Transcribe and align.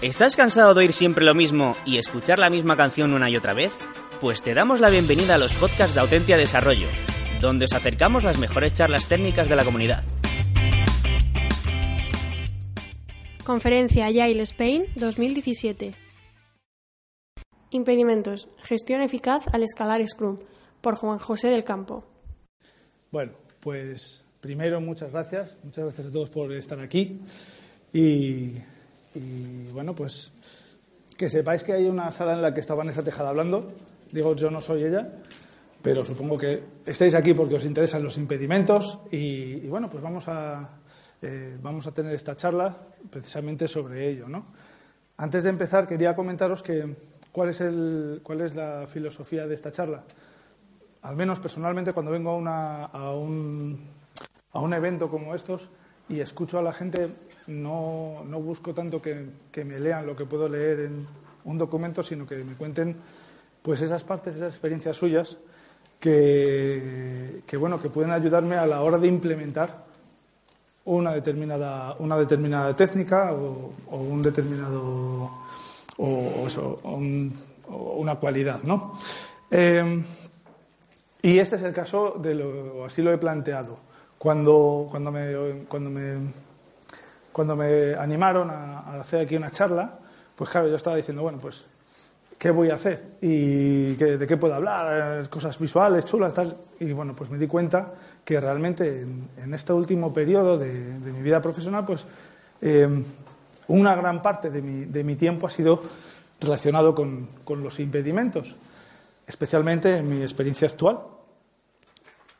¿Estás 0.00 0.36
cansado 0.36 0.74
de 0.74 0.80
oír 0.82 0.92
siempre 0.92 1.24
lo 1.24 1.34
mismo 1.34 1.72
y 1.84 1.98
escuchar 1.98 2.38
la 2.38 2.50
misma 2.50 2.76
canción 2.76 3.14
una 3.14 3.28
y 3.30 3.36
otra 3.36 3.52
vez? 3.52 3.72
Pues 4.20 4.42
te 4.42 4.54
damos 4.54 4.78
la 4.78 4.90
bienvenida 4.90 5.34
a 5.34 5.38
los 5.38 5.52
podcasts 5.54 5.92
de 5.92 6.00
Autentia 6.00 6.36
Desarrollo, 6.36 6.86
donde 7.40 7.64
os 7.64 7.72
acercamos 7.72 8.22
las 8.22 8.38
mejores 8.38 8.74
charlas 8.74 9.08
técnicas 9.08 9.48
de 9.48 9.56
la 9.56 9.64
comunidad. 9.64 10.04
Conferencia 13.44 14.06
Agile 14.06 14.42
Spain 14.42 14.84
2017. 14.94 15.94
Impedimentos. 17.70 18.46
Gestión 18.62 19.00
eficaz 19.02 19.46
al 19.52 19.64
escalar 19.64 20.06
Scrum. 20.06 20.36
Por 20.80 20.94
Juan 20.94 21.18
José 21.18 21.48
del 21.48 21.64
Campo. 21.64 22.04
Bueno, 23.10 23.32
pues 23.58 24.24
primero 24.40 24.80
muchas 24.80 25.10
gracias. 25.10 25.58
Muchas 25.64 25.86
gracias 25.86 26.06
a 26.06 26.12
todos 26.12 26.30
por 26.30 26.52
estar 26.52 26.78
aquí. 26.78 27.20
Y, 27.92 28.58
y 29.14 29.70
bueno, 29.72 29.94
pues 29.94 30.32
que 31.18 31.28
sepáis 31.28 31.64
que 31.64 31.72
hay 31.72 31.86
una 31.86 32.12
sala 32.12 32.34
en 32.34 32.42
la 32.42 32.54
que 32.54 32.60
está 32.60 32.74
Vanessa 32.74 33.02
Tejada 33.02 33.30
hablando. 33.30 33.72
Digo, 34.12 34.36
yo 34.36 34.52
no 34.52 34.60
soy 34.60 34.84
ella, 34.84 35.06
pero 35.82 36.04
supongo 36.04 36.38
que 36.38 36.62
estáis 36.86 37.14
aquí 37.16 37.34
porque 37.34 37.56
os 37.56 37.64
interesan 37.64 38.04
los 38.04 38.16
impedimentos. 38.18 39.00
Y, 39.10 39.66
bueno, 39.66 39.90
pues 39.90 40.00
vamos 40.00 40.28
a, 40.28 40.78
eh, 41.20 41.58
vamos 41.60 41.88
a 41.88 41.92
tener 41.92 42.14
esta 42.14 42.36
charla 42.36 42.74
precisamente 43.10 43.66
sobre 43.66 44.08
ello. 44.08 44.28
¿no? 44.28 44.46
Antes 45.16 45.42
de 45.42 45.50
empezar, 45.50 45.88
quería 45.88 46.14
comentaros 46.14 46.62
que 46.62 46.94
cuál 47.32 47.48
es, 47.48 47.60
el, 47.62 48.20
cuál 48.22 48.42
es 48.42 48.54
la 48.54 48.86
filosofía 48.86 49.44
de 49.48 49.54
esta 49.54 49.72
charla. 49.72 50.04
Al 51.02 51.16
menos 51.16 51.40
personalmente, 51.40 51.92
cuando 51.92 52.12
vengo 52.12 52.30
a, 52.30 52.36
una, 52.36 52.84
a, 52.84 53.12
un, 53.12 53.88
a 54.52 54.60
un 54.60 54.72
evento 54.72 55.10
como 55.10 55.34
estos 55.34 55.68
y 56.08 56.20
escucho 56.20 56.60
a 56.60 56.62
la 56.62 56.72
gente, 56.72 57.08
no, 57.48 58.24
no 58.26 58.40
busco 58.40 58.74
tanto 58.74 59.02
que, 59.02 59.26
que 59.50 59.64
me 59.64 59.80
lean 59.80 60.06
lo 60.06 60.14
que 60.14 60.24
puedo 60.24 60.48
leer 60.48 60.80
en 60.80 61.06
un 61.44 61.58
documento, 61.58 62.02
sino 62.02 62.26
que 62.26 62.36
me 62.36 62.54
cuenten 62.54 62.96
pues 63.62 63.80
esas 63.80 64.04
partes, 64.04 64.36
esas 64.36 64.52
experiencias 64.52 64.96
suyas 64.96 65.38
que, 65.98 67.42
que, 67.46 67.56
bueno, 67.56 67.80
que 67.80 67.90
pueden 67.90 68.12
ayudarme 68.12 68.56
a 68.56 68.66
la 68.66 68.82
hora 68.82 68.98
de 68.98 69.08
implementar 69.08 69.84
una 70.84 71.12
determinada, 71.12 71.96
una 71.98 72.16
determinada 72.16 72.74
técnica 72.74 73.32
o, 73.32 73.72
un 73.90 74.22
determinado 74.22 75.30
o, 75.98 76.44
eso, 76.46 76.80
una 76.84 78.14
cualidad, 78.16 78.62
¿no? 78.62 78.98
Eh, 79.50 80.02
y 81.20 81.38
este 81.38 81.56
es 81.56 81.62
el 81.62 81.72
caso 81.72 82.14
de 82.18 82.34
lo, 82.34 82.84
así 82.84 83.02
lo 83.02 83.12
he 83.12 83.18
planteado. 83.18 83.78
Cuando, 84.18 84.88
cuando, 84.90 85.12
me, 85.12 85.64
cuando, 85.68 85.90
me, 85.90 86.32
cuando 87.38 87.54
me 87.54 87.94
animaron 87.94 88.50
a, 88.50 88.80
a 88.80 89.00
hacer 89.00 89.20
aquí 89.20 89.36
una 89.36 89.48
charla, 89.48 89.96
pues 90.34 90.50
claro, 90.50 90.66
yo 90.66 90.74
estaba 90.74 90.96
diciendo, 90.96 91.22
bueno, 91.22 91.38
pues 91.38 91.66
qué 92.36 92.50
voy 92.50 92.68
a 92.70 92.74
hacer 92.74 93.12
y 93.22 93.94
de 93.94 94.26
qué 94.26 94.36
puedo 94.36 94.56
hablar, 94.56 95.28
cosas 95.28 95.56
visuales, 95.56 96.04
chulas, 96.04 96.34
tal. 96.34 96.52
Y 96.80 96.90
bueno, 96.92 97.14
pues 97.14 97.30
me 97.30 97.38
di 97.38 97.46
cuenta 97.46 97.94
que 98.24 98.40
realmente 98.40 99.02
en, 99.02 99.28
en 99.36 99.54
este 99.54 99.72
último 99.72 100.12
periodo 100.12 100.58
de, 100.58 100.98
de, 100.98 101.12
mi 101.12 101.22
vida 101.22 101.40
profesional, 101.40 101.84
pues 101.84 102.04
eh, 102.60 102.88
una 103.68 103.94
gran 103.94 104.20
parte 104.20 104.50
de 104.50 104.60
mi, 104.60 104.86
de 104.86 105.04
mi, 105.04 105.14
tiempo 105.14 105.46
ha 105.46 105.50
sido 105.50 105.80
relacionado 106.40 106.92
con, 106.92 107.28
con, 107.44 107.62
los 107.62 107.78
impedimentos, 107.78 108.56
especialmente 109.28 109.98
en 109.98 110.08
mi 110.08 110.22
experiencia 110.22 110.66
actual. 110.66 110.98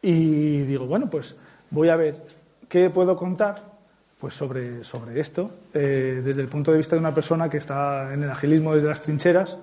Y 0.02 0.62
digo, 0.62 0.86
bueno, 0.86 1.08
pues 1.08 1.36
voy 1.70 1.88
a 1.88 1.94
ver 1.94 2.20
qué 2.68 2.90
puedo 2.90 3.14
contar 3.14 3.77
pues 4.20 4.34
sobre, 4.34 4.82
sobre 4.84 5.20
esto 5.20 5.50
eh, 5.74 6.20
desde 6.24 6.42
el 6.42 6.48
punto 6.48 6.72
de 6.72 6.78
vista 6.78 6.96
de 6.96 7.00
una 7.00 7.14
persona 7.14 7.48
que 7.48 7.58
está 7.58 8.12
en 8.12 8.22
el 8.22 8.30
agilismo 8.30 8.74
desde 8.74 8.88
las 8.88 9.00
trincheras 9.00 9.56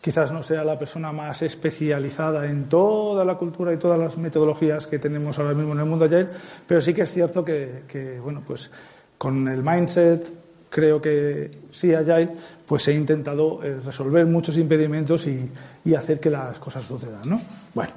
quizás 0.00 0.30
no 0.32 0.42
sea 0.42 0.64
la 0.64 0.78
persona 0.78 1.12
más 1.12 1.42
especializada 1.42 2.46
en 2.46 2.68
toda 2.68 3.24
la 3.24 3.34
cultura 3.34 3.72
y 3.72 3.78
todas 3.78 3.98
las 3.98 4.16
metodologías 4.16 4.86
que 4.86 4.98
tenemos 4.98 5.38
ahora 5.38 5.54
mismo 5.54 5.72
en 5.72 5.80
el 5.80 5.86
mundo 5.86 6.04
Agile, 6.04 6.28
pero 6.66 6.80
sí 6.80 6.94
que 6.94 7.02
es 7.02 7.12
cierto 7.12 7.44
que, 7.44 7.82
que 7.88 8.18
bueno, 8.20 8.42
pues 8.46 8.70
con 9.16 9.48
el 9.48 9.62
mindset, 9.62 10.30
creo 10.70 11.02
que 11.02 11.50
sí 11.72 11.92
Agile, 11.94 12.30
pues 12.64 12.86
he 12.88 12.94
intentado 12.94 13.62
eh, 13.64 13.80
resolver 13.84 14.24
muchos 14.26 14.56
impedimentos 14.56 15.26
y, 15.26 15.50
y, 15.84 15.94
hacer 15.94 16.20
que 16.20 16.30
las 16.30 16.58
cosas 16.58 16.84
sucedan, 16.84 17.28
¿no? 17.28 17.40
Bueno, 17.74 17.92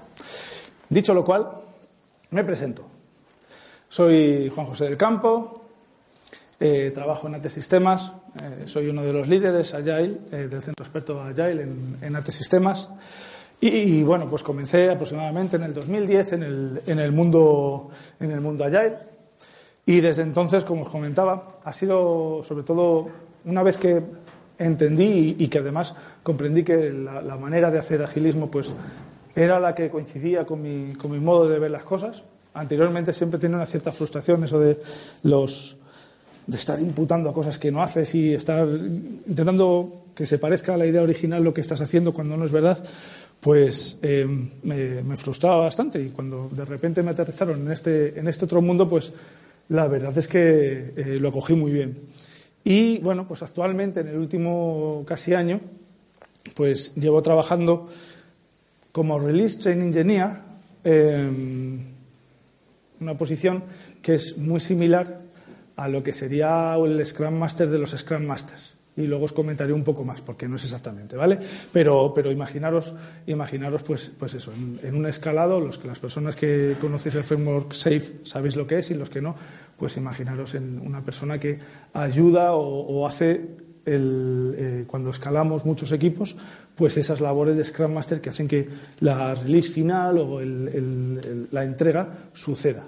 dicho 0.90 1.14
lo 1.14 1.24
cual, 1.24 1.48
me 2.32 2.44
presento. 2.44 2.84
Soy 3.88 4.50
Juan 4.50 4.68
José 4.68 4.86
del 4.86 4.98
Campo, 4.98 5.61
eh, 6.64 6.92
trabajo 6.94 7.26
en 7.26 7.34
AT 7.34 7.48
Sistemas, 7.48 8.14
eh, 8.40 8.68
soy 8.68 8.88
uno 8.88 9.04
de 9.04 9.12
los 9.12 9.28
líderes 9.28 9.74
Agile, 9.74 10.20
eh, 10.32 10.48
del 10.48 10.62
Centro 10.62 10.84
Experto 10.84 11.20
Agile 11.20 11.64
en, 11.64 11.98
en 12.00 12.16
AT 12.16 12.30
Sistemas. 12.30 12.88
Y, 13.60 13.70
y, 13.70 14.04
bueno, 14.04 14.30
pues 14.30 14.44
comencé 14.44 14.92
aproximadamente 14.92 15.56
en 15.56 15.64
el 15.64 15.74
2010 15.74 16.34
en 16.34 16.44
el, 16.44 16.82
en 16.86 17.00
el, 17.00 17.12
mundo, 17.12 17.90
en 18.20 18.30
el 18.30 18.42
mundo 18.42 18.64
Agile. 18.64 18.94
Y 19.88 20.02
desde 20.02 20.22
entonces, 20.22 20.64
como 20.64 20.84
os 20.84 20.90
comentaba, 20.90 21.58
ha 21.64 21.74
sido 21.74 22.44
sobre 22.44 22.64
todo 22.64 23.10
una 23.46 23.64
vez 23.64 23.78
que 23.78 24.00
entendí 24.60 25.36
y, 25.40 25.44
y 25.44 25.48
que 25.48 25.58
además 25.58 25.96
comprendí 26.22 26.64
que 26.64 26.92
la, 26.92 27.24
la, 27.24 27.38
manera 27.38 27.72
de 27.72 27.80
hacer 27.80 28.04
agilismo 28.04 28.52
pues 28.52 28.72
era 29.36 29.60
la 29.60 29.74
que 29.74 29.90
coincidía 29.90 30.46
con 30.46 30.62
mi, 30.62 30.94
con 30.94 31.10
mi 31.10 31.20
modo 31.20 31.50
de 31.50 31.58
ver 31.58 31.72
las 31.72 31.84
cosas. 31.84 32.24
Anteriormente 32.54 33.14
siempre 33.14 33.40
tenía 33.40 33.58
una 33.58 33.66
cierta 33.66 33.92
frustración 33.92 34.44
eso 34.44 34.60
de 34.60 34.80
los, 35.24 35.78
de 36.48 36.58
estar 36.58 36.80
imputando 36.80 37.30
a 37.30 37.34
cosas 37.34 37.60
que 37.60 37.72
no 37.72 37.82
haces 37.82 38.14
y 38.16 38.34
estar 38.34 38.68
intentando 38.68 40.02
que 40.16 40.26
se 40.26 40.38
parezca 40.38 40.74
a 40.74 40.78
la 40.78 40.86
idea 40.86 41.02
original 41.02 41.44
lo 41.44 41.54
que 41.54 41.62
estás 41.62 41.82
haciendo 41.82 42.14
cuando 42.14 42.36
no 42.38 42.46
es 42.46 42.52
verdad, 42.52 42.84
pues 43.40 43.98
eh, 44.02 44.28
me, 44.64 45.18
frustraba 45.18 45.58
bastante. 45.58 46.02
Y 46.02 46.10
cuando 46.10 46.50
de 46.52 46.66
repente 46.66 47.02
me 47.04 47.12
aterrizaron 47.12 47.62
en 47.66 47.72
este, 47.72 48.20
en 48.20 48.28
este 48.28 48.46
otro 48.46 48.62
mundo, 48.62 48.88
pues 48.88 49.14
la 49.70 49.88
verdad 49.88 50.16
es 50.18 50.28
que 50.28 50.94
eh, 50.96 51.18
lo 51.20 51.30
acogí 51.30 51.54
muy 51.54 51.72
bien. 51.72 51.98
Y 52.64 53.00
bueno, 53.00 53.28
pues 53.28 53.42
actualmente, 53.42 54.02
en 54.02 54.10
el 54.10 54.18
último 54.18 55.04
casi 55.08 55.34
año, 55.34 55.60
pues 56.56 56.94
llevo 56.96 57.22
trabajando 57.22 57.90
como 58.92 59.20
Release 59.20 59.58
Train 59.58 59.82
Engineer, 59.82 60.32
eh, 60.84 61.30
una 63.00 63.18
posición 63.18 63.64
que 64.02 64.16
es 64.16 64.38
muy 64.38 64.60
similar 64.60 65.22
a 65.82 65.88
lo 65.88 66.04
que 66.04 66.14
sería 66.14 66.76
el 66.76 67.04
Scrum 67.04 67.34
Master 67.34 67.68
de 67.68 67.80
los 67.80 67.92
Scrum 67.92 68.24
Masters. 68.24 68.76
Y 68.96 69.08
luego 69.08 69.26
os 69.26 69.34
comentaré 69.34 69.74
un 69.74 69.84
poco 69.84 70.04
más, 70.04 70.22
porque 70.22 70.48
no 70.48 70.58
es 70.58 70.64
exactamente, 70.66 71.16
¿vale? 71.16 71.40
Pero, 71.74 72.12
pero 72.14 72.32
imaginaros, 72.32 72.94
imaginaros 73.26 73.82
pues, 73.82 74.12
pues 74.20 74.36
eso, 74.36 74.52
en, 74.84 74.94
un 74.94 75.06
escalado, 75.08 75.60
los, 75.60 75.84
las 75.86 75.98
personas 75.98 76.36
que 76.36 76.76
conocéis 76.80 77.16
el 77.16 77.24
framework 77.24 77.74
SAFE 77.74 78.26
sabéis 78.26 78.56
lo 78.56 78.68
que 78.68 78.80
es 78.80 78.92
y 78.92 78.96
los 78.96 79.10
que 79.10 79.22
no, 79.22 79.36
pues 79.78 79.98
imaginaros 79.98 80.54
en 80.54 80.80
una 80.86 81.04
persona 81.04 81.40
que 81.40 81.58
ayuda 81.94 82.54
o, 82.54 83.08
hace 83.08 83.42
el, 83.86 84.54
eh, 84.58 84.84
cuando 84.86 85.10
escalamos 85.10 85.66
muchos 85.66 85.92
equipos, 85.94 86.36
pues 86.76 86.96
esas 86.98 87.22
labores 87.22 87.56
de 87.58 87.64
Scrum 87.64 87.94
Master 87.94 88.22
que 88.22 88.30
hacen 88.30 88.48
que 88.48 88.68
la 89.00 89.34
release 89.34 89.70
final 89.70 90.20
o 90.20 90.42
el, 90.42 91.48
la 91.52 91.64
entrega 91.64 92.08
suceda. 92.34 92.84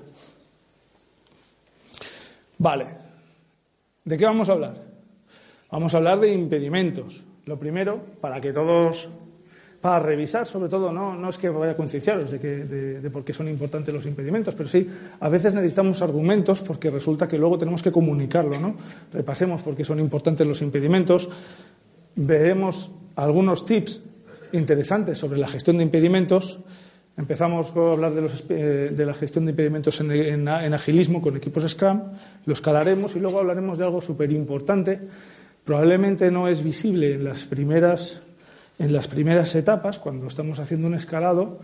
Vale. 2.57 2.87
¿De 4.05 4.17
qué 4.17 4.25
vamos 4.25 4.49
a 4.49 4.53
hablar? 4.53 4.75
Vamos 5.71 5.93
a 5.93 5.97
hablar 5.97 6.19
de 6.19 6.33
impedimentos. 6.33 7.25
Lo 7.45 7.57
primero, 7.57 7.99
para 8.21 8.39
que 8.39 8.53
todos, 8.53 9.07
para 9.81 9.99
revisar, 9.99 10.45
sobre 10.47 10.69
todo, 10.69 10.91
no, 10.91 11.15
no 11.15 11.29
es 11.29 11.37
que 11.37 11.49
vaya 11.49 11.73
a 11.73 11.75
concienciaros 11.75 12.31
de, 12.31 12.39
que, 12.39 12.47
de, 12.47 13.01
de, 13.01 13.09
por 13.09 13.23
qué 13.25 13.33
son 13.33 13.49
importantes 13.49 13.93
los 13.93 14.05
impedimentos, 14.05 14.55
pero 14.55 14.69
sí, 14.69 14.89
a 15.19 15.29
veces 15.29 15.53
necesitamos 15.53 16.01
argumentos 16.01 16.61
porque 16.61 16.89
resulta 16.89 17.27
que 17.27 17.37
luego 17.37 17.57
tenemos 17.57 17.81
que 17.81 17.91
comunicarlo, 17.91 18.59
¿no? 18.59 18.75
Repasemos 19.11 19.61
por 19.61 19.75
qué 19.75 19.83
son 19.83 19.99
importantes 19.99 20.47
los 20.47 20.61
impedimentos, 20.61 21.29
veremos 22.15 22.91
algunos 23.15 23.65
tips 23.65 24.01
interesantes 24.53 25.17
sobre 25.17 25.39
la 25.39 25.47
gestión 25.47 25.77
de 25.77 25.83
impedimentos 25.83 26.59
Empezamos 27.15 27.75
a 27.75 27.91
hablar 27.91 28.13
de, 28.13 28.21
los, 28.21 28.43
eh, 28.49 28.91
de 28.91 29.05
la 29.05 29.13
gestión 29.13 29.45
de 29.45 29.51
impedimentos 29.51 30.01
en, 30.01 30.47
agilismo 30.47 31.21
con 31.21 31.37
equipos 31.37 31.69
Scrum, 31.69 32.01
lo 32.45 32.53
escalaremos 32.53 33.15
y 33.15 33.19
luego 33.19 33.39
hablaremos 33.39 33.77
de 33.77 33.83
algo 33.83 34.01
súper 34.01 34.31
importante. 34.31 34.99
Probablemente 35.63 36.31
no 36.31 36.47
es 36.47 36.63
visible 36.63 37.13
en 37.13 37.23
las, 37.23 37.45
primeras, 37.45 38.15
etapas, 39.55 39.99
cuando 39.99 40.27
estamos 40.27 40.59
haciendo 40.59 40.87
un 40.87 40.95
escalado, 40.95 41.59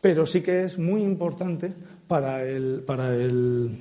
pero 0.00 0.24
sí 0.24 0.40
que 0.40 0.64
es 0.64 0.78
muy 0.78 1.02
importante 1.02 1.72
para 2.08 2.42
el, 2.42 2.82
para 2.86 3.14
el 3.14 3.76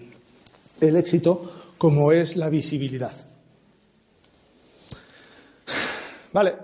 éxito, 0.80 1.74
como 1.78 2.12
es 2.12 2.36
la 2.36 2.50
visibilidad. 2.50 3.14
Vale, 6.34 6.56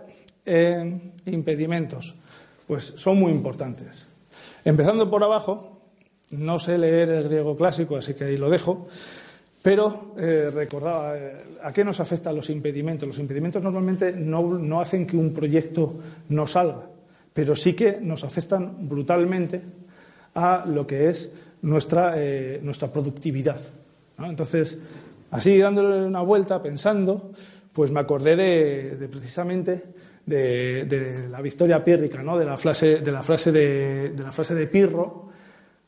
eh, 0.46 1.00
impedimentos, 1.26 2.16
pues 2.66 2.94
son 2.96 3.20
muy 3.20 3.32
importantes. 3.32 4.08
Empezando 4.66 5.10
por 5.10 5.24
abajo, 5.24 5.78
no 6.32 6.60
sé 6.60 6.78
leer 6.78 7.10
el 7.10 7.24
griego 7.26 7.56
clásico, 7.56 7.96
así 7.96 8.14
que 8.14 8.26
ahí 8.26 8.38
lo 8.38 8.50
dejo, 8.50 8.88
pero 9.62 10.14
eh, 10.18 10.50
recordaba, 10.54 11.18
eh, 11.18 11.44
¿a 11.64 11.74
qué 11.74 11.84
nos 11.84 12.00
afectan 12.00 12.36
los 12.36 12.50
impedimentos? 12.50 13.08
Los 13.08 13.20
impedimentos 13.20 13.62
normalmente 13.62 14.12
no, 14.12 14.42
no, 14.58 14.82
hacen 14.82 15.06
que 15.06 15.18
un 15.18 15.34
proyecto 15.34 15.94
no 16.30 16.48
salga, 16.48 16.84
pero 17.34 17.56
sí 17.56 17.74
que 17.74 18.00
nos 18.02 18.24
afectan 18.24 18.88
brutalmente 18.88 19.62
a 20.36 20.66
lo 20.66 20.86
que 20.86 21.10
es 21.10 21.32
nuestra, 21.62 22.14
eh, 22.16 22.60
nuestra 22.64 22.92
productividad. 22.92 23.60
Entonces, 24.20 24.78
así 25.32 25.58
dándole 25.58 26.06
una 26.06 26.22
vuelta, 26.22 26.62
pensando, 26.62 27.32
pues 27.74 27.92
me 27.92 28.00
acordé 28.00 28.36
de 28.36 29.08
precisamente 29.08 29.84
de, 30.28 30.86
de, 30.86 31.30
la 31.30 31.42
victoria 31.42 31.84
pírrica, 31.84 32.22
¿no? 32.22 32.38
de 32.38 32.46
la 32.46 32.58
frase, 32.58 33.00
de, 33.00 33.12
la 33.12 33.24
frase 33.24 33.52
de, 33.52 34.10
de, 34.10 34.24
la 34.24 34.32
frase 34.32 34.54
de 34.54 34.68
Pirro, 34.68 35.30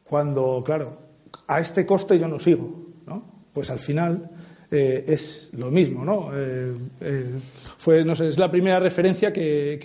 cuando, 0.03 0.63
claro, 0.65 0.97
a 1.45 1.59
este 1.59 1.85
coste 1.85 2.17
yo 2.17 2.27
no 2.27 2.39
sigo, 2.39 2.87
¿no? 3.05 3.23
pues 3.53 3.69
al 3.69 3.79
final 3.79 4.31
eh, 4.71 5.03
es 5.07 5.51
lo 5.57 5.71
mismo. 5.71 6.05
¿no? 6.05 6.31
Eh, 6.33 6.73
eh, 7.01 7.31
fue, 7.77 8.05
no 8.05 8.15
sé, 8.15 8.29
es 8.29 8.37
la 8.37 8.49
primera 8.49 8.79
referencia 8.79 9.33
que, 9.33 9.77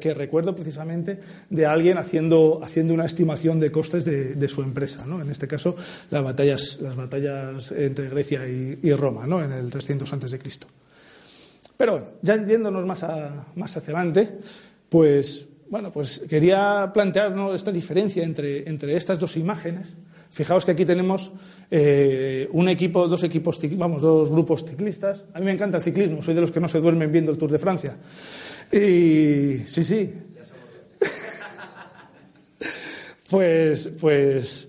que, 0.00 0.14
recuerdo 0.14 0.54
precisamente 0.54 1.20
de 1.48 1.66
alguien 1.66 1.98
haciendo, 1.98 2.60
haciendo 2.62 2.94
una 2.94 3.04
estimación 3.04 3.60
de 3.60 3.70
costes 3.70 4.04
de, 4.04 4.34
de 4.34 4.48
su 4.48 4.62
empresa. 4.62 5.06
¿no? 5.06 5.22
En 5.22 5.30
este 5.30 5.46
caso, 5.46 5.76
las 6.10 6.24
batallas, 6.24 6.78
las 6.80 6.96
batallas 6.96 7.70
entre 7.72 8.08
Grecia 8.08 8.48
y, 8.48 8.78
y 8.82 8.92
Roma, 8.92 9.26
¿no? 9.26 9.44
en 9.44 9.52
el 9.52 9.70
300 9.70 10.12
a.C. 10.12 10.38
Pero 11.80 11.92
bueno, 11.92 12.08
ya 12.20 12.36
yéndonos 12.36 12.84
más, 12.84 13.02
más 13.54 13.74
hacia 13.74 13.94
adelante, 13.94 14.28
pues, 14.90 15.48
bueno, 15.70 15.90
pues 15.90 16.26
quería 16.28 16.90
plantear 16.92 17.34
¿no? 17.34 17.54
esta 17.54 17.72
diferencia 17.72 18.22
entre, 18.22 18.68
entre, 18.68 18.94
estas 18.96 19.18
dos 19.18 19.38
imágenes. 19.38 19.96
Fijaos 20.28 20.66
que 20.66 20.72
aquí 20.72 20.84
tenemos 20.84 21.32
eh, 21.70 22.50
un 22.52 22.68
equipo, 22.68 23.08
dos 23.08 23.22
equipos, 23.22 23.58
vamos, 23.78 24.02
dos 24.02 24.30
grupos 24.30 24.66
ciclistas. 24.66 25.24
A 25.32 25.38
mí 25.38 25.46
me 25.46 25.52
encanta 25.52 25.78
el 25.78 25.82
ciclismo, 25.82 26.20
soy 26.20 26.34
de 26.34 26.42
los 26.42 26.50
que 26.50 26.60
no 26.60 26.68
se 26.68 26.80
duermen 26.80 27.10
viendo 27.10 27.32
el 27.32 27.38
Tour 27.38 27.50
de 27.50 27.58
Francia. 27.58 27.96
Y 28.70 29.66
sí, 29.66 29.82
sí. 29.82 30.12
pues, 33.30 33.90
pues, 33.98 34.68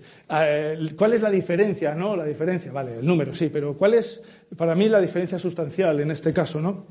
¿Cuál 0.96 1.12
es 1.12 1.20
la 1.20 1.30
diferencia? 1.30 1.94
¿no? 1.94 2.16
La 2.16 2.24
diferencia, 2.24 2.72
vale, 2.72 2.98
el 3.00 3.06
número, 3.06 3.34
sí, 3.34 3.50
pero 3.52 3.76
¿cuál 3.76 3.94
es 3.94 4.22
para 4.56 4.74
mí 4.74 4.88
la 4.88 4.98
diferencia 4.98 5.38
sustancial 5.38 6.00
en 6.00 6.10
este 6.10 6.32
caso? 6.32 6.58
¿no? 6.58 6.86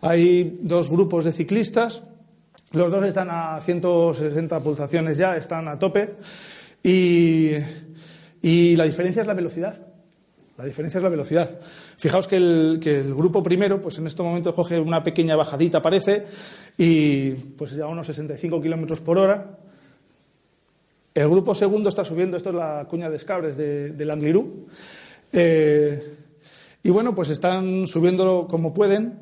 Hay 0.00 0.58
dos 0.62 0.90
grupos 0.90 1.24
de 1.24 1.32
ciclistas, 1.32 2.02
los 2.72 2.90
dos 2.90 3.04
están 3.04 3.28
a 3.30 3.60
160 3.60 4.58
pulsaciones 4.60 5.18
ya, 5.18 5.36
están 5.36 5.68
a 5.68 5.78
tope, 5.78 6.16
y, 6.82 7.54
la 8.74 8.84
diferencia 8.84 9.22
es 9.22 9.28
la 9.28 9.34
velocidad. 9.34 9.86
La 10.58 10.64
diferencia 10.64 10.98
es 10.98 11.04
la 11.04 11.10
velocidad. 11.10 11.60
Fijaos 11.96 12.28
que 12.28 12.36
el, 12.36 12.78
que 12.82 13.00
el, 13.00 13.14
grupo 13.14 13.42
primero, 13.42 13.80
pues 13.80 13.98
en 13.98 14.06
este 14.06 14.22
momento 14.22 14.54
coge 14.54 14.78
una 14.78 15.02
pequeña 15.02 15.36
bajadita, 15.36 15.80
parece, 15.80 16.26
y 16.76 17.30
pues 17.30 17.76
ya 17.76 17.84
a 17.84 17.88
unos 17.88 18.06
65 18.06 18.60
kilómetros 18.60 19.00
por 19.00 19.16
hora. 19.16 19.59
El 21.12 21.28
grupo 21.28 21.56
segundo 21.56 21.88
está 21.88 22.04
subiendo, 22.04 22.36
esto 22.36 22.50
es 22.50 22.56
la 22.56 22.86
cuña 22.88 23.10
de 23.10 23.16
escabres 23.16 23.56
de, 23.56 23.90
de 23.90 24.04
Langlirú. 24.04 24.68
Eh, 25.32 26.16
y 26.84 26.90
bueno, 26.90 27.14
pues 27.14 27.30
están 27.30 27.88
subiéndolo 27.88 28.46
como 28.46 28.72
pueden 28.72 29.18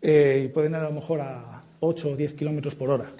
eh, 0.00 0.44
y 0.46 0.48
pueden 0.48 0.72
ir 0.72 0.78
a 0.78 0.84
lo 0.84 0.92
mejor 0.92 1.20
a 1.20 1.62
8 1.80 2.10
o 2.10 2.16
10 2.16 2.34
kilómetros 2.34 2.74
por 2.74 2.88
hora. 2.88 3.10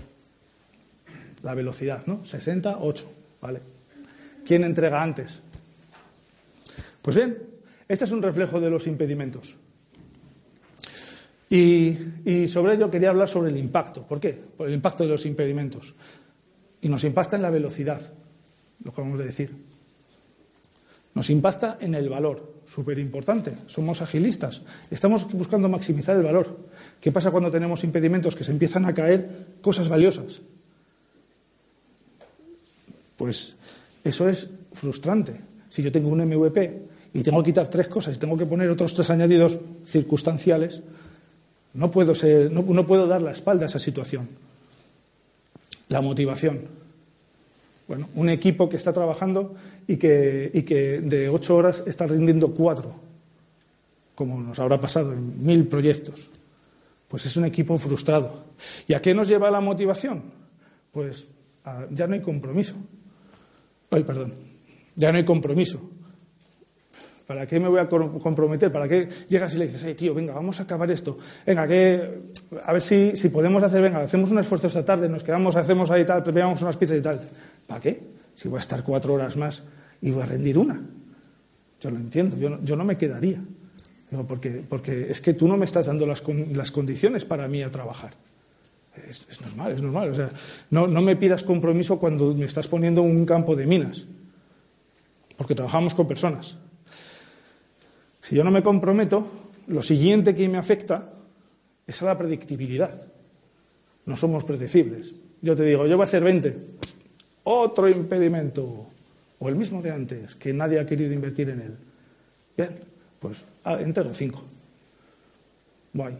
La 1.42 1.54
velocidad, 1.54 2.06
¿no? 2.06 2.24
60, 2.24 2.78
8, 2.80 3.10
¿vale? 3.42 3.60
¿Quién 4.46 4.64
entrega 4.64 5.02
antes? 5.02 5.42
Pues 7.02 7.16
bien, 7.16 7.36
este 7.86 8.06
es 8.06 8.12
un 8.12 8.22
reflejo 8.22 8.60
de 8.60 8.70
los 8.70 8.86
impedimentos. 8.86 9.56
Y 11.48 11.94
sobre 12.48 12.74
ello 12.74 12.90
quería 12.90 13.10
hablar 13.10 13.28
sobre 13.28 13.50
el 13.50 13.56
impacto. 13.56 14.02
¿Por 14.02 14.18
qué? 14.18 14.30
Por 14.30 14.66
el 14.66 14.74
impacto 14.74 15.04
de 15.04 15.10
los 15.10 15.26
impedimentos 15.26 15.94
y 16.86 16.88
nos 16.88 17.02
impacta 17.02 17.34
en 17.34 17.42
la 17.42 17.50
velocidad, 17.50 18.00
lo 18.84 18.92
que 18.92 19.00
vamos 19.00 19.18
a 19.18 19.24
decir. 19.24 19.50
Nos 21.16 21.30
impacta 21.30 21.78
en 21.80 21.96
el 21.96 22.08
valor, 22.08 22.62
súper 22.64 23.00
importante. 23.00 23.58
Somos 23.66 24.02
agilistas, 24.02 24.62
estamos 24.88 25.26
buscando 25.32 25.68
maximizar 25.68 26.14
el 26.14 26.22
valor. 26.22 26.56
¿Qué 27.00 27.10
pasa 27.10 27.32
cuando 27.32 27.50
tenemos 27.50 27.82
impedimentos 27.82 28.36
que 28.36 28.44
se 28.44 28.52
empiezan 28.52 28.84
a 28.84 28.94
caer 28.94 29.56
cosas 29.60 29.88
valiosas? 29.88 30.40
Pues 33.16 33.56
eso 34.04 34.28
es 34.28 34.46
frustrante. 34.72 35.40
Si 35.68 35.82
yo 35.82 35.90
tengo 35.90 36.08
un 36.08 36.24
MVP 36.24 36.82
y 37.14 37.22
tengo 37.24 37.42
que 37.42 37.50
quitar 37.50 37.68
tres 37.68 37.88
cosas 37.88 38.14
y 38.14 38.20
tengo 38.20 38.36
que 38.36 38.46
poner 38.46 38.70
otros 38.70 38.94
tres 38.94 39.10
añadidos 39.10 39.58
circunstanciales, 39.86 40.82
no 41.74 41.90
puedo, 41.90 42.14
ser, 42.14 42.52
no 42.52 42.86
puedo 42.86 43.08
dar 43.08 43.22
la 43.22 43.32
espalda 43.32 43.64
a 43.64 43.66
esa 43.66 43.80
situación. 43.80 44.28
La 45.88 46.00
motivación. 46.00 46.75
Bueno, 47.88 48.08
un 48.14 48.28
equipo 48.30 48.68
que 48.68 48.76
está 48.76 48.92
trabajando 48.92 49.54
y 49.86 49.96
que, 49.96 50.50
y 50.52 50.62
que 50.62 51.00
de 51.00 51.28
ocho 51.28 51.56
horas 51.56 51.84
está 51.86 52.06
rindiendo 52.06 52.52
cuatro, 52.52 52.92
como 54.14 54.40
nos 54.40 54.58
habrá 54.58 54.80
pasado 54.80 55.12
en 55.12 55.44
mil 55.44 55.66
proyectos. 55.68 56.28
Pues 57.08 57.26
es 57.26 57.36
un 57.36 57.44
equipo 57.44 57.78
frustrado. 57.78 58.46
¿Y 58.88 58.94
a 58.94 59.00
qué 59.00 59.14
nos 59.14 59.28
lleva 59.28 59.50
la 59.50 59.60
motivación? 59.60 60.22
Pues 60.90 61.28
ya 61.90 62.06
no 62.06 62.14
hay 62.14 62.20
compromiso. 62.20 62.74
Ay, 63.90 64.02
perdón. 64.02 64.34
Ya 64.96 65.12
no 65.12 65.18
hay 65.18 65.24
compromiso. 65.24 65.90
¿Para 67.26 67.44
qué 67.44 67.58
me 67.58 67.68
voy 67.68 67.80
a 67.80 67.88
comprometer? 67.88 68.70
¿Para 68.70 68.86
qué 68.86 69.08
llegas 69.28 69.52
y 69.54 69.58
le 69.58 69.66
dices, 69.66 69.82
hey, 69.84 69.94
tío, 69.94 70.14
venga, 70.14 70.32
vamos 70.32 70.60
a 70.60 70.62
acabar 70.62 70.88
esto? 70.92 71.18
Venga, 71.44 71.66
que, 71.66 72.30
a 72.64 72.72
ver 72.72 72.80
si, 72.80 73.16
si 73.16 73.30
podemos 73.30 73.62
hacer, 73.64 73.82
venga, 73.82 74.00
hacemos 74.02 74.30
un 74.30 74.38
esfuerzo 74.38 74.68
esta 74.68 74.84
tarde, 74.84 75.08
nos 75.08 75.24
quedamos, 75.24 75.56
hacemos 75.56 75.90
ahí 75.90 76.06
tal, 76.06 76.22
preparamos 76.22 76.62
unas 76.62 76.76
pizzas 76.76 76.98
y 76.98 77.02
tal. 77.02 77.20
¿Para 77.66 77.80
qué? 77.80 78.00
Si 78.34 78.48
voy 78.48 78.58
a 78.58 78.60
estar 78.60 78.82
cuatro 78.82 79.14
horas 79.14 79.36
más 79.36 79.62
y 80.00 80.10
voy 80.10 80.22
a 80.22 80.26
rendir 80.26 80.58
una. 80.58 80.80
Yo 81.80 81.90
lo 81.90 81.96
entiendo, 81.96 82.36
yo 82.38 82.76
no, 82.76 82.84
me 82.84 82.96
quedaría. 82.96 83.40
Porque, 84.28 84.64
porque, 84.68 85.10
es 85.10 85.20
que 85.20 85.34
tú 85.34 85.48
no 85.48 85.56
me 85.56 85.64
estás 85.64 85.86
dando 85.86 86.06
las, 86.06 86.22
condiciones 86.70 87.24
para 87.24 87.48
mí 87.48 87.62
a 87.62 87.70
trabajar. 87.70 88.12
Es, 89.08 89.40
normal, 89.42 89.72
es 89.72 89.82
normal. 89.82 90.30
No, 90.70 90.86
no 90.86 91.02
me 91.02 91.16
pidas 91.16 91.42
compromiso 91.42 91.98
cuando 91.98 92.34
me 92.34 92.46
estás 92.46 92.66
poniendo 92.68 93.02
un 93.02 93.26
campo 93.26 93.54
de 93.54 93.66
minas. 93.66 94.06
Porque 95.36 95.54
trabajamos 95.54 95.94
con 95.94 96.08
personas. 96.08 96.56
Si 98.22 98.34
yo 98.34 98.42
no 98.42 98.50
me 98.50 98.62
comprometo, 98.62 99.26
lo 99.66 99.82
siguiente 99.82 100.34
que 100.34 100.48
me 100.48 100.58
afecta 100.58 101.12
es 101.86 102.02
a 102.02 102.06
la 102.06 102.18
predictibilidad. 102.18 103.08
No 104.06 104.16
somos 104.16 104.44
predecibles. 104.44 105.14
Yo 105.42 105.54
te 105.54 105.64
digo, 105.64 105.86
yo 105.86 105.96
voy 105.96 106.02
a 106.02 106.04
hacer 106.04 106.24
20, 106.24 106.56
otro 107.46 107.88
impedimento, 107.88 108.86
o 109.38 109.48
el 109.48 109.54
mismo 109.54 109.80
de 109.80 109.92
antes, 109.92 110.34
que 110.34 110.52
nadie 110.52 110.80
ha 110.80 110.86
querido 110.86 111.12
invertir 111.12 111.48
en 111.50 111.60
él. 111.60 111.76
Bien, 112.56 112.70
pues 113.20 113.44
ah, 113.64 113.78
entero 113.80 114.12
5. 114.12 114.44
Guay. 115.94 116.14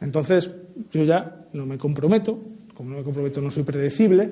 Entonces, 0.00 0.50
yo 0.90 1.04
ya 1.04 1.44
no 1.52 1.66
me 1.66 1.76
comprometo, 1.76 2.38
como 2.74 2.90
no 2.90 2.96
me 2.96 3.04
comprometo 3.04 3.42
no 3.42 3.50
soy 3.50 3.62
predecible. 3.62 4.30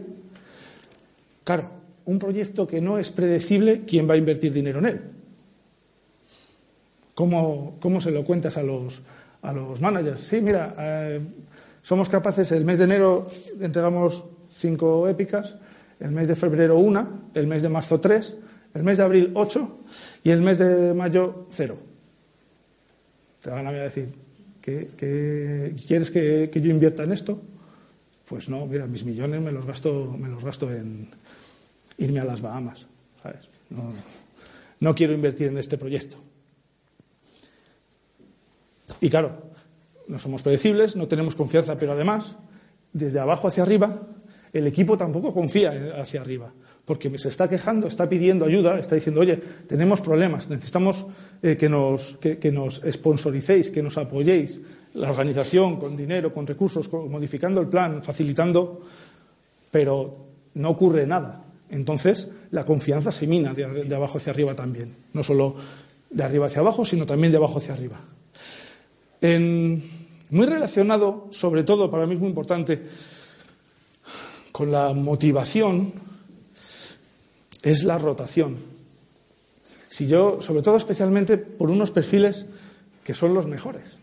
Claro, 1.44 1.70
un 2.06 2.18
proyecto 2.18 2.66
que 2.66 2.80
no 2.80 2.98
es 2.98 3.10
predecible, 3.10 3.82
¿quién 3.86 4.08
va 4.08 4.14
a 4.14 4.18
invertir 4.18 4.52
dinero 4.52 4.78
en 4.78 4.86
él? 4.86 5.00
¿Cómo, 7.14 7.76
cómo 7.80 8.00
se 8.00 8.10
lo 8.10 8.24
cuentas 8.24 8.56
a 8.56 8.62
los, 8.62 9.02
a 9.42 9.52
los 9.52 9.82
managers? 9.82 10.20
Sí, 10.22 10.40
mira, 10.40 10.74
eh, 10.78 11.20
somos 11.82 12.08
capaces, 12.08 12.50
el 12.52 12.64
mes 12.64 12.78
de 12.78 12.84
enero 12.84 13.28
entregamos 13.60 14.24
cinco 14.48 15.08
épicas, 15.08 15.56
el 16.00 16.12
mes 16.12 16.28
de 16.28 16.34
febrero 16.34 16.78
una, 16.78 17.08
el 17.34 17.46
mes 17.46 17.62
de 17.62 17.68
marzo 17.68 18.00
tres, 18.00 18.36
el 18.74 18.82
mes 18.82 18.98
de 18.98 19.04
abril 19.04 19.30
ocho 19.34 19.78
y 20.22 20.30
el 20.30 20.42
mes 20.42 20.58
de 20.58 20.94
mayo 20.94 21.46
cero. 21.50 21.76
Te 23.42 23.50
van 23.50 23.66
a 23.66 23.72
decir, 23.72 24.08
¿qué, 24.60 25.74
quieres 25.86 26.10
que, 26.10 26.50
que, 26.52 26.60
yo 26.60 26.70
invierta 26.70 27.04
en 27.04 27.12
esto? 27.12 27.40
Pues 28.26 28.48
no, 28.48 28.66
mira, 28.66 28.86
mis 28.86 29.04
millones 29.04 29.40
me 29.40 29.52
los 29.52 29.64
gasto, 29.64 30.14
me 30.18 30.28
los 30.28 30.44
gasto 30.44 30.72
en 30.72 31.08
irme 31.98 32.20
a 32.20 32.24
las 32.24 32.40
Bahamas. 32.40 32.86
No, 33.70 33.88
no 34.80 34.94
quiero 34.94 35.12
invertir 35.12 35.48
en 35.48 35.58
este 35.58 35.78
proyecto. 35.78 36.16
Y 39.00 39.10
claro, 39.10 39.52
no 40.08 40.18
somos 40.18 40.42
predecibles, 40.42 40.96
no 40.96 41.06
tenemos 41.08 41.36
confianza, 41.36 41.76
pero 41.76 41.92
además, 41.92 42.36
desde 42.92 43.20
abajo 43.20 43.48
hacia 43.48 43.62
arriba, 43.62 44.02
el 44.52 44.66
equipo 44.66 44.96
tampoco 44.96 45.32
confía 45.32 45.92
hacia 46.00 46.20
arriba, 46.20 46.52
porque 46.84 47.16
se 47.18 47.28
está 47.28 47.48
quejando, 47.48 47.86
está 47.86 48.08
pidiendo 48.08 48.44
ayuda, 48.44 48.78
está 48.78 48.94
diciendo, 48.94 49.20
oye, 49.20 49.36
tenemos 49.66 50.00
problemas, 50.00 50.48
necesitamos 50.48 51.06
eh, 51.42 51.56
que, 51.56 51.68
nos, 51.68 52.16
que, 52.16 52.52
nos 52.52 52.82
sponsoricéis, 52.90 53.70
que 53.70 53.82
nos 53.82 53.98
apoyéis, 53.98 54.60
la 54.94 55.10
organización 55.10 55.76
con 55.76 55.96
dinero, 55.96 56.32
con 56.32 56.46
recursos, 56.46 56.90
modificando 56.92 57.60
el 57.60 57.68
plan, 57.68 58.02
facilitando, 58.02 58.80
pero 59.70 60.16
no 60.54 60.70
ocurre 60.70 61.06
nada. 61.06 61.44
Entonces, 61.70 62.30
la 62.50 62.64
confianza 62.64 63.12
se 63.12 63.26
mina 63.26 63.52
de 63.52 63.94
abajo 63.94 64.16
hacia 64.16 64.32
arriba 64.32 64.54
también, 64.54 64.94
no 65.12 65.22
solo 65.22 65.54
de 66.10 66.24
arriba 66.24 66.46
hacia 66.46 66.60
abajo, 66.60 66.84
sino 66.84 67.04
también 67.04 67.30
de 67.30 67.36
abajo 67.36 67.58
hacia 67.58 67.74
arriba 67.74 68.00
muy 70.30 70.46
relacionado, 70.46 71.28
sobre 71.30 71.64
todo, 71.64 71.90
para 71.90 72.06
mí 72.06 72.14
es 72.14 72.20
muy 72.20 72.28
importante, 72.28 72.82
con 74.58 74.72
la 74.72 74.92
motivación, 74.92 75.92
es 77.62 77.84
la 77.84 77.96
rotación. 77.96 78.56
Si 79.88 80.08
yo, 80.08 80.42
sobre 80.42 80.62
todo 80.62 80.76
especialmente 80.76 81.36
por 81.36 81.70
unos 81.70 81.92
perfiles 81.92 82.44
que 83.04 83.14
son 83.14 83.34
los 83.34 83.46
mejores, 83.46 83.98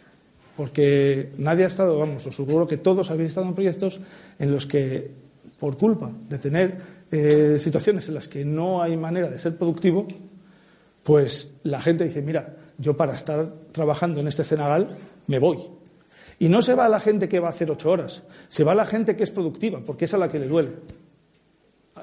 porque 0.56 1.34
nadie 1.40 1.66
ha 1.66 1.68
estado, 1.68 2.00
vamos, 2.00 2.26
os 2.26 2.34
seguro 2.34 2.70
que 2.72 2.78
todos 2.78 3.12
habéis 3.12 3.36
estado 3.36 3.52
en 3.52 3.54
proyectos 3.54 4.00
en 4.40 4.54
los 4.54 4.66
que, 4.66 5.12
por 5.60 5.76
culpa 5.76 6.10
de 6.30 6.40
tener 6.40 6.80
eh, 7.12 7.58
situaciones 7.60 8.08
en 8.08 8.16
las 8.16 8.30
que 8.30 8.46
no 8.46 8.82
hay 8.82 8.96
manera 8.96 9.28
de 9.28 9.38
ser 9.38 9.58
productivo, 9.58 10.08
pues 11.04 11.52
la 11.64 11.82
gente 11.82 12.06
dice, 12.06 12.22
mira, 12.22 12.56
yo 12.78 12.96
para 12.96 13.14
estar 13.14 13.52
trabajando 13.74 14.22
en 14.22 14.30
este 14.30 14.46
cenagal 14.46 14.88
me 15.28 15.38
voy. 15.38 15.60
Y 16.40 16.50
no 16.50 16.62
se 16.62 16.76
va 16.76 16.86
a 16.86 16.90
la 16.90 17.00
gente 17.00 17.30
que 17.30 17.40
va 17.40 17.48
a 17.48 17.52
hacer 17.52 17.72
ocho 17.72 17.92
horas, 17.92 18.24
se 18.50 18.64
va 18.64 18.74
a 18.74 18.76
la 18.76 18.86
gente 18.86 19.16
que 19.16 19.24
es 19.24 19.32
productiva, 19.32 19.80
porque 19.86 20.06
es 20.06 20.14
a 20.14 20.18
la 20.18 20.28
que 20.28 20.40
le 20.40 20.48
duele. 20.48 20.70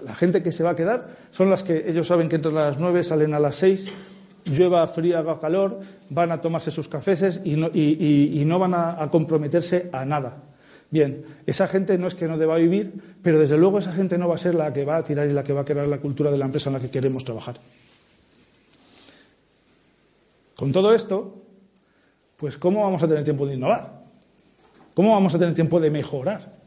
La 0.03 0.15
gente 0.15 0.43
que 0.43 0.53
se 0.53 0.65
va 0.65 0.71
a 0.71 0.77
quedar 0.77 1.07
son 1.31 1.51
las 1.51 1.63
que 1.63 1.89
ellos 1.89 2.07
saben 2.07 2.29
que 2.29 2.37
entran 2.37 2.57
a 2.57 2.65
las 2.65 2.79
nueve, 2.79 3.05
salen 3.05 3.35
a 3.35 3.41
las 3.41 3.57
seis, 3.57 3.89
llueva, 4.45 4.87
frío, 4.87 5.19
haga 5.19 5.39
calor, 5.39 5.81
van 6.11 6.33
a 6.33 6.41
tomarse 6.41 6.71
sus 6.71 6.89
cafés 6.89 7.41
y 7.45 7.57
no, 7.57 7.69
y, 7.73 8.43
no 8.47 8.59
van 8.59 8.75
a, 8.75 9.03
a 9.03 9.11
comprometerse 9.11 9.91
a 9.93 10.05
nada. 10.05 10.37
Bien, 10.91 11.25
esa 11.47 11.67
gente 11.69 11.97
no 11.97 12.07
es 12.07 12.15
que 12.15 12.29
no 12.29 12.37
deba 12.37 12.57
vivir, 12.57 12.93
pero 13.23 13.39
desde 13.39 13.57
luego 13.57 13.79
esa 13.79 13.93
gente 13.93 14.19
no 14.19 14.29
va 14.29 14.35
a 14.35 14.39
ser 14.39 14.55
la 14.55 14.73
que 14.73 14.85
va 14.85 14.97
a 14.97 15.05
tirar 15.05 15.27
y 15.27 15.33
la 15.33 15.43
que 15.43 15.53
va 15.53 15.63
a 15.63 15.65
crear 15.65 15.87
la 15.87 15.99
cultura 15.99 16.31
de 16.31 16.37
la 16.37 16.45
empresa 16.45 16.69
en 16.69 16.75
la 16.75 16.81
que 16.81 16.91
queremos 16.91 17.25
trabajar. 17.25 17.57
Con 20.55 20.71
todo 20.71 20.95
esto, 20.95 21.35
pues 22.37 22.59
¿cómo 22.59 22.83
vamos 22.83 23.03
a 23.03 23.09
tener 23.09 23.25
tiempo 23.25 23.47
de 23.47 23.55
innovar? 23.55 24.02
¿Cómo 24.95 25.13
vamos 25.13 25.35
a 25.35 25.39
tener 25.39 25.55
tiempo 25.55 25.81
de 25.81 25.91
mejorar? 25.91 26.63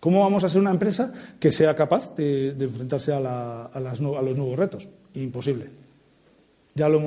¿Cómo 0.00 0.20
vamos 0.20 0.42
a 0.42 0.48
ser 0.48 0.60
una 0.60 0.70
empresa 0.70 1.12
que 1.38 1.52
sea 1.52 1.74
capaz 1.74 2.14
de, 2.16 2.56
enfrentarse 2.58 3.12
a, 3.12 3.70
los 3.80 4.00
nuevos 4.00 4.58
retos? 4.58 4.88
Imposible. 5.14 5.70
Ya 6.74 6.88
lo 6.88 7.00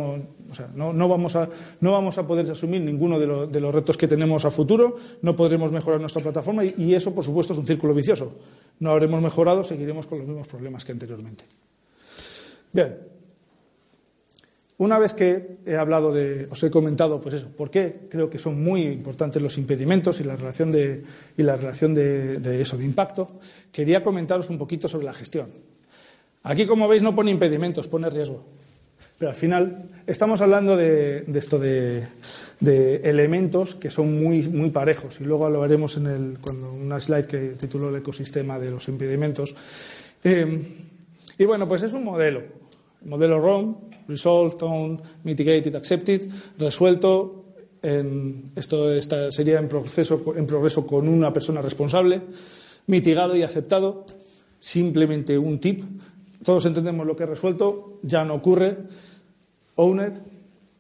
no, 0.76 1.10
vamos 1.10 1.36
a, 1.36 2.28
poder 2.28 2.50
asumir 2.50 2.82
ninguno 2.82 3.20
de, 3.20 3.60
los 3.60 3.76
retos 3.76 3.98
que 3.98 4.08
tenemos 4.08 4.46
a 4.46 4.52
futuro, 4.52 4.96
no 5.24 5.36
podremos 5.36 5.72
mejorar 5.72 6.00
nuestra 6.00 6.22
plataforma 6.22 6.64
y 6.64 6.94
eso, 6.94 7.14
por 7.14 7.24
supuesto, 7.24 7.54
es 7.54 7.60
un 7.60 7.68
círculo 7.68 7.94
vicioso. 7.94 8.32
No 8.80 8.92
habremos 8.92 9.22
mejorado, 9.22 9.64
seguiremos 9.64 10.06
con 10.08 10.20
los 10.20 10.28
mismos 10.28 10.48
problemas 10.48 10.86
que 10.86 10.92
anteriormente. 10.92 11.46
Bien, 12.72 12.96
una 14.78 15.00
vez 15.00 15.14
que 15.14 15.58
he 15.66 15.78
hablado 15.78 16.12
de, 16.12 16.48
os 16.52 16.62
he 16.64 16.70
comentado, 16.70 17.22
pues 17.22 17.36
eso, 17.36 17.48
por 17.48 17.72
qué 17.72 18.08
creo 18.10 18.30
que 18.30 18.40
son 18.40 18.62
muy 18.62 18.82
importantes 18.82 19.42
los 19.42 19.58
impedimentos 19.58 20.20
y 20.20 20.26
la 20.26 20.36
relación 20.36 20.72
de, 20.72 21.02
y 21.38 21.44
la 21.44 21.56
relación 21.56 21.94
de, 21.94 22.62
eso, 22.62 22.78
de 22.78 22.84
impacto, 22.84 23.40
quería 23.72 24.04
comentaros 24.04 24.50
un 24.50 24.58
poquito 24.58 24.90
sobre 24.90 25.06
la 25.06 25.14
gestión. 25.14 25.50
Aquí, 26.44 26.66
como 26.66 26.90
veis, 26.90 27.02
no 27.02 27.16
pone 27.16 27.32
impedimentos, 27.32 27.88
pone 27.88 28.10
riesgo. 28.10 28.44
Pero 29.18 29.30
al 29.30 29.36
final 29.36 29.86
estamos 30.06 30.42
hablando 30.42 30.76
de, 30.76 31.24
esto 31.34 31.58
de, 31.58 32.04
elementos 33.04 33.76
que 33.76 33.90
son 33.90 34.22
muy, 34.22 34.44
muy 34.44 34.72
parejos. 34.72 35.22
Y 35.22 35.24
luego 35.24 35.50
lo 35.50 35.62
veremos 35.62 35.96
en 35.96 36.08
el, 36.08 36.38
cuando 36.42 36.74
una 36.74 37.00
slide 37.00 37.28
que 37.28 37.38
tituló 37.58 37.90
el 37.90 37.96
ecosistema 37.96 38.60
de 38.60 38.72
los 38.72 38.90
impedimentos. 38.90 39.56
Eh, 40.22 40.68
y 41.38 41.46
bueno, 41.46 41.66
pues 41.66 41.84
es 41.84 41.94
un 41.94 42.04
modelo. 42.04 42.44
El 43.02 43.10
modelo 43.10 43.40
ROM, 43.40 43.76
resolved, 44.08 44.62
owned, 44.62 45.00
mitigated, 45.24 45.76
accepted, 45.76 46.30
resuelto. 46.58 47.44
Esto 48.56 49.02
sería 49.32 49.60
en, 49.60 49.68
proceso, 49.68 50.34
en 50.36 50.48
progreso 50.48 50.88
con 50.88 51.08
una 51.08 51.32
persona 51.32 51.62
responsable, 51.62 52.22
mitigado 52.88 53.36
y 53.36 53.44
aceptado. 53.44 54.06
Simplemente 54.60 55.38
un 55.38 55.60
tip. 55.60 55.84
Todos 56.44 56.66
entendemos 56.66 57.06
lo 57.06 57.16
que 57.16 57.24
es 57.24 57.30
resuelto, 57.30 58.00
ya 58.02 58.24
no 58.24 58.36
ocurre. 58.36 58.78
Owned. 59.76 60.14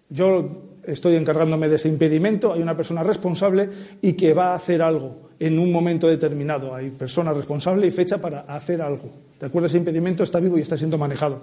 Yo 0.09 0.79
estoy 0.83 1.15
encargándome 1.15 1.67
de 1.67 1.75
ese 1.75 1.89
impedimento, 1.89 2.53
hay 2.53 2.61
una 2.61 2.77
persona 2.77 3.03
responsable 3.03 3.69
y 4.01 4.13
que 4.13 4.33
va 4.33 4.51
a 4.51 4.55
hacer 4.55 4.81
algo 4.81 5.29
en 5.39 5.59
un 5.59 5.71
momento 5.71 6.07
determinado. 6.07 6.73
Hay 6.73 6.91
persona 6.91 7.33
responsable 7.33 7.87
y 7.87 7.91
fecha 7.91 8.19
para 8.19 8.41
hacer 8.41 8.81
algo. 8.81 9.09
¿De 9.39 9.47
acuerdo? 9.47 9.65
Ese 9.67 9.77
impedimento 9.77 10.23
está 10.23 10.39
vivo 10.39 10.57
y 10.57 10.61
está 10.61 10.77
siendo 10.77 10.97
manejado. 10.97 11.41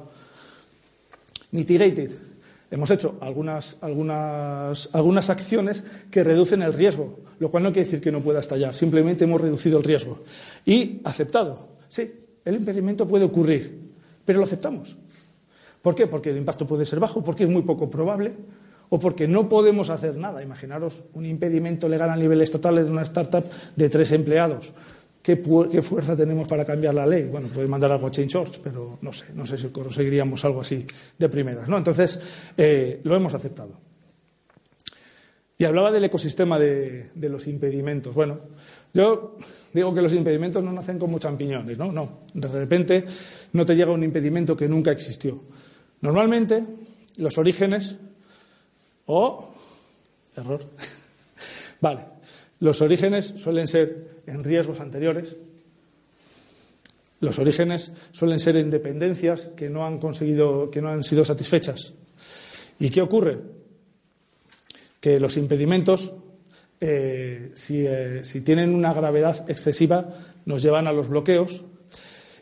Mitigated. 1.52 2.10
Hemos 2.70 2.90
hecho 2.90 3.18
algunas, 3.20 3.76
algunas, 3.82 4.88
algunas 4.92 5.30
acciones 5.30 5.84
que 6.10 6.24
reducen 6.24 6.62
el 6.62 6.72
riesgo, 6.72 7.20
lo 7.38 7.50
cual 7.50 7.62
no 7.62 7.72
quiere 7.72 7.84
decir 7.84 8.00
que 8.00 8.10
no 8.10 8.20
pueda 8.20 8.40
estallar, 8.40 8.74
simplemente 8.74 9.24
hemos 9.24 9.40
reducido 9.40 9.78
el 9.78 9.84
riesgo. 9.84 10.20
Y 10.64 11.00
aceptado. 11.04 11.68
Sí, 11.88 12.10
el 12.44 12.54
impedimento 12.56 13.06
puede 13.06 13.26
ocurrir, 13.26 13.92
pero 14.24 14.38
lo 14.38 14.44
aceptamos. 14.44 14.96
¿Por 15.82 15.94
qué? 15.94 16.06
Porque 16.06 16.30
el 16.30 16.38
impacto 16.38 16.66
puede 16.66 16.86
ser 16.86 16.98
bajo, 16.98 17.22
porque 17.22 17.44
es 17.44 17.50
muy 17.50 17.62
poco 17.62 17.90
probable 17.90 18.32
o 18.88 18.98
porque 18.98 19.26
no 19.26 19.48
podemos 19.48 19.90
hacer 19.90 20.16
nada. 20.16 20.42
Imaginaros 20.42 21.02
un 21.14 21.26
impedimento 21.26 21.88
legal 21.88 22.10
a 22.10 22.16
niveles 22.16 22.50
totales 22.50 22.86
de 22.86 22.92
una 22.92 23.02
startup 23.02 23.44
de 23.74 23.88
tres 23.88 24.12
empleados. 24.12 24.72
¿Qué, 25.22 25.36
fuerza 25.36 26.16
tenemos 26.16 26.48
para 26.48 26.64
cambiar 26.64 26.94
la 26.94 27.06
ley? 27.06 27.28
Bueno, 27.30 27.46
puede 27.46 27.68
mandar 27.68 27.92
algo 27.92 28.08
a 28.08 28.10
Change.org, 28.10 28.60
pero 28.60 28.98
no 29.02 29.12
sé, 29.12 29.26
no 29.34 29.46
sé 29.46 29.56
si 29.56 29.68
conseguiríamos 29.68 30.44
algo 30.44 30.62
así 30.62 30.84
de 31.16 31.28
primeras. 31.28 31.68
¿no? 31.68 31.78
Entonces, 31.78 32.18
eh, 32.56 33.00
lo 33.04 33.14
hemos 33.14 33.32
aceptado. 33.32 33.78
Y 35.56 35.64
hablaba 35.64 35.92
del 35.92 36.02
ecosistema 36.02 36.58
de, 36.58 37.10
los 37.14 37.46
impedimentos. 37.46 38.12
Bueno, 38.12 38.40
yo 38.92 39.36
digo 39.72 39.94
que 39.94 40.02
los 40.02 40.12
impedimentos 40.12 40.64
no 40.64 40.72
nacen 40.72 40.98
como 40.98 41.20
champiñones, 41.20 41.78
¿no? 41.78 41.92
No, 41.92 42.22
de 42.34 42.48
repente 42.48 43.04
no 43.52 43.64
te 43.64 43.76
llega 43.76 43.92
un 43.92 44.02
impedimento 44.02 44.56
que 44.56 44.66
nunca 44.66 44.90
existió. 44.90 45.40
Normalmente, 46.00 46.64
los 47.18 47.38
orígenes 47.38 47.96
o... 49.06 49.54
error. 50.34 50.64
vale, 51.80 52.06
los 52.62 52.80
orígenes 52.80 53.34
suelen 53.38 53.66
ser 53.66 54.22
en 54.24 54.44
riesgos 54.44 54.78
anteriores. 54.78 55.34
Los 57.18 57.40
orígenes 57.40 57.90
suelen 58.12 58.38
ser 58.38 58.56
en 58.56 58.70
dependencias 58.70 59.48
que 59.56 59.68
no 59.68 59.84
han 59.84 59.98
conseguido, 59.98 60.70
que 60.70 60.80
no 60.80 60.88
han 60.88 61.02
sido 61.02 61.24
satisfechas. 61.24 61.92
¿Y 62.78 62.88
qué 62.90 63.02
ocurre? 63.02 63.38
Que 65.00 65.18
los 65.18 65.36
impedimentos, 65.38 66.12
eh, 66.80 67.52
eh, 67.68 68.20
si, 68.22 68.40
tienen 68.42 68.76
una 68.76 68.94
gravedad 68.94 69.44
excesiva, 69.50 70.14
nos 70.46 70.62
llevan 70.62 70.86
a 70.86 70.92
los 70.92 71.08
bloqueos. 71.08 71.64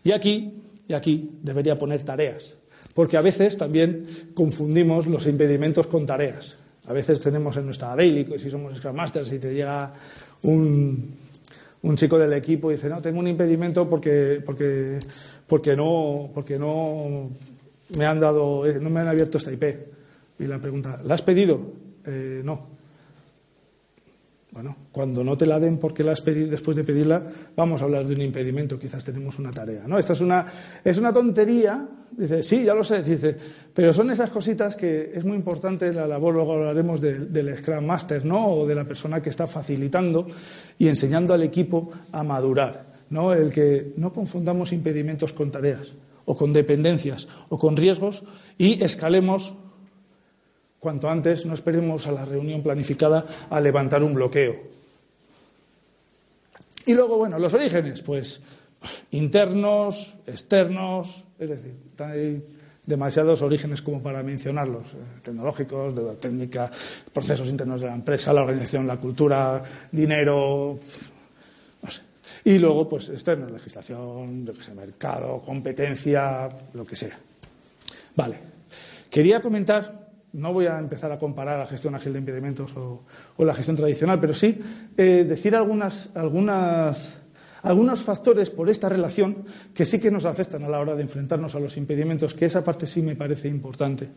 Y 0.04 0.12
aquí, 0.12 0.52
y 0.86 0.92
aquí 0.92 1.30
debería 1.42 1.78
poner 1.78 2.02
tareas, 2.02 2.56
porque 2.92 3.16
a 3.16 3.22
veces 3.22 3.56
también 3.56 4.06
confundimos 4.34 5.06
los 5.06 5.26
impedimentos 5.26 5.86
con 5.86 6.04
tareas. 6.04 6.59
A 6.90 6.92
veces 6.92 7.20
tenemos 7.20 7.56
en 7.56 7.66
nuestra 7.66 7.94
daily, 7.94 8.26
si 8.36 8.50
somos 8.50 8.76
Scrum 8.76 8.96
Masters, 8.96 9.32
y 9.32 9.38
te 9.38 9.54
llega 9.54 9.94
un, 10.42 11.14
un 11.82 11.96
chico 11.96 12.18
del 12.18 12.32
equipo 12.32 12.68
y 12.68 12.74
dice, 12.74 12.88
no, 12.88 13.00
tengo 13.00 13.20
un 13.20 13.28
impedimento 13.28 13.88
porque, 13.88 14.42
porque, 14.44 14.98
porque, 15.46 15.76
no, 15.76 16.30
porque 16.34 16.58
no 16.58 17.30
me 17.96 18.06
han 18.06 18.18
dado, 18.18 18.66
eh, 18.66 18.80
no 18.80 18.90
me 18.90 19.02
han 19.02 19.06
abierto 19.06 19.38
esta 19.38 19.52
IP. 19.52 19.62
Y 20.40 20.46
la 20.46 20.58
pregunta, 20.58 21.00
¿la 21.04 21.14
has 21.14 21.22
pedido? 21.22 21.60
Eh, 22.04 22.42
no. 22.44 22.79
Bueno, 24.52 24.76
cuando 24.90 25.22
no 25.22 25.36
te 25.36 25.46
la 25.46 25.60
den 25.60 25.78
porque 25.78 26.02
la 26.02 26.10
has 26.10 26.20
pedido 26.20 26.48
después 26.48 26.76
de 26.76 26.82
pedirla, 26.82 27.22
vamos 27.54 27.80
a 27.80 27.84
hablar 27.84 28.04
de 28.04 28.14
un 28.14 28.20
impedimento, 28.20 28.80
quizás 28.80 29.04
tenemos 29.04 29.38
una 29.38 29.52
tarea. 29.52 29.84
¿no? 29.86 29.96
Esta 29.96 30.12
es 30.12 30.20
una, 30.20 30.44
es 30.84 30.98
una 30.98 31.12
tontería, 31.12 31.86
dice, 32.10 32.42
sí, 32.42 32.64
ya 32.64 32.74
lo 32.74 32.82
sé, 32.82 33.00
dice, 33.00 33.36
pero 33.72 33.92
son 33.92 34.10
esas 34.10 34.30
cositas 34.30 34.74
que 34.74 35.12
es 35.14 35.24
muy 35.24 35.36
importante 35.36 35.92
la 35.92 36.08
labor, 36.08 36.34
luego 36.34 36.54
hablaremos 36.54 37.00
del 37.00 37.58
Scrum 37.58 37.84
Master, 37.84 38.24
¿no? 38.24 38.48
O 38.48 38.66
de 38.66 38.74
la 38.74 38.84
persona 38.84 39.22
que 39.22 39.30
está 39.30 39.46
facilitando 39.46 40.26
y 40.78 40.88
enseñando 40.88 41.32
al 41.32 41.44
equipo 41.44 41.90
a 42.10 42.24
madurar, 42.24 42.86
¿no? 43.10 43.32
El 43.32 43.52
que 43.52 43.92
no 43.98 44.12
confundamos 44.12 44.72
impedimentos 44.72 45.32
con 45.32 45.52
tareas, 45.52 45.94
o 46.24 46.36
con 46.36 46.52
dependencias, 46.52 47.28
o 47.50 47.58
con 47.58 47.76
riesgos, 47.76 48.24
y 48.58 48.82
escalemos 48.82 49.54
cuanto 50.80 51.08
antes, 51.08 51.46
no 51.46 51.54
esperemos 51.54 52.06
a 52.06 52.12
la 52.12 52.24
reunión 52.24 52.62
planificada 52.62 53.24
a 53.50 53.60
levantar 53.60 54.02
un 54.02 54.14
bloqueo. 54.14 54.56
Y 56.86 56.94
luego, 56.94 57.18
bueno, 57.18 57.38
los 57.38 57.54
orígenes, 57.54 58.02
pues 58.02 58.40
internos, 59.12 60.14
externos, 60.26 61.24
es 61.38 61.50
decir, 61.50 61.74
hay 61.98 62.42
demasiados 62.86 63.42
orígenes 63.42 63.82
como 63.82 64.02
para 64.02 64.22
mencionarlos, 64.22 64.94
eh, 64.94 65.20
tecnológicos, 65.22 65.94
de 65.94 66.02
la 66.02 66.14
técnica, 66.14 66.70
procesos 67.12 67.48
internos 67.48 67.82
de 67.82 67.86
la 67.86 67.94
empresa, 67.94 68.32
la 68.32 68.42
organización, 68.42 68.86
la 68.86 68.96
cultura, 68.96 69.62
dinero, 69.92 70.78
no 71.82 71.90
sé. 71.90 72.02
Y 72.44 72.58
luego, 72.58 72.88
pues 72.88 73.10
externos, 73.10 73.52
legislación, 73.52 74.46
lo 74.46 74.54
que 74.54 74.62
sea, 74.62 74.74
mercado, 74.74 75.40
competencia, 75.40 76.48
lo 76.72 76.86
que 76.86 76.96
sea. 76.96 77.18
Vale. 78.16 78.38
Quería 79.10 79.40
comentar 79.40 80.09
no 80.32 80.52
voy 80.52 80.66
a 80.66 80.78
empezar 80.78 81.10
a 81.12 81.18
comparar 81.18 81.58
la 81.58 81.66
gestión 81.66 81.94
ágil 81.94 82.12
de 82.12 82.18
impedimentos 82.20 82.74
o, 82.76 83.04
la 83.38 83.54
gestión 83.54 83.76
tradicional, 83.76 84.20
pero 84.20 84.34
sí 84.34 84.58
eh, 84.96 85.24
decir 85.28 85.56
algunas, 85.56 86.10
algunos 86.14 88.02
factores 88.02 88.50
por 88.50 88.70
esta 88.70 88.88
relación 88.88 89.38
que 89.74 89.84
sí 89.84 89.98
que 89.98 90.10
nos 90.10 90.24
afectan 90.24 90.64
a 90.64 90.68
la 90.68 90.78
hora 90.80 90.94
de 90.94 91.02
enfrentarnos 91.02 91.54
a 91.54 91.60
los 91.60 91.76
impedimentos, 91.76 92.34
que 92.34 92.46
esa 92.46 92.62
parte 92.62 92.86
sí 92.86 93.02
me 93.02 93.16
parece 93.16 93.48
importante. 93.48 94.08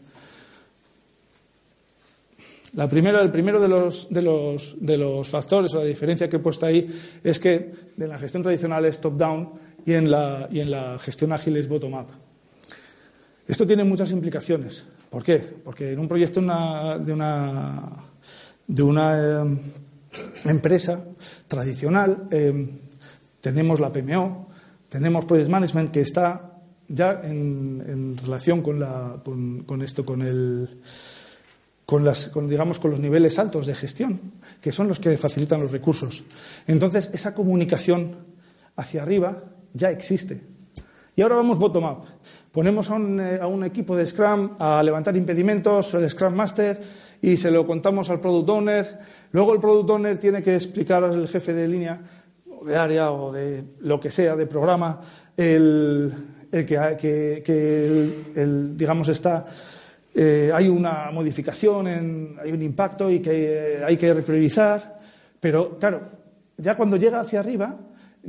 La 2.75 2.89
primera, 2.89 3.22
el 3.22 3.29
primero 3.29 3.60
de 3.60 3.67
los, 3.67 4.08
de, 4.10 4.22
los, 4.24 4.75
de 4.79 4.98
los 4.98 5.29
factores 5.29 5.74
o 5.75 5.79
la 5.79 5.86
diferencia 5.86 6.27
que 6.27 6.38
he 6.38 6.39
puesto 6.39 6.65
ahí 6.65 6.89
es 7.24 7.38
que 7.38 7.72
en 8.00 8.10
la 8.10 8.17
gestión 8.17 8.41
tradicional 8.41 8.86
es 8.86 9.00
top-down 9.00 9.51
y, 9.86 9.93
en 9.93 10.10
la, 10.10 10.48
y 10.51 10.60
en 10.60 10.72
la 10.72 10.98
gestión 10.98 11.34
ágil 11.34 11.58
es 11.58 11.67
bottom-up. 11.67 12.23
Esto 13.48 13.68
tiene 13.68 13.84
muchas 13.84 14.12
implicaciones. 14.12 14.84
¿Por 15.10 15.24
qué? 15.24 15.38
Porque 15.38 15.92
en 15.92 16.00
un 16.00 16.08
proyecto 16.08 16.40
de 16.40 16.46
una, 17.14 18.04
de 18.68 18.84
una 18.84 19.44
eh, 19.44 19.58
empresa 20.46 21.04
tradicional 21.48 22.28
eh, 22.32 22.70
tenemos 23.42 23.80
la 23.80 23.92
PMO, 23.92 24.48
tenemos 24.90 25.26
Project 25.26 25.50
Management 25.50 25.92
que 25.92 26.02
está 26.02 26.54
ya 26.88 27.22
en, 27.24 28.16
relación 28.24 28.62
con, 28.62 28.80
la, 28.80 29.22
con, 29.24 29.82
esto, 29.82 30.06
con 30.06 30.22
el 30.22 30.82
con, 31.86 32.06
las, 32.06 32.32
digamos, 32.48 32.80
con 32.80 32.92
los 32.92 33.00
niveles 33.00 33.38
altos 33.40 33.66
de 33.66 33.76
gestión, 33.76 34.20
que 34.62 34.72
son 34.72 34.88
los 34.88 35.00
que 35.00 35.18
facilitan 35.18 35.62
los 35.62 35.72
recursos. 35.72 36.24
Entonces, 36.68 37.10
esa 37.14 37.34
comunicación 37.34 38.16
hacia 38.76 39.04
arriba 39.04 39.44
ya 39.74 39.92
existe. 39.92 40.42
Y 41.16 41.22
ahora 41.22 41.36
vamos 41.36 41.60
bottom-up. 41.60 42.06
Ponemos 42.53 42.88
eh, 42.88 43.39
a 43.41 43.48
un, 43.48 43.63
equipo 43.63 43.95
de 43.95 44.05
Scrum 44.05 44.51
a 44.60 44.83
levantar 44.83 45.17
impedimentos, 45.17 45.91
el 45.95 46.07
Scrum 46.07 46.36
Master, 46.36 46.79
y 47.19 47.36
se 47.36 47.50
lo 47.50 47.65
contamos 47.65 48.12
al 48.12 48.19
Product 48.19 48.48
Owner. 48.48 49.00
Luego 49.31 49.55
el 49.55 49.60
Product 49.60 49.89
Owner 49.89 50.19
tiene 50.19 50.43
que 50.43 50.53
explicar 50.53 51.03
al 51.03 51.27
jefe 51.27 51.51
de 51.51 51.67
línea, 51.67 52.00
o 52.48 52.63
de 52.63 52.75
área, 52.77 53.12
o 53.12 53.31
de 53.31 53.63
lo 53.79 54.00
que 54.00 54.12
sea, 54.12 54.36
de 54.36 54.45
programa, 54.45 55.01
el, 55.36 56.13
que, 56.51 58.13
digamos, 58.75 59.07
está, 59.10 59.48
eh, 60.13 60.51
hay 60.53 60.67
una 60.69 61.10
modificación, 61.12 61.88
hay 62.39 62.51
un 62.51 62.62
impacto 62.62 63.10
y 63.10 63.19
que 63.19 63.81
hay 63.83 63.98
que 63.98 64.13
repriorizar. 64.13 65.00
Pero, 65.39 65.79
claro, 65.79 66.01
ya 66.57 66.77
cuando 66.77 66.98
llega 66.98 67.19
hacia 67.19 67.39
arriba, 67.39 67.75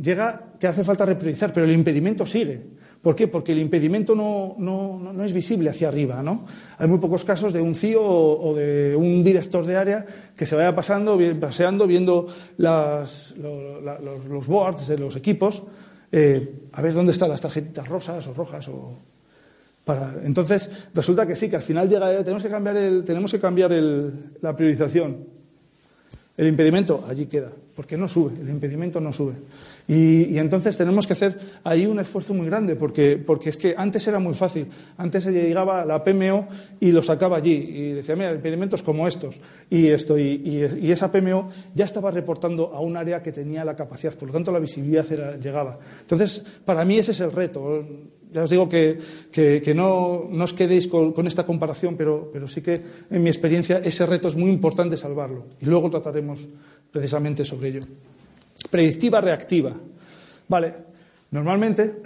llega 0.01 0.55
que 0.59 0.67
hace 0.67 0.83
falta 0.83 1.07
repriorizar, 1.07 1.53
pero 1.53 1.67
el 1.67 1.73
impedimento 1.73 2.27
sigue. 2.27 2.61
¿Por 3.01 3.15
qué? 3.15 3.29
Porque 3.29 3.53
el 3.53 3.59
impedimento 3.59 4.15
no, 4.15 5.25
es 5.25 5.33
visible 5.33 5.71
hacia 5.71 5.89
arriba. 5.89 6.23
¿no? 6.23 6.47
Hay 6.79 6.89
muy 6.89 6.99
pocos 6.99 7.25
casos 7.25 7.53
de 7.53 7.61
un 7.61 7.75
CIO 7.75 8.03
o, 8.03 8.55
de 8.55 8.97
un 8.97 9.23
director 9.23 9.65
de 9.67 9.77
área 9.77 10.07
que 10.35 10.47
se 10.47 10.57
vaya 10.57 10.75
pasando, 10.75 11.19
paseando, 11.39 11.87
viendo 11.87 12.27
los, 12.57 13.35
boards 14.47 14.89
de 14.89 14.99
los 14.99 15.17
equipos, 15.17 15.63
eh, 16.11 16.63
a 16.73 16.81
ver 16.81 16.95
dónde 16.95 17.13
están 17.13 17.29
las 17.29 17.41
tarjetitas 17.41 17.87
rosas 17.89 18.27
o 18.27 18.35
rojas. 18.35 18.69
O 18.69 18.99
para... 19.85 20.15
Entonces, 20.25 20.89
resulta 20.95 21.27
que 21.27 21.37
sí, 21.37 21.51
que 21.51 21.57
al 21.57 21.63
final 21.63 21.89
llega, 21.89 22.09
tenemos 22.25 22.43
que 22.43 22.49
cambiar, 22.49 22.77
el, 22.79 23.05
tenemos 23.05 23.31
que 23.31 23.39
cambiar 23.39 23.71
la 24.41 24.57
priorización. 24.57 25.34
El 26.37 26.49
impedimento 26.49 27.05
allí 27.09 27.27
queda, 27.27 27.53
porque 27.77 27.97
no 27.97 28.09
sube, 28.09 28.33
el 28.41 28.49
impedimento 28.49 29.01
no 29.01 29.13
sube. 29.13 29.35
Y, 29.87 30.37
entonces 30.37 30.77
tenemos 30.77 31.07
que 31.07 31.13
hacer 31.13 31.39
ahí 31.63 31.87
un 31.87 32.01
esfuerzo 32.01 32.35
muy 32.35 32.47
grande, 32.47 32.75
porque, 32.75 33.23
porque, 33.25 33.51
es 33.51 33.57
que 33.57 33.75
antes 33.77 34.05
era 34.09 34.19
muy 34.19 34.35
fácil. 34.35 34.67
Antes 34.97 35.23
se 35.23 35.31
llegaba 35.31 35.85
la 35.85 36.03
PMO 36.03 36.49
y 36.81 36.91
lo 36.91 37.05
sacaba 37.05 37.37
allí 37.37 37.53
y 37.53 37.93
decía, 37.93 38.17
mira, 38.17 38.33
impedimentos 38.33 38.83
como 38.83 39.07
estos 39.07 39.41
y 39.71 39.87
esto. 39.87 40.19
Y, 40.19 40.91
esa 40.91 41.13
PMO 41.13 41.51
ya 41.73 41.85
estaba 41.85 42.11
reportando 42.11 42.75
a 42.75 42.81
un 42.81 42.97
área 42.97 43.23
que 43.23 43.31
tenía 43.31 43.65
la 43.65 43.77
capacidad, 43.77 44.13
por 44.15 44.29
lo 44.29 44.35
tanto 44.35 44.51
la 44.51 44.59
visibilidad 44.59 45.07
llegaba. 45.39 45.79
Entonces, 46.01 46.45
para 46.65 46.85
mí 46.85 46.99
ese 46.99 47.13
es 47.13 47.21
el 47.21 47.31
reto. 47.31 47.87
Ya 48.35 48.43
os 48.43 48.51
digo 48.51 48.67
que, 48.67 48.99
no, 49.79 50.27
os 50.27 50.53
quedéis 50.59 50.91
con, 50.91 51.15
esta 51.31 51.47
comparación, 51.47 51.95
pero, 51.95 52.35
sí 52.51 52.67
que 52.67 52.75
en 53.07 53.23
mi 53.23 53.31
experiencia 53.31 53.79
ese 53.79 54.03
reto 54.11 54.27
es 54.27 54.35
muy 54.35 54.51
importante 54.51 54.99
salvarlo. 54.99 55.47
Y 55.63 55.71
luego 55.71 55.87
trataremos 55.89 56.43
precisamente 56.91 57.47
sobre 57.47 57.69
ello. 57.69 57.81
Predictiva 58.75 59.23
reactiva. 59.23 59.71
Vale, 60.49 60.75
normalmente 61.31 62.03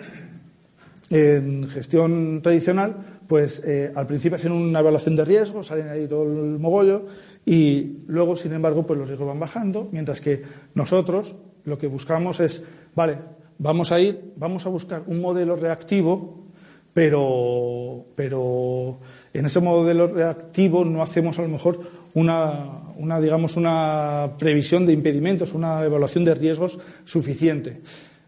en 1.08 1.66
gestión 1.66 2.42
tradicional, 2.42 3.24
pues 3.26 3.62
eh, 3.64 3.90
al 3.94 4.06
principio 4.06 4.36
hacen 4.36 4.52
una 4.52 4.80
evaluación 4.80 5.16
de 5.16 5.24
riesgos, 5.24 5.68
salen 5.68 5.88
ahí 5.88 6.06
todo 6.06 6.24
el 6.24 6.58
mogollo 6.58 7.06
y 7.46 8.04
luego, 8.06 8.36
sin 8.36 8.52
embargo, 8.52 8.84
pues 8.84 8.98
los 8.98 9.08
riesgos 9.08 9.28
van 9.28 9.40
bajando, 9.40 9.88
mientras 9.92 10.20
que 10.20 10.42
nosotros 10.74 11.36
lo 11.64 11.78
que 11.78 11.86
buscamos 11.86 12.40
es, 12.40 12.62
vale, 12.94 13.16
vamos 13.58 13.92
a 13.92 14.00
ir, 14.00 14.32
vamos 14.36 14.64
a 14.66 14.68
buscar 14.68 15.02
un 15.06 15.20
modelo 15.20 15.56
reactivo, 15.56 16.46
pero, 16.92 18.06
pero 18.14 18.98
en 19.32 19.46
ese 19.46 19.60
modelo 19.60 20.08
reactivo 20.08 20.84
no 20.84 21.02
hacemos 21.02 21.38
a 21.38 21.42
lo 21.42 21.48
mejor 21.48 21.80
una, 22.14 23.20
digamos, 23.20 23.56
una 23.56 24.30
previsión 24.38 24.86
de 24.86 24.92
impedimentos, 24.92 25.52
una 25.52 25.84
evaluación 25.84 26.24
de 26.24 26.34
riesgos 26.34 26.78
suficiente. 27.04 27.80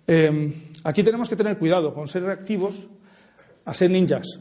Em, 0.07 0.53
aquí 0.85 1.03
tenemos 1.03 1.29
que 1.29 1.37
tener 1.37 1.59
cuidado 1.59 1.93
con 1.93 2.07
ser 2.07 2.23
reactivos 2.23 2.87
a 3.65 3.75
ser 3.75 3.91
ninjas. 3.91 4.39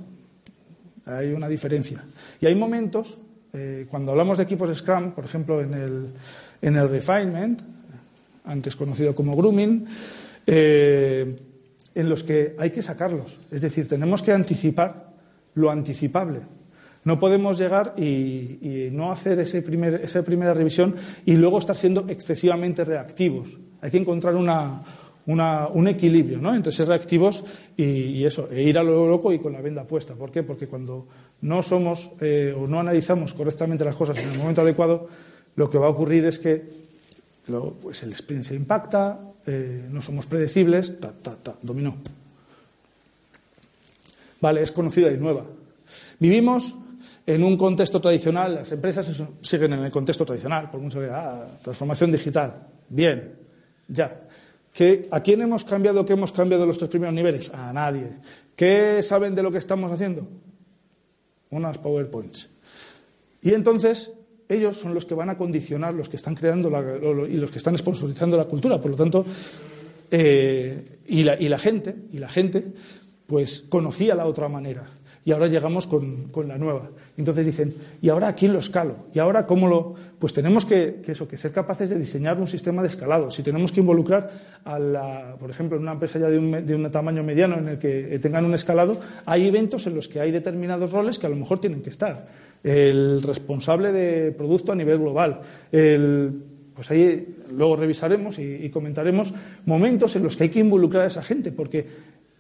Hay 1.06 1.32
una 1.32 1.48
diferencia. 1.48 2.04
Y 2.40 2.46
hay 2.46 2.56
momentos, 2.56 3.18
eh, 3.54 3.88
cuando 3.90 4.12
hablamos 4.12 4.38
de 4.38 4.44
equipos 4.44 4.76
Scrum, 4.78 5.12
por 5.12 5.26
ejemplo, 5.26 5.62
en 5.62 5.74
el, 5.74 6.08
en 6.62 6.76
el 6.76 6.90
refinement, 6.90 7.62
antes 8.46 8.76
conocido 8.76 9.16
como 9.16 9.36
grooming, 9.36 9.88
eh, 10.52 11.36
en 11.94 12.10
los 12.10 12.24
que 12.24 12.56
hay 12.58 12.72
que 12.72 12.82
sacarlos. 12.82 13.40
Es 13.52 13.62
decir, 13.62 13.88
tenemos 13.88 14.24
que 14.24 14.32
anticipar 14.32 15.14
lo 15.54 15.70
anticipable. 15.70 16.42
No 17.04 17.20
podemos 17.20 17.60
llegar 17.60 17.94
y, 17.98 18.90
no 18.92 19.12
hacer 19.12 19.40
esa 19.40 19.62
primera 20.24 20.54
revisión 20.54 20.96
y 21.26 21.36
luego 21.36 21.60
estar 21.60 21.76
siendo 21.76 22.06
excesivamente 22.10 22.84
reactivos. 22.84 23.58
Hay 23.82 23.92
que 23.92 23.98
encontrar 23.98 24.36
un 24.36 25.88
equilibrio 25.88 26.40
¿no? 26.40 26.56
entre 26.56 26.72
ser 26.72 26.88
reactivos 26.88 27.44
y, 27.78 28.24
eso, 28.24 28.50
e 28.52 28.64
ir 28.64 28.78
a 28.80 28.84
lo 28.84 29.08
loco 29.08 29.32
y 29.32 29.38
con 29.38 29.54
la 29.54 29.62
venda 29.62 29.84
puesta. 29.84 30.16
¿Por 30.16 30.32
qué? 30.32 30.42
Porque 30.42 30.68
cuando 30.68 31.08
no 31.42 31.62
somos 31.62 32.12
eh, 32.22 32.56
o 32.58 32.66
no 32.66 32.80
analizamos 32.80 33.36
correctamente 33.36 33.86
las 33.86 33.96
cosas 33.96 34.18
en 34.18 34.32
el 34.32 34.38
momento 34.38 34.62
adecuado, 34.62 35.08
lo 35.56 35.70
que 35.70 35.78
va 35.78 35.86
a 35.86 35.90
ocurrir 35.90 36.26
es 36.26 36.40
que 36.40 36.90
pues 37.82 38.04
el 38.04 38.12
sprint 38.14 38.44
se 38.44 38.56
impacta, 38.56 39.20
eh, 39.52 39.88
no 39.90 40.00
somos 40.00 40.28
predecibles, 40.28 41.00
ta, 41.00 41.12
ta, 41.12 41.36
ta, 41.36 41.56
dominó. 41.64 41.98
Vale, 44.40 44.62
es 44.62 44.72
conocida 44.72 45.12
y 45.12 45.18
nueva. 45.18 45.44
Vivimos 46.20 46.76
en 47.26 47.44
un 47.44 47.58
contexto 47.58 48.00
tradicional, 48.00 48.56
las 48.56 48.72
empresas 48.72 49.10
siguen 49.42 49.74
en 49.74 49.84
el 49.86 49.92
contexto 49.92 50.24
tradicional, 50.24 50.70
por 50.70 50.80
mucho 50.80 51.00
que, 51.00 51.10
ah, 51.10 51.48
transformación 51.64 52.12
digital, 52.12 52.68
bien, 52.90 53.34
ya. 53.88 54.22
¿A 55.10 55.20
quién 55.22 55.42
hemos 55.42 55.66
cambiado, 55.66 56.06
qué 56.06 56.14
hemos 56.14 56.32
cambiado 56.32 56.66
los 56.68 56.78
tres 56.78 56.92
primeros 56.92 57.16
niveles? 57.16 57.50
A 57.50 57.74
nadie. 57.74 58.08
¿Qué 58.56 59.02
saben 59.02 59.34
de 59.34 59.42
lo 59.42 59.52
que 59.52 59.58
estamos 59.58 59.92
haciendo? 59.92 60.28
Unas 61.50 61.80
PowerPoints. 61.80 62.50
Y 63.42 63.54
entonces 63.54 64.14
ellos 64.50 64.78
son 64.78 64.96
los 64.96 65.06
que 65.06 65.14
van 65.14 65.30
a 65.30 65.38
condicionar, 65.38 65.94
los 65.94 66.10
que 66.10 66.18
están 66.18 66.36
creando 66.36 66.70
y 67.30 67.36
los 67.36 67.52
que 67.52 67.60
están 67.60 67.78
sponsorizando 67.78 68.36
la 68.36 68.46
cultura. 68.46 68.82
Por 68.82 68.92
lo 68.92 68.98
tanto, 68.98 69.24
eh, 70.10 71.00
la, 71.08 71.40
y, 71.40 71.48
la, 71.48 71.58
gente, 71.60 71.96
y 72.12 72.18
la 72.18 72.28
gente, 72.28 72.64
pues 73.28 73.62
conocía 73.70 74.16
la 74.16 74.26
otra 74.26 74.50
manera. 74.50 74.99
Y 75.26 75.32
ahora 75.32 75.48
llegamos 75.48 75.86
con, 75.86 76.30
con, 76.30 76.48
la 76.48 76.58
nueva. 76.58 76.90
Entonces 77.18 77.46
dicen, 77.46 77.74
¿y 78.02 78.10
ahora 78.10 78.28
aquí 78.28 78.48
lo 78.48 78.60
escalo? 78.60 78.96
¿Y 79.14 79.20
ahora 79.20 79.46
cómo 79.46 79.68
lo...? 79.68 79.94
Pues 80.18 80.34
tenemos 80.34 80.66
que, 80.66 81.02
eso, 81.06 81.28
que 81.28 81.38
ser 81.38 81.52
capaces 81.52 81.90
de 81.90 82.00
diseñar 82.00 82.40
un 82.40 82.48
sistema 82.48 82.82
de 82.82 82.88
escalado. 82.88 83.30
Si 83.30 83.44
tenemos 83.44 83.72
que 83.72 83.82
involucrar, 83.82 84.30
a 84.66 84.80
la, 84.80 85.36
por 85.40 85.50
ejemplo, 85.50 85.78
en 85.78 85.84
una 85.84 85.94
empresa 85.94 86.20
ya 86.20 86.28
de 86.28 86.40
un, 86.40 86.66
de 86.66 86.76
un 86.76 86.92
tamaño 86.92 87.24
mediano 87.24 87.58
en 87.58 87.68
el 87.68 87.78
que 87.78 88.18
tengan 88.20 88.46
un 88.46 88.54
escalado, 88.54 88.98
hay 89.26 89.48
eventos 89.48 89.86
en 89.88 89.96
los 89.96 90.08
que 90.08 90.20
hay 90.20 90.32
determinados 90.32 90.92
roles 90.92 91.20
que 91.20 91.28
a 91.28 91.30
lo 91.30 91.36
mejor 91.36 91.60
tienen 91.60 91.82
que 91.82 91.90
estar. 91.90 92.26
El 92.64 93.22
responsable 93.22 93.92
de 93.92 94.32
producto 94.32 94.72
a 94.72 94.76
nivel 94.76 95.00
global, 95.00 95.42
el 95.72 96.44
pues 96.80 96.92
ahí 96.92 97.36
luego 97.52 97.76
revisaremos 97.76 98.40
y, 98.40 98.70
comentaremos 98.70 99.34
momentos 99.66 100.16
en 100.16 100.24
los 100.24 100.38
que 100.38 100.46
hay 100.46 100.50
que 100.50 100.62
involucrar 100.62 101.04
a 101.04 101.08
esa 101.08 101.22
gente, 101.22 101.52
porque 101.52 101.86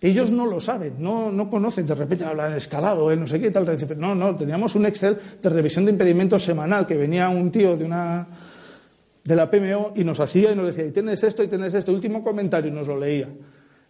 ellos 0.01 0.31
no 0.31 0.45
lo 0.45 0.61
saben, 0.61 0.93
no, 0.99 1.31
no 1.31 1.49
conocen, 1.49 1.85
de 1.85 1.95
repente 1.95 2.23
hablan 2.23 2.53
escalado, 2.53 3.13
no 3.15 3.27
sé 3.27 3.39
qué 3.39 3.51
tal, 3.51 3.65
no, 3.97 4.15
no, 4.15 4.35
teníamos 4.35 4.75
un 4.75 4.85
Excel 4.85 5.17
de 5.41 5.49
revisión 5.49 5.85
de 5.85 5.91
impedimentos 5.91 6.43
semanal 6.43 6.87
que 6.87 6.95
venía 6.95 7.27
un 7.29 7.51
tío 7.51 7.75
de 7.75 7.83
una 7.83 8.27
de 9.23 9.35
la 9.35 9.51
PMO 9.51 9.93
y 9.95 10.03
nos 10.03 10.19
hacía 10.19 10.51
y 10.51 10.55
nos 10.55 10.67
decía, 10.67 10.85
y 10.85 10.91
tienes 10.91 11.23
esto 11.23 11.43
y 11.43 11.47
tienes 11.47 11.73
esto, 11.73 11.91
último 11.91 12.23
comentario 12.23 12.71
y 12.71 12.73
nos 12.73 12.87
lo 12.87 12.97
leía. 12.97 13.27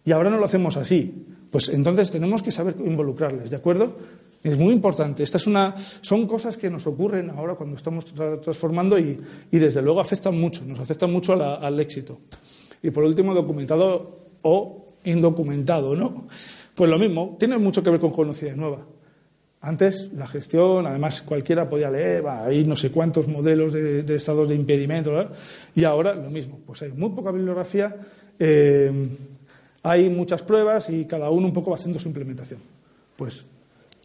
Y 0.04 0.12
ahora 0.12 0.30
no 0.30 0.38
lo 0.38 0.44
hacemos 0.44 0.76
así. 0.76 1.26
Pues 1.50 1.68
entonces 1.68 2.10
tenemos 2.10 2.42
que 2.42 2.52
saber 2.52 2.76
involucrarles, 2.84 3.50
¿de 3.50 3.56
acuerdo? 3.56 3.96
Es 4.42 4.56
muy 4.56 4.72
importante. 4.72 5.22
Esta 5.22 5.38
es 5.38 5.46
una, 5.46 5.74
son 6.00 6.26
cosas 6.26 6.56
que 6.56 6.70
nos 6.70 6.86
ocurren 6.86 7.30
ahora 7.30 7.54
cuando 7.54 7.76
estamos 7.76 8.06
transformando 8.06 8.98
y, 8.98 9.16
desde 9.50 9.82
luego 9.82 10.00
afectan 10.00 10.38
mucho, 10.38 10.64
nos 10.64 10.78
afectan 10.78 11.12
mucho 11.12 11.34
al 11.34 11.78
éxito. 11.80 12.18
Y 12.82 12.90
por 12.90 13.04
último, 13.04 13.34
documentado 13.34 14.20
o 14.42 14.79
indocumentado, 15.04 15.96
¿no? 15.96 16.26
Pues 16.74 16.90
lo 16.90 16.98
mismo, 16.98 17.36
tiene 17.38 17.58
mucho 17.58 17.82
que 17.82 17.90
ver 17.90 18.00
con 18.00 18.10
conocida 18.10 18.54
nueva. 18.54 18.86
Antes 19.62 20.10
la 20.14 20.26
gestión, 20.26 20.86
además 20.86 21.20
cualquiera 21.20 21.68
podía 21.68 21.90
leer, 21.90 22.26
hay 22.26 22.64
no 22.64 22.76
sé 22.76 22.90
cuántos 22.90 23.28
modelos 23.28 23.72
de, 23.72 24.14
estados 24.14 24.48
de 24.48 24.54
impedimento, 24.54 25.12
y 25.74 25.84
ahora 25.84 26.14
lo 26.14 26.30
mismo, 26.30 26.60
pues 26.64 26.80
hay 26.82 26.92
muy 26.92 27.10
poca 27.10 27.30
bibliografía, 27.30 27.94
eh, 28.38 28.90
hay 29.82 30.08
muchas 30.08 30.42
pruebas 30.42 30.88
y 30.88 31.04
cada 31.04 31.28
uno 31.30 31.46
un 31.46 31.52
poco 31.52 31.70
va 31.70 31.76
haciendo 31.76 31.98
su 31.98 32.08
implementación. 32.08 32.60
Pues 33.16 33.44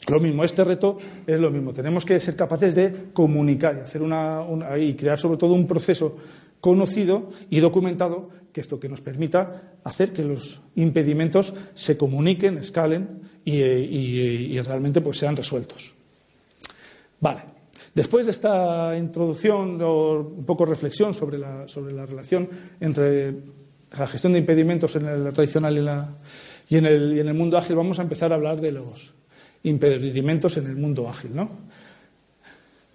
lo 0.08 0.20
mismo, 0.20 0.44
este 0.44 0.64
reto 0.64 0.98
es 1.26 1.40
lo 1.40 1.50
mismo. 1.50 1.74
Tenemos 1.74 2.06
que 2.06 2.20
ser 2.20 2.36
capaces 2.36 2.76
de 2.76 3.10
comunicar 3.14 3.78
y, 3.78 3.80
hacer 3.82 4.02
una, 4.02 4.46
y 4.78 4.94
crear 4.94 5.18
sobre 5.18 5.38
todo 5.38 5.54
un 5.54 5.66
proceso 5.66 6.18
conocido 6.60 7.30
y 7.50 7.60
documentado 7.60 8.30
que 8.52 8.62
esto 8.62 8.80
que 8.80 8.90
nos 8.90 9.02
permita 9.02 9.74
hacer 9.84 10.14
que 10.14 10.24
los 10.24 10.62
impedimentos 10.76 11.54
se 11.74 11.98
comuniquen, 11.98 12.58
escalen 12.58 13.22
y, 13.44 14.60
realmente 14.62 15.02
pues, 15.02 15.18
sean 15.18 15.36
resueltos. 15.36 15.94
Vale. 17.20 17.42
Después 17.94 18.26
de 18.26 18.32
esta 18.32 18.98
introducción 18.98 19.80
o 19.82 20.20
un 20.20 20.46
poco 20.46 20.66
reflexión 20.66 21.14
sobre 21.14 21.38
la, 21.38 21.68
sobre 21.68 21.94
la 21.94 22.06
relación 22.06 22.50
entre 22.80 23.34
la 23.98 24.08
gestión 24.08 24.34
de 24.34 24.40
impedimentos 24.40 24.96
en 24.98 25.08
el 25.08 25.34
tradicional 25.34 25.78
y, 25.78 25.82
la, 25.82 26.18
y, 26.68 26.78
en 26.78 26.86
el, 26.86 27.16
y 27.16 27.20
en 27.22 27.28
el 27.28 27.34
mundo 27.34 27.58
ágil, 27.58 27.76
vamos 27.76 28.00
a 28.00 28.02
empezar 28.02 28.34
a 28.34 28.36
hablar 28.36 28.60
de 28.60 28.72
los, 28.74 29.14
impedimentos 29.66 30.58
en 30.58 30.68
el 30.68 30.76
mundo 30.76 31.10
ágil. 31.10 31.36
¿no? 31.36 31.50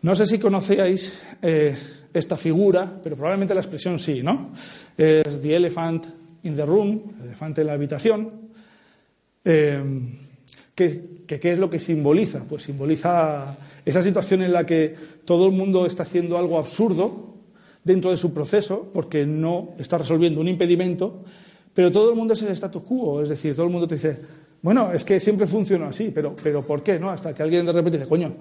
No 0.02 0.14
sé 0.14 0.26
si 0.26 0.38
conocéis 0.38 1.20
eh, 1.42 1.76
esta 2.12 2.36
figura, 2.36 3.00
pero 3.02 3.16
probablemente 3.16 3.54
la 3.54 3.60
expresión 3.60 3.98
sí, 3.98 4.22
¿no? 4.22 4.52
Es 4.96 5.40
the 5.40 5.54
elephant 5.54 6.06
in 6.42 6.56
the 6.56 6.64
room, 6.64 7.02
el 7.20 7.26
elefante 7.26 7.60
en 7.60 7.66
la 7.66 7.74
habitación. 7.74 8.30
Eh, 9.44 9.82
¿qué, 10.74 11.24
¿Qué 11.26 11.52
es 11.52 11.58
lo 11.58 11.68
que 11.68 11.78
simboliza? 11.78 12.44
Pues 12.48 12.62
simboliza 12.62 13.56
esa 13.84 14.02
situación 14.02 14.42
en 14.42 14.52
la 14.52 14.64
que 14.64 14.94
todo 15.24 15.46
el 15.46 15.52
mundo 15.52 15.84
está 15.84 16.04
haciendo 16.04 16.38
algo 16.38 16.58
absurdo 16.58 17.34
dentro 17.84 18.10
de 18.10 18.16
su 18.16 18.32
proceso 18.32 18.90
porque 18.92 19.26
no 19.26 19.74
está 19.78 19.98
resolviendo 19.98 20.40
un 20.40 20.48
impedimento, 20.48 21.24
pero 21.74 21.90
todo 21.90 22.10
el 22.10 22.16
mundo 22.16 22.34
es 22.34 22.42
el 22.42 22.52
status 22.52 22.82
quo, 22.82 23.22
es 23.22 23.28
decir, 23.28 23.54
todo 23.54 23.66
el 23.66 23.72
mundo 23.72 23.86
te 23.86 23.94
dice, 23.94 24.18
bueno, 24.62 24.92
es 24.92 25.04
que 25.04 25.20
siempre 25.20 25.46
funciona 25.46 25.88
así, 25.88 26.10
pero, 26.14 26.36
pero 26.42 26.64
¿por 26.64 26.82
qué? 26.82 26.98
no? 26.98 27.10
Hasta 27.10 27.32
que 27.32 27.42
alguien 27.42 27.64
de 27.64 27.72
repente 27.72 27.98
dice, 27.98 28.08
coño, 28.08 28.34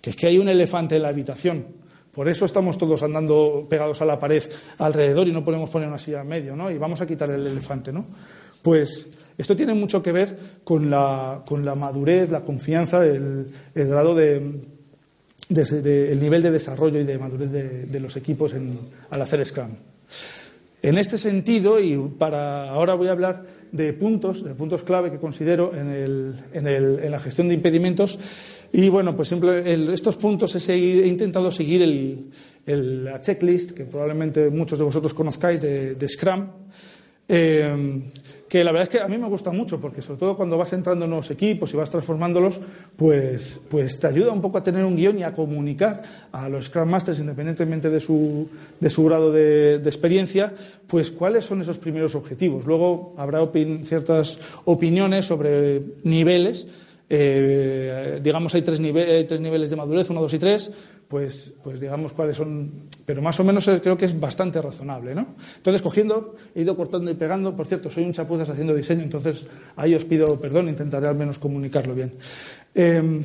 que 0.00 0.10
es 0.10 0.16
que 0.16 0.28
hay 0.28 0.38
un 0.38 0.48
elefante 0.48 0.96
en 0.96 1.02
la 1.02 1.08
habitación. 1.08 1.66
Por 2.12 2.28
eso 2.28 2.44
estamos 2.44 2.78
todos 2.78 3.02
andando 3.02 3.66
pegados 3.68 4.00
a 4.00 4.04
la 4.04 4.18
pared 4.18 4.42
alrededor 4.78 5.26
y 5.26 5.32
no 5.32 5.44
podemos 5.44 5.68
poner 5.68 5.88
una 5.88 5.98
silla 5.98 6.20
en 6.20 6.28
medio, 6.28 6.54
¿no? 6.54 6.70
Y 6.70 6.78
vamos 6.78 7.00
a 7.00 7.06
quitar 7.06 7.28
el 7.30 7.44
elefante, 7.44 7.92
¿no? 7.92 8.06
Pues 8.62 9.08
esto 9.36 9.56
tiene 9.56 9.74
mucho 9.74 10.00
que 10.00 10.12
ver 10.12 10.38
con 10.62 10.88
la, 10.88 11.42
con 11.44 11.64
la 11.64 11.74
madurez, 11.74 12.30
la 12.30 12.42
confianza, 12.42 13.04
el, 13.04 13.50
grado 13.74 14.14
de, 14.14 14.36
el 15.48 16.20
nivel 16.20 16.42
de 16.42 16.50
desarrollo 16.52 17.00
y 17.00 17.04
de 17.04 17.18
madurez 17.18 17.50
de, 17.50 18.00
los 18.00 18.16
equipos 18.16 18.54
al 19.10 19.22
hacer 19.22 19.44
Scrum. 19.44 19.72
En 20.84 20.98
este 20.98 21.16
sentido, 21.16 21.80
y 21.80 21.96
para 22.18 22.68
ahora 22.68 22.92
voy 22.92 23.08
a 23.08 23.12
hablar 23.12 23.46
de 23.72 23.94
puntos, 23.94 24.44
de 24.44 24.54
puntos 24.54 24.82
clave 24.82 25.10
que 25.10 25.16
considero 25.16 25.72
en, 25.74 27.10
la 27.10 27.18
gestión 27.18 27.48
de 27.48 27.54
impedimentos. 27.54 28.18
Y 28.70 28.90
bueno, 28.90 29.16
pues 29.16 29.32
estos 29.32 30.16
puntos 30.16 30.68
he, 30.68 31.06
intentado 31.06 31.50
seguir 31.50 31.80
el, 31.80 33.02
la 33.02 33.18
checklist 33.22 33.70
que 33.70 33.86
probablemente 33.86 34.50
muchos 34.50 34.78
de 34.78 34.84
vosotros 34.84 35.14
conozcáis 35.14 35.58
de, 35.62 36.06
Scrum. 36.06 36.48
Eh, 37.30 38.02
que 38.54 38.62
la 38.62 38.70
verdad 38.70 38.84
es 38.84 38.88
que 38.88 39.00
a 39.04 39.08
mí 39.08 39.18
me 39.18 39.26
gusta 39.26 39.50
mucho, 39.50 39.80
porque 39.80 40.00
sobre 40.00 40.20
todo 40.20 40.36
cuando 40.36 40.56
vas 40.56 40.72
entrando 40.72 41.06
en 41.06 41.10
nuevos 41.10 41.28
equipos 41.28 41.74
y 41.74 41.76
vas 41.76 41.90
transformándolos, 41.90 42.60
pues, 42.96 43.58
pues 43.68 43.98
te 43.98 44.06
ayuda 44.06 44.30
un 44.30 44.40
poco 44.40 44.58
a 44.58 44.62
tener 44.62 44.84
un 44.84 44.94
guion 44.94 45.18
y 45.18 45.24
a 45.24 45.32
comunicar 45.32 46.04
a 46.30 46.48
los 46.48 46.66
Scrum 46.66 46.88
Masters, 46.88 47.18
independientemente 47.18 47.90
de 47.90 47.98
su, 47.98 48.48
de 48.78 48.90
su 48.90 49.04
grado 49.06 49.32
de, 49.32 49.82
experiencia, 49.84 50.54
pues 50.86 51.10
cuáles 51.10 51.44
son 51.44 51.62
esos 51.62 51.80
primeros 51.80 52.14
objetivos. 52.14 52.64
Luego 52.64 53.16
habrá 53.18 53.40
ciertas 53.82 54.38
opiniones 54.66 55.26
sobre 55.26 55.82
niveles 56.04 56.68
eh, 57.16 58.20
digamos, 58.20 58.54
hay 58.54 58.62
tres, 58.62 58.80
niveles 58.80 59.70
de 59.70 59.76
madurez, 59.76 60.10
uno, 60.10 60.20
dos 60.20 60.34
y 60.34 60.38
tres, 60.38 60.72
pues, 61.06 61.52
pues 61.62 61.78
digamos 61.78 62.12
cuáles 62.12 62.36
son, 62.36 62.88
pero 63.06 63.22
más 63.22 63.38
o 63.38 63.44
menos 63.44 63.70
creo 63.82 63.96
que 63.96 64.06
es 64.06 64.18
bastante 64.18 64.60
razonable, 64.60 65.14
¿no? 65.14 65.34
Entonces, 65.56 65.80
cogiendo, 65.80 66.34
he 66.54 66.62
ido 66.62 66.74
cortando 66.74 67.10
y 67.10 67.14
pegando, 67.14 67.54
por 67.54 67.68
cierto, 67.68 67.88
soy 67.88 68.04
un 68.04 68.12
chapuzas 68.12 68.50
haciendo 68.50 68.74
diseño, 68.74 69.02
entonces 69.02 69.46
ahí 69.76 69.94
os 69.94 70.04
pido 70.04 70.40
perdón, 70.40 70.68
intentaré 70.68 71.06
al 71.06 71.14
menos 71.14 71.38
comunicarlo 71.38 71.94
bien. 71.94 72.14
Em, 72.74 73.22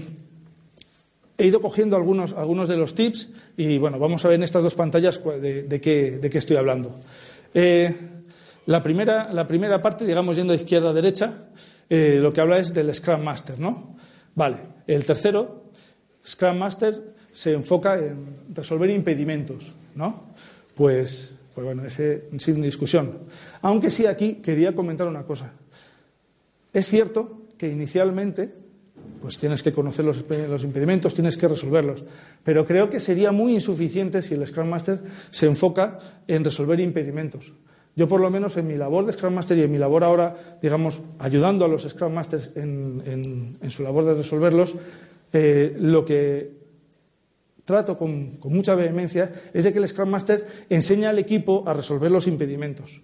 he 1.36 1.48
ido 1.48 1.60
cogiendo 1.60 1.96
algunos, 1.96 2.34
algunos 2.34 2.68
de 2.68 2.78
los 2.78 2.94
tips 2.94 3.30
y, 3.58 3.80
bueno, 3.80 3.98
vamos 3.98 4.24
a 4.24 4.28
ver 4.28 4.36
en 4.36 4.44
estas 4.44 4.62
dos 4.62 4.76
pantallas 4.76 5.20
de, 5.24 5.82
qué, 5.82 6.20
de 6.22 6.30
qué, 6.30 6.38
estoy 6.38 6.58
hablando. 6.58 6.94
Eh, 7.54 7.92
la, 8.68 8.84
primera, 8.84 9.34
la 9.34 9.48
primera 9.48 9.82
parte, 9.82 10.06
digamos, 10.06 10.38
yendo 10.38 10.54
de 10.54 10.60
izquierda 10.60 10.90
a 10.90 10.94
derecha, 10.94 11.50
eh, 11.90 12.20
lo 12.22 12.32
que 12.32 12.42
habla 12.42 12.58
es 12.58 12.74
del 12.74 12.94
Scrum 12.94 13.24
Master, 13.24 13.60
¿no? 13.60 13.96
Vale, 14.36 14.58
el 14.88 15.06
tercero, 15.06 15.72
Scrum 16.26 16.58
Master, 16.58 17.16
se 17.32 17.54
enfoca 17.54 17.98
en 17.98 18.54
resolver 18.54 18.90
impedimentos, 18.90 19.76
¿no? 19.96 20.30
Pues, 20.76 21.34
pues 21.54 21.66
bueno, 21.66 21.86
ese 21.86 22.30
sin 22.38 22.62
discusión. 22.62 23.20
Aunque 23.62 23.90
sí 23.90 24.06
aquí 24.06 24.36
quería 24.36 24.76
comentar 24.76 25.08
una 25.08 25.24
cosa. 25.24 25.52
Es 26.72 26.88
cierto 26.88 27.48
que 27.58 27.70
inicialmente 27.70 28.54
pues 29.22 29.38
tienes 29.38 29.62
que 29.62 29.74
conocer 29.74 30.06
los, 30.06 30.24
los, 30.30 30.64
impedimentos, 30.64 31.14
tienes 31.14 31.38
que 31.38 31.48
resolverlos. 31.48 32.06
Pero 32.44 32.66
creo 32.66 32.90
que 32.90 33.00
sería 33.00 33.32
muy 33.32 33.54
insuficiente 33.54 34.22
si 34.22 34.36
el 34.36 34.48
Scrum 34.48 34.70
Master 34.70 35.00
se 35.30 35.46
enfoca 35.46 36.00
en 36.28 36.44
resolver 36.44 36.80
impedimentos. 36.80 37.52
Yo, 38.00 38.08
por 38.08 38.22
lo 38.22 38.30
menos, 38.30 38.56
en 38.56 38.66
mi 38.66 38.78
labor 38.78 39.06
de 39.06 39.12
Scrum 39.12 39.34
Master 39.34 39.58
y 39.58 39.64
en 39.64 39.72
mi 39.74 39.78
labor 39.78 40.06
ahora, 40.06 40.34
digamos, 40.62 41.02
ayudando 41.20 41.66
a 41.66 41.68
los 41.68 41.84
Scrum 41.84 42.14
Masters 42.14 42.54
en, 42.56 43.58
su 43.68 43.84
labor 43.84 44.06
de 44.06 44.14
resolverlos, 44.14 44.74
eh, 45.34 45.76
lo 45.82 46.06
que 46.06 46.50
trato 47.66 47.98
con, 47.98 48.40
mucha 48.46 48.74
vehemencia 48.76 49.34
es 49.54 49.66
de 49.66 49.74
que 49.74 49.80
el 49.80 49.88
Scrum 49.90 50.08
Master 50.08 50.46
enseña 50.70 51.10
al 51.10 51.20
equipo 51.20 51.66
a 51.68 51.74
resolver 51.74 52.10
los 52.10 52.26
impedimentos. 52.26 53.02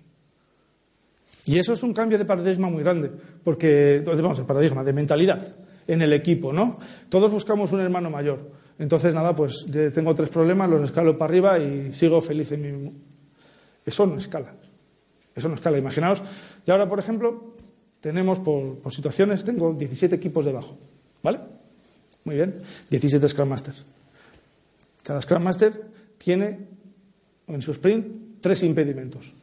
Y 1.45 1.59
eso 1.59 1.73
es 1.73 1.83
un 1.83 1.93
cambio 1.93 2.17
de 2.17 2.23
paradigma 2.23 2.69
muy 2.69 2.81
grande, 2.81 3.11
porque, 3.43 4.01
vamos, 4.05 4.39
el 4.39 4.45
paradigma 4.45 4.81
de 4.81 4.93
mentalidad 4.93 5.45
en 5.89 6.03
el 6.03 6.13
equipo, 6.13 6.53
¿no? 6.53 6.79
Todos 7.09 7.33
buscamos 7.33 7.73
un 7.73 7.81
hermano 7.81 8.09
mayor. 8.09 8.49
Entonces, 8.79 9.13
nada, 9.13 9.35
pues 9.35 9.65
tengo 9.93 10.15
tres 10.15 10.29
problemas, 10.29 10.69
los 10.69 10.83
escalo 10.83 11.17
para 11.17 11.31
arriba 11.31 11.59
y 11.59 11.91
sigo 11.91 12.21
feliz 12.21 12.53
en 12.53 12.61
mi. 12.61 12.93
Eso 13.85 14.05
no 14.05 14.15
escala. 14.15 14.55
Eso 15.35 15.49
no 15.49 15.55
escala. 15.55 15.77
Imaginaos, 15.77 16.23
y 16.65 16.71
ahora, 16.71 16.87
por 16.87 16.99
ejemplo, 16.99 17.53
tenemos 17.99 18.39
por, 18.39 18.79
situaciones, 18.91 19.43
tengo 19.43 19.73
17 19.73 20.15
equipos 20.15 20.45
debajo. 20.45 20.77
¿Vale? 21.21 21.39
Muy 22.23 22.35
bien. 22.35 22.55
17 22.89 23.27
Scrum 23.29 23.49
Masters. 23.49 23.85
Cada 25.03 25.21
Scrum 25.21 25.43
Master 25.43 25.73
tiene 26.17 26.59
en 27.47 27.61
su 27.61 27.71
sprint 27.71 28.41
tres 28.41 28.63
impedimentos. 28.63 29.33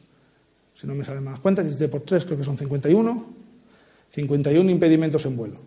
Si 0.73 0.87
no 0.87 0.95
me 0.95 1.05
salen 1.05 1.23
más 1.23 1.39
cuentas, 1.39 1.65
17 1.65 1.91
por 1.91 2.01
3 2.01 2.25
creo 2.25 2.37
que 2.37 2.43
son 2.43 2.57
51. 2.57 3.25
51 4.11 4.69
impedimentos 4.69 5.25
en 5.25 5.37
vuelo. 5.37 5.57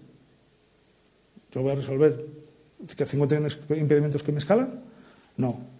Yo 1.52 1.62
voy 1.62 1.72
a 1.72 1.74
resolver 1.76 2.24
51 2.86 3.48
impedimentos 3.76 4.22
que 4.22 4.32
me 4.32 4.38
escalan. 4.38 4.80
No. 5.36 5.75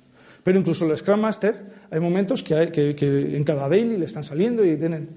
Pero 0.47 0.61
incluso 0.61 0.89
el 0.89 0.97
Scrum 0.97 1.19
Master, 1.19 1.57
hay 1.91 1.99
momentos 1.99 2.45
que, 2.45 2.71
en 3.37 3.43
cada 3.43 3.69
daily 3.69 3.97
le 3.97 4.05
están 4.05 4.23
saliendo 4.23 4.65
y 4.65 4.77
tienen 4.77 5.09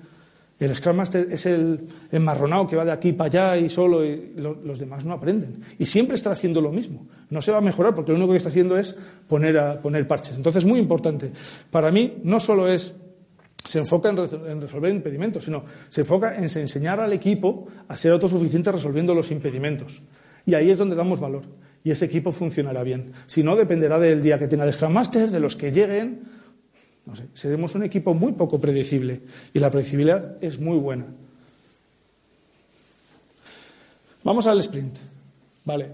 el 0.59 0.75
Scrum 0.75 0.95
Master 0.95 1.27
es 1.29 1.45
el 1.45 1.81
enmarronado 2.11 2.65
que 2.65 2.75
va 2.75 2.83
de 2.83 2.91
aquí 2.91 3.13
para 3.13 3.27
allá 3.27 3.57
y 3.63 3.69
solo, 3.69 4.03
y 4.03 4.33
los 4.35 4.79
demás 4.79 5.05
no 5.05 5.13
aprenden. 5.13 5.61
Y 5.77 5.85
siempre 5.85 6.15
está 6.15 6.31
haciendo 6.31 6.61
lo 6.61 6.71
mismo. 6.71 7.05
No 7.29 7.43
se 7.43 7.51
va 7.51 7.59
a 7.59 7.61
mejorar 7.61 7.93
porque 7.93 8.11
lo 8.11 8.17
único 8.17 8.31
que 8.31 8.37
está 8.37 8.49
haciendo 8.49 8.75
es 8.75 8.95
poner, 9.27 9.79
poner 9.83 10.07
parches. 10.07 10.35
Entonces, 10.35 10.65
muy 10.65 10.79
importante. 10.79 11.31
Para 11.69 11.91
mí, 11.91 12.17
no 12.23 12.39
solo 12.39 12.67
es 12.67 12.95
se 13.63 13.77
enfoca 13.77 14.09
en, 14.09 14.61
resolver 14.61 14.91
impedimentos, 14.91 15.43
sino 15.43 15.63
se 15.89 16.01
enfoca 16.01 16.35
en 16.35 16.45
enseñar 16.45 16.99
al 17.01 17.13
equipo 17.13 17.67
a 17.87 17.95
ser 17.95 18.13
autosuficiente 18.13 18.71
resolviendo 18.71 19.13
los 19.13 19.29
impedimentos. 19.29 20.01
Y 20.47 20.55
ahí 20.55 20.71
es 20.71 20.77
donde 20.79 20.95
damos 20.95 21.19
valor. 21.19 21.43
Y 21.83 21.91
ese 21.91 22.05
equipo 22.05 22.31
funcionará 22.31 22.83
bien. 22.83 23.13
Si 23.25 23.43
no, 23.43 23.55
dependerá 23.55 23.99
del 23.99 24.21
día 24.21 24.37
que 24.37 24.47
tenga 24.47 24.65
el 24.65 24.73
Scrum 24.73 24.91
Master, 24.91 25.29
de 25.29 25.39
los 25.39 25.55
que 25.55 25.71
lleguen, 25.71 26.21
no 27.05 27.15
sé, 27.15 27.23
seremos 27.33 27.73
un 27.75 27.83
equipo 27.83 28.13
muy 28.13 28.33
poco 28.33 28.59
predecible 28.59 29.21
y 29.53 29.59
la 29.59 29.71
predecibilidad 29.71 30.37
es 30.41 30.59
muy 30.59 30.77
buena. 30.77 31.05
Vamos 34.23 34.45
al 34.47 34.59
sprint. 34.59 34.95
Vale. 35.65 35.87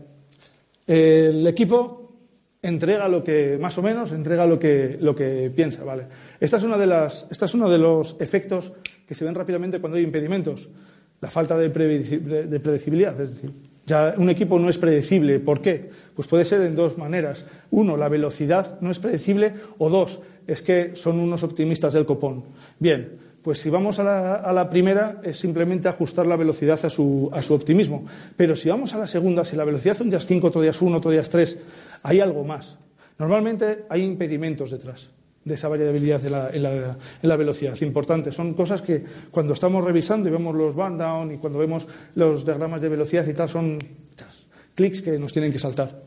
El 0.88 1.46
equipo 1.48 2.06
entrega 2.62 3.08
lo 3.08 3.24
que, 3.24 3.58
más 3.60 3.78
o 3.78 3.82
menos, 3.82 4.12
entrega 4.12 4.46
lo 4.46 4.60
que, 4.60 4.98
lo 5.00 5.16
que 5.16 5.52
piensa. 5.56 5.84
Vale. 5.84 6.08
Esta 6.40 6.58
es, 6.58 6.64
una 6.64 6.78
de 6.78 6.88
las, 6.88 7.28
esta 7.30 7.46
es 7.46 7.54
uno 7.54 7.70
de 7.70 7.78
los 7.78 8.18
efectos 8.20 8.74
que 9.08 9.16
se 9.16 9.24
ven 9.24 9.36
rápidamente 9.36 9.80
cuando 9.80 9.98
hay 9.98 10.04
impedimentos. 10.04 10.70
La 11.22 11.30
falta 11.30 11.58
de, 11.58 11.70
predecibilidad. 11.70 13.20
Es 13.22 13.36
decir, 13.36 13.52
ya 13.86 14.16
un 14.18 14.30
equipo 14.30 14.60
no 14.60 14.70
es 14.70 14.78
predecible. 14.78 15.40
¿Por 15.40 15.62
qué? 15.62 15.90
Pues 16.16 16.28
puede 16.28 16.46
ser 16.46 16.62
en 16.62 16.76
dos 16.76 16.98
maneras. 16.98 17.46
Uno, 17.72 17.98
la 17.98 18.10
velocidad 18.10 18.80
no 18.82 18.92
es 18.92 19.00
predecible. 19.00 19.54
O 19.78 19.90
dos, 19.90 20.20
es 20.48 20.62
que 20.62 20.96
son 20.96 21.20
unos 21.20 21.44
optimistas 21.44 21.94
del 21.94 22.06
copón. 22.06 22.44
Bien, 22.80 23.18
pues 23.42 23.60
si 23.60 23.70
vamos 23.70 24.00
a 24.00 24.52
la, 24.52 24.70
primera 24.70 25.22
es 25.24 25.38
simplemente 25.38 25.88
ajustar 25.88 26.26
la 26.26 26.36
velocidad 26.36 26.80
a 26.84 26.90
su, 26.90 27.30
a 27.32 27.42
su, 27.44 27.54
optimismo. 27.54 28.06
Pero 28.36 28.56
si 28.56 28.70
vamos 28.70 28.94
a 28.96 28.98
la 28.98 29.08
segunda, 29.08 29.44
si 29.44 29.56
la 29.56 29.66
velocidad 29.66 30.02
un 30.02 30.10
día 30.10 30.18
es 30.18 30.26
5, 30.26 30.48
otro 30.48 30.62
día 30.62 30.72
es 30.72 30.82
1, 30.82 30.98
otro 30.98 31.12
día 31.12 31.22
es 31.22 31.30
3, 31.30 31.60
hay 32.04 32.20
algo 32.22 32.44
más. 32.44 32.80
Normalmente 33.20 33.86
hay 33.88 34.02
impedimentos 34.02 34.72
detrás 34.72 35.12
de 35.46 35.54
esa 35.54 35.70
variabilidad 35.70 36.26
en, 36.26 36.64
la, 36.64 37.36
velocidad. 37.36 37.80
Importante. 37.82 38.32
Son 38.32 38.56
cosas 38.56 38.82
que 38.82 39.04
cuando 39.30 39.54
estamos 39.54 39.84
revisando 39.84 40.28
y 40.28 40.32
vemos 40.32 40.56
los 40.56 40.76
band 40.76 41.00
down 41.00 41.32
y 41.32 41.38
cuando 41.38 41.60
vemos 41.60 41.88
los 42.16 42.44
diagramas 42.44 42.82
de 42.82 42.90
velocidad 42.90 43.26
y 43.28 43.34
tal, 43.34 43.48
son 43.48 43.78
clics 44.74 45.04
que 45.04 45.20
nos 45.20 45.32
tienen 45.32 45.52
que 45.52 45.60
saltar. 45.60 46.02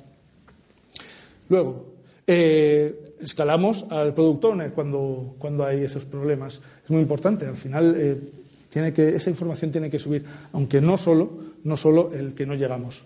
Luego, 1.48 1.94
eh, 2.27 3.14
escalamos 3.20 3.87
al 3.90 4.12
product 4.12 4.44
owner 4.44 4.72
cuando, 4.72 5.37
cuando 5.38 5.64
hay 5.64 5.85
esos 5.85 6.05
problemas. 6.05 6.61
Es 6.85 6.90
muy 6.90 7.01
importante. 7.01 7.46
Al 7.46 7.57
final, 7.57 7.94
eh, 7.96 8.20
tiene 8.68 8.92
que, 8.92 9.14
esa 9.14 9.31
información 9.31 9.70
tiene 9.70 9.88
que 9.88 10.01
subir, 10.01 10.24
aunque 10.53 10.81
no 10.81 10.96
solo, 10.96 11.31
no 11.62 11.77
solo 11.77 12.11
el 12.12 12.35
que 12.35 12.44
no 12.44 12.55
llegamos. 12.55 13.05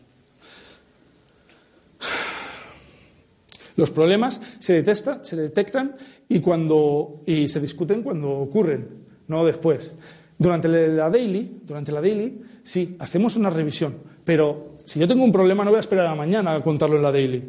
Los 3.76 3.90
problemas 3.90 4.40
se, 4.58 4.74
detectan, 4.74 5.24
se 5.24 5.36
detectan 5.36 5.96
y, 6.32 6.40
cuando, 6.40 7.20
y 7.26 7.46
se 7.48 7.60
discuten 7.60 8.02
cuando 8.02 8.30
ocurren, 8.30 8.88
no 9.28 9.44
después. 9.44 9.94
Durante 10.38 10.68
la 10.68 11.10
daily, 11.10 11.60
durante 11.64 11.92
la 11.92 12.00
daily, 12.00 12.40
sí, 12.64 12.96
hacemos 12.98 13.36
una 13.36 13.50
revisión, 13.50 13.94
pero 14.24 14.72
si 14.86 14.98
yo 14.98 15.06
tengo 15.06 15.24
un 15.24 15.32
problema 15.32 15.64
no 15.64 15.70
voy 15.70 15.76
a 15.76 15.80
esperar 15.80 16.06
a 16.06 16.14
mañana 16.14 16.54
a 16.54 16.60
contarlo 16.60 16.96
en 16.96 17.02
la 17.02 17.12
daily. 17.12 17.42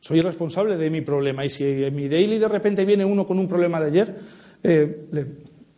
Soy 0.00 0.20
responsable 0.20 0.76
de 0.76 0.90
mi 0.90 1.02
problema 1.02 1.44
y 1.44 1.50
si 1.50 1.64
en 1.64 1.94
mi 1.94 2.08
daily 2.08 2.38
de 2.38 2.48
repente 2.48 2.84
viene 2.84 3.04
uno 3.04 3.24
con 3.24 3.38
un 3.38 3.46
problema 3.46 3.78
de 3.78 3.86
ayer, 3.86 4.18
eh, 4.62 5.06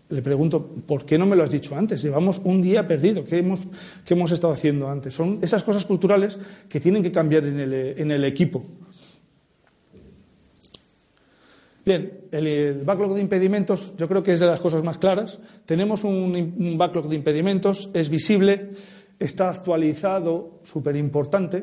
le, 0.09 0.22
pregunto, 0.22 0.64
¿por 0.87 1.05
qué 1.05 1.18
no 1.18 1.27
me 1.27 1.37
lo 1.37 1.42
has 1.42 1.50
dicho 1.50 1.77
antes? 1.77 2.00
Llevamos 2.00 2.40
un 2.44 2.62
día 2.62 2.87
perdido. 2.87 3.24
¿Qué 3.24 3.38
hemos, 3.38 3.61
qué 4.07 4.14
hemos 4.14 4.31
estado 4.31 4.53
haciendo 4.53 4.88
antes? 4.88 5.12
Son 5.12 5.40
esas 5.42 5.62
cosas 5.62 5.85
culturales 5.85 6.38
que 6.68 6.81
tienen 6.81 7.03
que 7.03 7.12
cambiar 7.12 7.44
en 7.44 7.61
el, 7.61 7.74
en 7.74 8.11
el 8.12 8.24
equipo. 8.24 8.64
Bien, 11.85 12.29
el, 12.31 12.83
backlog 12.83 13.14
de 13.14 13.20
impedimentos 13.20 13.94
yo 13.99 14.09
creo 14.09 14.23
que 14.23 14.33
es 14.33 14.40
de 14.40 14.47
las 14.47 14.61
cosas 14.61 14.83
más 14.83 14.97
claras. 14.97 15.38
Tenemos 15.66 16.03
un, 16.05 16.77
backlog 16.79 17.09
de 17.09 17.16
impedimentos, 17.16 17.90
es 17.92 18.09
visible, 18.09 18.70
está 19.18 19.51
actualizado, 19.51 20.61
súper 20.64 20.97
importante. 20.97 21.62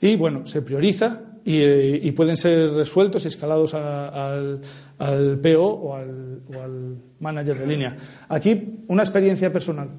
Y 0.00 0.16
bueno, 0.16 0.46
se 0.46 0.62
prioriza 0.62 1.22
y, 1.44 2.10
pueden 2.12 2.36
ser 2.36 2.72
resueltos 2.72 3.24
y 3.24 3.28
escalados 3.28 3.74
al, 3.74 4.60
PO 4.98 5.64
o 5.64 5.94
al, 5.94 6.96
manager 7.20 7.56
de 7.56 7.66
línea. 7.66 7.96
Aquí, 8.28 8.84
una 8.88 9.04
experiencia 9.04 9.52
personal. 9.52 9.90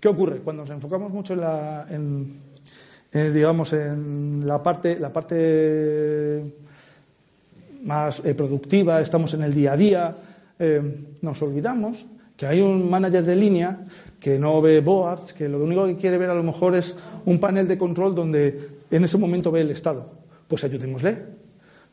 ¿Qué 0.00 0.08
ocurre? 0.08 0.38
Cuando 0.38 0.62
nos 0.62 0.70
enfocamos 0.70 1.12
mucho 1.12 1.34
en 1.34 1.40
la, 1.40 1.86
eh, 3.12 3.30
digamos, 3.30 3.72
en 3.74 4.46
la 4.46 4.62
parte, 4.62 4.98
la 4.98 5.12
parte 5.12 6.65
más 7.86 8.20
eh, 8.24 8.34
productiva, 8.34 9.00
estamos 9.00 9.32
en 9.34 9.42
el 9.42 9.54
día 9.54 9.72
a 9.72 9.76
día, 9.76 10.14
eh, 10.58 10.82
nos 11.22 11.40
olvidamos 11.40 12.06
que 12.36 12.46
hay 12.46 12.60
un 12.60 12.90
manager 12.90 13.24
de 13.24 13.36
línea 13.36 13.78
que 14.20 14.38
no 14.38 14.60
ve 14.60 14.80
boards, 14.80 15.32
que 15.32 15.48
lo 15.48 15.62
único 15.62 15.86
que 15.86 15.96
quiere 15.96 16.18
ver 16.18 16.28
a 16.28 16.34
lo 16.34 16.42
mejor 16.42 16.76
es 16.76 16.94
un 17.24 17.38
panel 17.38 17.66
de 17.66 17.78
control 17.78 18.14
donde 18.14 18.68
en 18.90 19.04
ese 19.04 19.16
momento 19.16 19.50
ve 19.50 19.62
el 19.62 19.70
estado. 19.70 20.10
Pues 20.46 20.62
ayudémosle. 20.64 21.16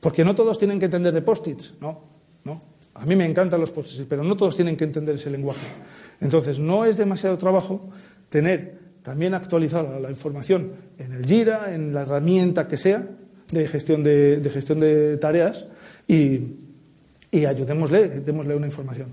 Porque 0.02 0.26
no 0.26 0.36
todos 0.36 0.58
tienen 0.58 0.80
que 0.80 0.86
entender 0.86 1.14
de 1.14 1.22
post-its, 1.22 1.76
no, 1.80 2.02
no. 2.44 2.60
A 2.96 3.06
mí 3.06 3.16
me 3.16 3.26
encantan 3.26 3.62
los 3.62 3.72
post-its, 3.72 4.06
pero 4.08 4.24
no 4.24 4.36
todos 4.36 4.56
tienen 4.56 4.76
que 4.76 4.84
entender 4.84 5.16
ese 5.16 5.30
lenguaje. 5.30 5.66
Entonces, 6.20 6.60
no 6.60 6.84
es 6.84 6.98
demasiado 6.98 7.38
trabajo 7.38 7.90
tener 8.28 8.80
también 9.02 9.34
actualizada 9.34 10.00
la 10.00 10.10
información 10.10 10.72
en 10.98 11.14
el 11.14 11.26
Jira, 11.26 11.74
en 11.74 11.94
la 11.94 12.02
herramienta 12.02 12.68
que 12.68 12.78
sea, 12.78 13.08
de 13.50 13.68
gestión 13.68 14.04
de, 14.04 14.38
de 14.38 14.50
gestión 14.50 14.80
de 14.80 15.18
tareas 15.18 15.68
y, 17.32 17.46
ayudémosle, 17.46 18.22
démosle 18.22 18.56
una 18.56 18.68
información. 18.68 19.08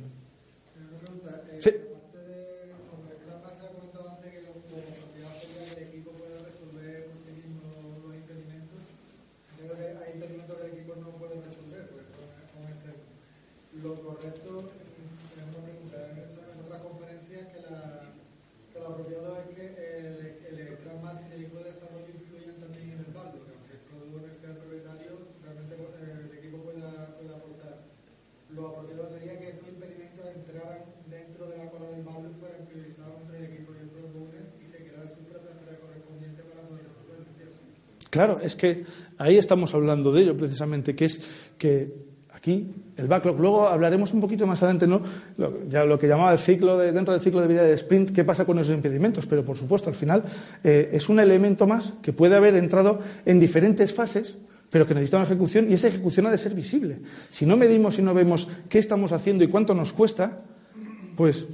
Claro, 38.10 38.40
es 38.42 38.56
que 38.56 38.84
ahí 39.18 39.38
estamos 39.38 39.74
hablando 39.74 40.12
de 40.12 40.22
ello 40.22 40.36
precisamente, 40.36 40.94
que 40.94 41.04
es 41.04 41.20
que 41.56 41.94
aquí 42.32 42.74
el 42.96 43.06
backlog, 43.06 43.38
luego 43.38 43.68
hablaremos 43.68 44.12
un 44.12 44.20
poquito 44.20 44.46
más 44.46 44.62
adelante, 44.62 44.86
¿no? 44.86 45.00
Ya 45.68 45.84
lo 45.84 45.98
que 45.98 46.08
llamaba 46.08 46.32
el 46.32 46.38
ciclo 46.38 46.76
de, 46.76 46.92
dentro 46.92 47.14
del 47.14 47.22
ciclo 47.22 47.40
de 47.40 47.46
vida 47.46 47.62
del 47.62 47.74
sprint, 47.74 48.10
qué 48.10 48.24
pasa 48.24 48.44
con 48.44 48.58
esos 48.58 48.74
impedimentos, 48.74 49.26
pero 49.26 49.44
por 49.44 49.56
supuesto 49.56 49.88
al 49.88 49.94
final 49.94 50.24
eh, 50.64 50.90
es 50.92 51.08
un 51.08 51.20
elemento 51.20 51.66
más 51.66 51.94
que 52.02 52.12
puede 52.12 52.34
haber 52.34 52.56
entrado 52.56 52.98
en 53.24 53.38
diferentes 53.38 53.94
fases 53.94 54.36
pero 54.70 54.86
que 54.86 54.94
necesita 54.94 55.16
una 55.16 55.26
ejecución 55.26 55.70
y 55.70 55.74
esa 55.74 55.88
ejecución 55.88 56.26
ha 56.26 56.30
de 56.30 56.38
ser 56.38 56.54
visible. 56.54 56.98
Si 57.30 57.44
no 57.44 57.56
medimos 57.56 57.98
y 57.98 58.02
no 58.02 58.14
vemos 58.14 58.48
qué 58.68 58.78
estamos 58.78 59.12
haciendo 59.12 59.42
y 59.42 59.48
cuánto 59.48 59.74
nos 59.74 59.92
cuesta, 59.92 60.38
pues 61.16 61.44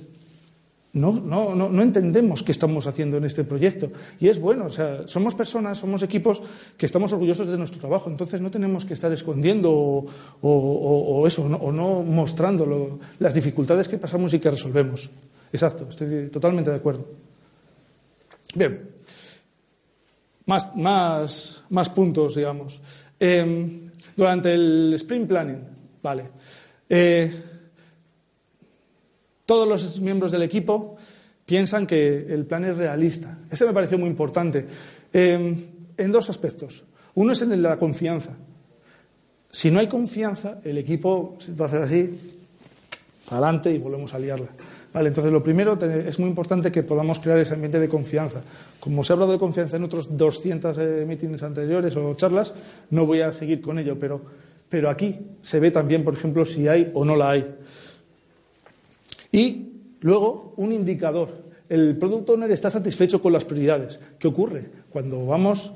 no, 0.97 1.13
no, 1.13 1.55
no, 1.55 1.83
entendemos 1.83 2.43
qué 2.43 2.53
estamos 2.53 2.87
haciendo 2.87 3.19
en 3.19 3.25
este 3.25 3.45
proyecto. 3.45 3.91
Y 4.19 4.29
es 4.29 4.41
bueno, 4.41 4.67
o 4.67 4.71
sea, 4.71 5.07
somos 5.07 5.35
personas, 5.35 5.79
somos 5.79 6.03
equipos 6.03 6.43
que 6.77 6.87
estamos 6.87 7.13
orgullosos 7.13 7.47
de 7.47 7.59
nuestro 7.59 7.79
trabajo, 7.79 8.09
entonces 8.09 8.41
no 8.41 8.51
tenemos 8.51 8.87
que 8.87 8.95
estar 8.95 9.13
escondiendo 9.13 10.07
o, 10.41 11.25
eso, 11.27 11.45
o 11.45 11.71
no 11.71 12.03
mostrando 12.03 12.99
las 13.19 13.35
dificultades 13.35 13.89
que 13.89 13.99
pasamos 13.99 14.33
y 14.33 14.39
que 14.39 14.51
resolvemos. 14.51 15.11
Exacto, 15.53 15.87
estoy 15.91 16.29
totalmente 16.29 16.71
de 16.71 16.77
acuerdo. 16.77 17.07
Bien, 18.55 18.91
más, 20.47 20.75
más, 20.77 21.65
más 21.69 21.91
puntos, 21.91 22.37
digamos. 22.37 22.81
Em, 23.21 23.91
durante 24.17 24.55
el 24.55 24.95
sprint 24.95 25.29
planning, 25.29 25.59
vale. 26.03 26.31
Eh, 26.89 27.56
todos 29.47 29.67
los 29.67 30.01
miembros 30.01 30.33
del 30.33 30.43
equipo 30.43 30.97
piensan 31.47 31.87
que 31.87 32.27
el 32.29 32.45
plan 32.45 32.65
es 32.65 32.77
realista. 32.77 33.39
Ese 33.51 33.65
me 33.65 33.73
parece 33.73 33.97
muy 33.97 34.11
importante. 34.11 34.67
Em, 35.13 35.57
en 35.97 36.13
dos 36.13 36.29
aspectos. 36.29 36.85
Uno 37.15 37.33
es 37.33 37.41
el 37.41 37.51
de 37.51 37.57
la 37.57 37.79
confianza. 37.79 38.33
Si 39.51 39.71
no 39.71 39.81
hay 39.81 39.87
confianza, 39.87 40.59
el 40.65 40.77
equipo 40.77 41.39
va 41.59 41.65
a 41.65 41.69
hacer 41.69 41.83
así, 41.83 42.11
adelante 43.31 43.73
y 43.73 43.79
volvemos 43.79 44.13
a 44.13 44.19
liarla. 44.19 44.49
Vale, 44.93 45.09
entonces 45.09 45.33
lo 45.33 45.43
primero 45.43 45.79
es 45.83 46.19
muy 46.19 46.29
importante 46.29 46.73
que 46.73 46.83
podamos 46.83 47.21
crear 47.21 47.39
ese 47.39 47.55
ambiente 47.55 47.79
de 47.79 47.89
confianza. 47.89 48.41
Como 48.81 49.05
se 49.05 49.13
ha 49.13 49.15
hablado 49.15 49.33
de 49.33 49.39
confianza 49.39 49.77
en 49.77 49.85
otros 49.85 50.17
200 50.17 50.77
eh, 50.79 51.05
mítines 51.07 51.43
anteriores 51.43 51.97
o 51.97 52.15
charlas, 52.15 52.55
no 52.91 53.07
voy 53.07 53.21
a 53.21 53.33
seguir 53.33 53.61
con 53.61 53.79
ello, 53.79 53.99
pero, 53.99 54.21
pero 54.69 54.91
aquí 54.91 55.17
se 55.43 55.61
ve 55.61 55.71
también, 55.71 56.03
por 56.03 56.15
ejemplo, 56.15 56.45
si 56.45 56.67
hay 56.69 56.91
o 56.95 57.05
no 57.05 57.15
la 57.15 57.31
hay. 57.31 57.45
Y 59.37 59.69
luego 60.01 60.55
un 60.57 60.73
indicador. 60.73 61.45
El 61.69 61.99
product 61.99 62.31
owner 62.31 62.51
está 62.51 62.71
satisfecho 62.71 63.21
con 63.21 63.35
las 63.35 63.45
prioridades. 63.45 64.01
¿Qué 64.19 64.29
ocurre? 64.29 64.65
Cuando 64.89 65.27
vamos 65.27 65.73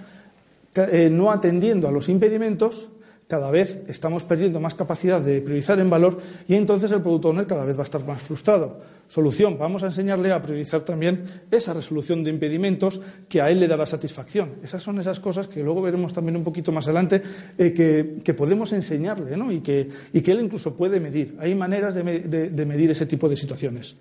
eh, 0.74 1.10
no 1.12 1.30
atendiendo 1.30 1.86
a 1.86 1.90
los 1.90 2.08
impedimentos, 2.08 2.88
cada 3.30 3.48
vez 3.52 3.82
estamos 3.86 4.24
perdiendo 4.24 4.58
más 4.58 4.74
capacidad 4.74 5.20
de 5.20 5.40
priorizar 5.40 5.78
en 5.78 5.88
valor 5.88 6.18
y 6.48 6.56
entonces 6.56 6.90
el 6.90 7.00
producto 7.00 7.28
owner 7.28 7.46
cada 7.46 7.64
vez 7.64 7.76
va 7.76 7.82
a 7.82 7.84
estar 7.84 8.04
más 8.04 8.20
frustrado. 8.20 8.80
Solución, 9.06 9.56
vamos 9.56 9.84
a 9.84 9.86
enseñarle 9.86 10.32
a 10.32 10.42
priorizar 10.42 10.80
también 10.80 11.22
esa 11.48 11.72
resolución 11.72 12.24
de 12.24 12.30
impedimentos 12.30 13.00
que 13.28 13.40
a 13.40 13.48
él 13.48 13.60
le 13.60 13.68
dará 13.68 13.86
satisfacción. 13.86 14.54
Esas 14.64 14.82
son 14.82 14.98
esas 14.98 15.20
cosas 15.20 15.46
que 15.46 15.62
luego 15.62 15.80
veremos 15.80 16.12
también 16.12 16.34
un 16.34 16.42
poquito 16.42 16.72
más 16.72 16.86
adelante 16.86 17.22
eh, 17.56 17.72
que, 17.72 18.34
podemos 18.34 18.72
enseñarle 18.72 19.36
¿no? 19.36 19.52
y, 19.52 19.60
que, 19.60 19.88
él 20.12 20.40
incluso 20.40 20.74
puede 20.74 20.98
medir. 20.98 21.36
Hay 21.38 21.54
maneras 21.54 21.94
de, 21.94 22.02
medir 22.02 22.90
ese 22.90 23.06
tipo 23.06 23.28
de 23.28 23.36
situaciones. 23.36 23.96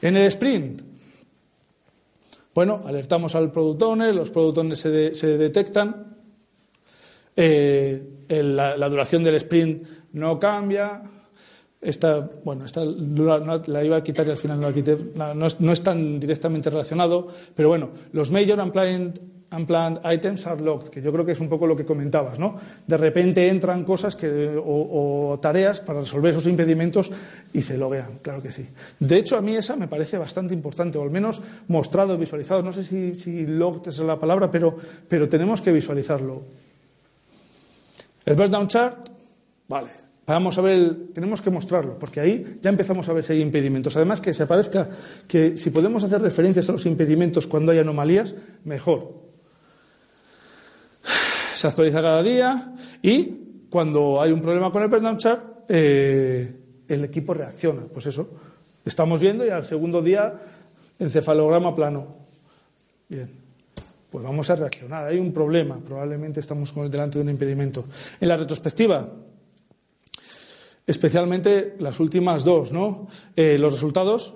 En 0.00 0.16
el 0.16 0.24
sprint, 0.28 0.80
bueno, 2.54 2.80
alertamos 2.86 3.34
al 3.34 3.52
product 3.52 3.82
owner, 3.82 4.14
los 4.14 4.30
product 4.30 4.58
owners 4.58 4.80
se 4.80 5.36
detectan, 5.36 6.16
eh, 7.40 8.02
la, 8.28 8.88
duración 8.88 9.22
del 9.22 9.36
sprint 9.36 9.86
no 10.12 10.38
cambia. 10.40 11.02
Esta, 11.80 12.28
bueno, 12.42 12.64
esta 12.64 12.84
la, 12.84 13.84
iba 13.84 13.96
a 13.96 14.02
quitar 14.02 14.26
y 14.26 14.30
al 14.30 14.36
final 14.36 14.60
no 14.60 14.66
la 14.66 14.74
quité. 14.74 14.98
No, 15.14 15.72
es, 15.72 15.82
tan 15.82 16.18
directamente 16.18 16.68
relacionado, 16.68 17.28
pero 17.54 17.68
bueno, 17.68 17.90
los 18.10 18.32
major 18.32 18.58
unplanned, 18.58 19.20
unplanned, 19.52 20.00
items 20.04 20.48
are 20.48 20.60
logged, 20.60 20.88
que 20.88 21.00
yo 21.00 21.12
creo 21.12 21.24
que 21.24 21.30
es 21.30 21.38
un 21.38 21.48
poco 21.48 21.68
lo 21.68 21.76
que 21.76 21.84
comentabas, 21.84 22.40
¿no? 22.40 22.56
De 22.84 22.96
repente 22.96 23.48
entran 23.48 23.84
cosas 23.84 24.16
que, 24.16 24.60
o, 24.60 25.38
tareas 25.40 25.78
para 25.78 26.00
resolver 26.00 26.32
esos 26.32 26.48
impedimentos 26.48 27.12
y 27.52 27.62
se 27.62 27.78
loguean, 27.78 28.18
claro 28.20 28.42
que 28.42 28.50
sí. 28.50 28.66
De 28.98 29.16
hecho, 29.16 29.38
a 29.38 29.40
mí 29.40 29.54
esa 29.54 29.76
me 29.76 29.86
parece 29.86 30.18
bastante 30.18 30.54
importante, 30.54 30.98
o 30.98 31.02
al 31.04 31.10
menos 31.12 31.40
mostrado, 31.68 32.18
visualizado. 32.18 32.64
No 32.64 32.72
sé 32.72 32.82
si, 32.82 33.14
si 33.14 33.42
es 33.42 33.98
la 34.00 34.18
palabra, 34.18 34.50
pero, 34.50 34.76
pero 35.06 35.28
tenemos 35.28 35.62
que 35.62 35.70
visualizarlo. 35.70 36.42
El 38.28 38.36
down 38.36 38.68
chart, 38.68 39.08
vale, 39.68 39.88
vamos 40.26 40.58
a 40.58 40.60
ver, 40.60 41.14
tenemos 41.14 41.40
que 41.40 41.48
mostrarlo, 41.48 41.98
porque 41.98 42.20
ahí 42.20 42.58
ya 42.60 42.68
empezamos 42.68 43.08
a 43.08 43.14
ver 43.14 43.24
si 43.24 43.32
hay 43.32 43.40
impedimentos. 43.40 43.96
Además, 43.96 44.20
que 44.20 44.34
se 44.34 44.42
aparezca 44.42 44.86
que 45.26 45.56
si 45.56 45.70
podemos 45.70 46.04
hacer 46.04 46.20
referencias 46.20 46.68
a 46.68 46.72
los 46.72 46.84
impedimentos 46.84 47.46
cuando 47.46 47.72
hay 47.72 47.78
anomalías, 47.78 48.34
mejor. 48.64 49.14
Se 51.54 51.68
actualiza 51.68 52.02
cada 52.02 52.22
día 52.22 52.74
y 53.00 53.64
cuando 53.70 54.20
hay 54.20 54.32
un 54.32 54.42
problema 54.42 54.70
con 54.70 54.82
el 54.82 54.90
burn 54.90 55.16
chart, 55.16 55.64
eh, 55.66 56.54
el 56.86 57.04
equipo 57.04 57.32
reacciona. 57.32 57.80
Pues 57.90 58.04
eso, 58.04 58.28
estamos 58.84 59.20
viendo 59.20 59.46
y 59.46 59.48
al 59.48 59.64
segundo 59.64 60.02
día 60.02 60.34
encefalograma 60.98 61.74
plano. 61.74 62.14
Bien 63.08 63.47
pues 64.10 64.24
vamos 64.24 64.48
a 64.50 64.56
reaccionar. 64.56 65.06
Hay 65.06 65.18
un 65.18 65.32
problema, 65.32 65.78
probablemente 65.78 66.40
estamos 66.40 66.74
delante 66.90 67.18
de 67.18 67.24
un 67.24 67.30
impedimento. 67.30 67.84
En 68.20 68.28
la 68.28 68.36
retrospectiva, 68.36 69.08
especialmente 70.86 71.76
las 71.78 72.00
últimas 72.00 72.44
dos, 72.44 72.72
¿no? 72.72 73.08
Eh, 73.36 73.58
los 73.58 73.72
resultados 73.72 74.34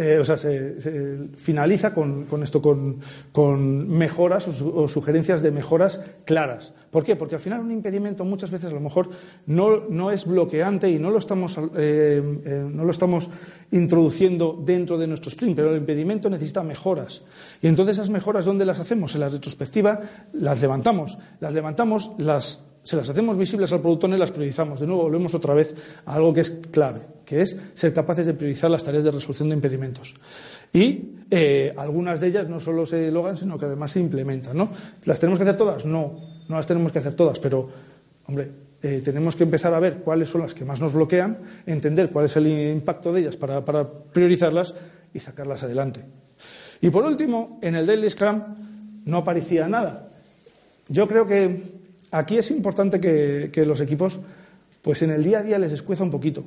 eh, 0.00 0.18
o 0.18 0.24
sea, 0.24 0.38
se, 0.38 0.76
finaliza 1.36 1.92
con, 1.92 2.26
esto, 2.42 2.62
con, 2.62 3.88
mejoras 3.88 4.48
o, 4.62 4.88
sugerencias 4.88 5.42
de 5.42 5.50
mejoras 5.50 6.00
claras. 6.24 6.72
¿Por 6.90 7.04
qué? 7.04 7.16
Porque 7.16 7.34
al 7.34 7.40
final 7.40 7.60
un 7.60 7.70
impedimento 7.70 8.24
muchas 8.24 8.50
veces 8.50 8.70
a 8.70 8.74
lo 8.74 8.80
mejor 8.80 9.10
no, 9.46 10.10
es 10.10 10.24
bloqueante 10.24 10.88
y 10.88 10.98
no 10.98 11.10
lo, 11.10 11.18
estamos, 11.18 11.58
eh, 11.58 12.22
eh, 12.44 12.68
no 12.72 12.84
lo 12.84 12.90
estamos 12.90 13.28
introduciendo 13.72 14.58
dentro 14.64 14.96
de 14.96 15.06
nuestro 15.06 15.28
sprint, 15.28 15.54
pero 15.54 15.70
el 15.70 15.76
impedimento 15.76 16.30
necesita 16.30 16.62
mejoras. 16.62 17.22
Y 17.60 17.66
entonces 17.66 17.98
esas 17.98 18.08
mejoras, 18.08 18.46
¿dónde 18.46 18.64
las 18.64 18.80
hacemos? 18.80 19.14
En 19.14 19.20
la 19.20 19.28
retrospectiva 19.28 20.00
las 20.32 20.62
levantamos. 20.62 21.18
Las 21.40 21.52
levantamos, 21.52 22.12
las 22.16 22.69
se 22.82 22.96
las 22.96 23.08
hacemos 23.08 23.36
visibles 23.36 23.72
al 23.72 23.80
productor 23.80 24.10
y 24.10 24.16
las 24.16 24.30
priorizamos. 24.30 24.80
De 24.80 24.86
nuevo, 24.86 25.02
volvemos 25.02 25.34
otra 25.34 25.54
vez 25.54 25.74
a 26.06 26.14
algo 26.14 26.32
que 26.32 26.40
es 26.40 26.50
clave, 26.70 27.00
que 27.24 27.42
es 27.42 27.56
ser 27.74 27.92
capaces 27.92 28.26
de 28.26 28.34
priorizar 28.34 28.70
las 28.70 28.82
tareas 28.82 29.04
de 29.04 29.10
resolución 29.10 29.48
de 29.50 29.54
impedimentos. 29.54 30.14
Y 30.72 31.10
eh, 31.30 31.74
algunas 31.76 32.20
de 32.20 32.28
ellas 32.28 32.48
no 32.48 32.58
solo 32.60 32.86
se 32.86 33.10
logran, 33.10 33.36
sino 33.36 33.58
que 33.58 33.66
además 33.66 33.92
se 33.92 34.00
implementan. 34.00 34.56
¿no? 34.56 34.70
¿Las 35.04 35.20
tenemos 35.20 35.38
que 35.38 35.42
hacer 35.42 35.56
todas? 35.56 35.84
No, 35.84 36.18
no 36.48 36.56
las 36.56 36.66
tenemos 36.66 36.90
que 36.92 36.98
hacer 37.00 37.14
todas, 37.14 37.38
pero, 37.38 37.68
hombre, 38.26 38.50
eh, 38.82 39.02
tenemos 39.04 39.36
que 39.36 39.44
empezar 39.44 39.74
a 39.74 39.80
ver 39.80 39.96
cuáles 39.96 40.30
son 40.30 40.40
las 40.40 40.54
que 40.54 40.64
más 40.64 40.80
nos 40.80 40.94
bloquean, 40.94 41.38
entender 41.66 42.08
cuál 42.10 42.26
es 42.26 42.36
el 42.36 42.46
impacto 42.46 43.12
de 43.12 43.20
ellas 43.20 43.36
para, 43.36 43.62
para 43.64 43.86
priorizarlas 43.86 44.74
y 45.12 45.20
sacarlas 45.20 45.62
adelante. 45.62 46.02
Y 46.80 46.88
por 46.88 47.04
último, 47.04 47.58
en 47.60 47.74
el 47.74 47.86
Daily 47.86 48.08
Scrum 48.08 48.42
no 49.04 49.18
aparecía 49.18 49.68
nada. 49.68 50.08
Yo 50.88 51.06
creo 51.06 51.26
que 51.26 51.80
aquí 52.10 52.38
es 52.38 52.50
importante 52.50 53.00
que, 53.00 53.64
los 53.64 53.80
equipos, 53.80 54.20
pues 54.82 55.02
en 55.02 55.10
el 55.10 55.22
día 55.22 55.38
a 55.38 55.42
día 55.42 55.58
les 55.58 55.72
escueza 55.72 56.04
un 56.04 56.10
poquito. 56.10 56.44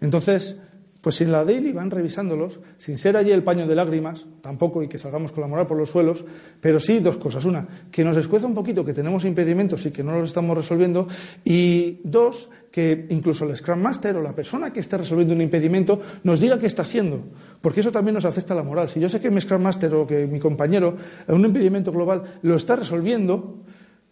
Entonces, 0.00 0.56
pues 1.00 1.20
en 1.20 1.30
la 1.30 1.44
daily 1.44 1.72
van 1.72 1.90
revisándolos, 1.90 2.60
sin 2.76 2.98
ser 2.98 3.16
allí 3.16 3.30
el 3.30 3.42
paño 3.42 3.66
de 3.66 3.74
lágrimas, 3.74 4.26
tampoco, 4.40 4.82
y 4.82 4.88
que 4.88 4.98
salgamos 4.98 5.32
con 5.32 5.42
la 5.42 5.46
moral 5.46 5.66
por 5.66 5.76
los 5.76 5.90
suelos, 5.90 6.24
pero 6.60 6.80
sí 6.80 6.98
dos 6.98 7.16
cosas. 7.16 7.44
Una, 7.44 7.66
que 7.90 8.04
nos 8.04 8.16
escueza 8.16 8.46
un 8.46 8.54
poquito, 8.54 8.84
que 8.84 8.92
tenemos 8.92 9.24
impedimentos 9.24 9.86
y 9.86 9.90
que 9.90 10.02
no 10.02 10.18
los 10.18 10.28
estamos 10.28 10.56
resolviendo. 10.56 11.06
Y 11.44 12.00
dos, 12.02 12.50
que 12.70 13.06
incluso 13.10 13.44
el 13.44 13.56
Scrum 13.56 13.80
Master 13.80 14.16
o 14.16 14.22
la 14.22 14.34
persona 14.34 14.72
que 14.72 14.80
esté 14.80 14.98
resolviendo 14.98 15.34
un 15.34 15.40
impedimento 15.40 16.00
nos 16.24 16.40
diga 16.40 16.58
qué 16.58 16.66
está 16.66 16.82
haciendo, 16.82 17.22
porque 17.60 17.80
eso 17.80 17.90
también 17.90 18.14
nos 18.14 18.24
afecta 18.24 18.54
la 18.54 18.62
moral. 18.62 18.88
Si 18.88 19.00
yo 19.00 19.08
sé 19.08 19.20
que 19.20 19.30
mi 19.30 19.40
Scrum 19.40 19.62
Master 19.62 19.94
o 19.94 20.06
que 20.06 20.26
mi 20.26 20.38
compañero, 20.38 20.96
un 21.28 21.44
impedimento 21.44 21.92
global, 21.92 22.22
lo 22.42 22.56
está 22.56 22.76
resolviendo, 22.76 23.62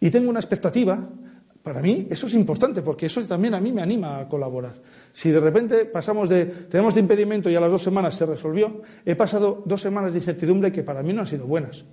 y 0.01 0.11
tengo 0.11 0.31
una 0.31 0.41
expectativa, 0.41 1.09
para 1.67 1.83
mí 1.83 2.07
eso 2.09 2.29
es 2.29 2.35
importante 2.35 2.81
porque 2.81 3.07
eso 3.07 3.21
también 3.25 3.55
a 3.55 3.61
mí 3.61 3.73
me 3.73 3.83
anima 3.83 4.21
a 4.21 4.29
colaborar. 4.29 4.75
Si 5.13 5.33
de 5.33 5.41
repente 5.41 5.85
pasamos 5.87 6.29
de, 6.29 6.47
tenemos 6.47 6.95
de 6.95 7.01
impedimento 7.01 7.51
y 7.51 7.57
a 7.57 7.61
las 7.61 7.73
dos 7.73 7.83
semanas 7.83 8.15
se 8.15 8.25
resolvió, 8.25 8.83
he 9.05 9.17
pasado 9.17 9.65
dos 9.65 9.81
semanas 9.81 10.13
de 10.13 10.19
incertidumbre 10.19 10.71
que 10.71 10.85
para 10.85 11.03
mí 11.03 11.13
no 11.13 11.23
han 11.23 11.27
sido 11.27 11.45
buenas. 11.45 11.85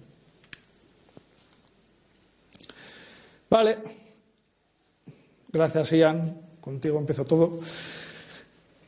Vale. 3.50 3.78
Gracias, 5.52 5.92
Ian. 5.94 6.38
Contigo 6.62 7.00
empezó 7.00 7.26
todo. 7.26 7.60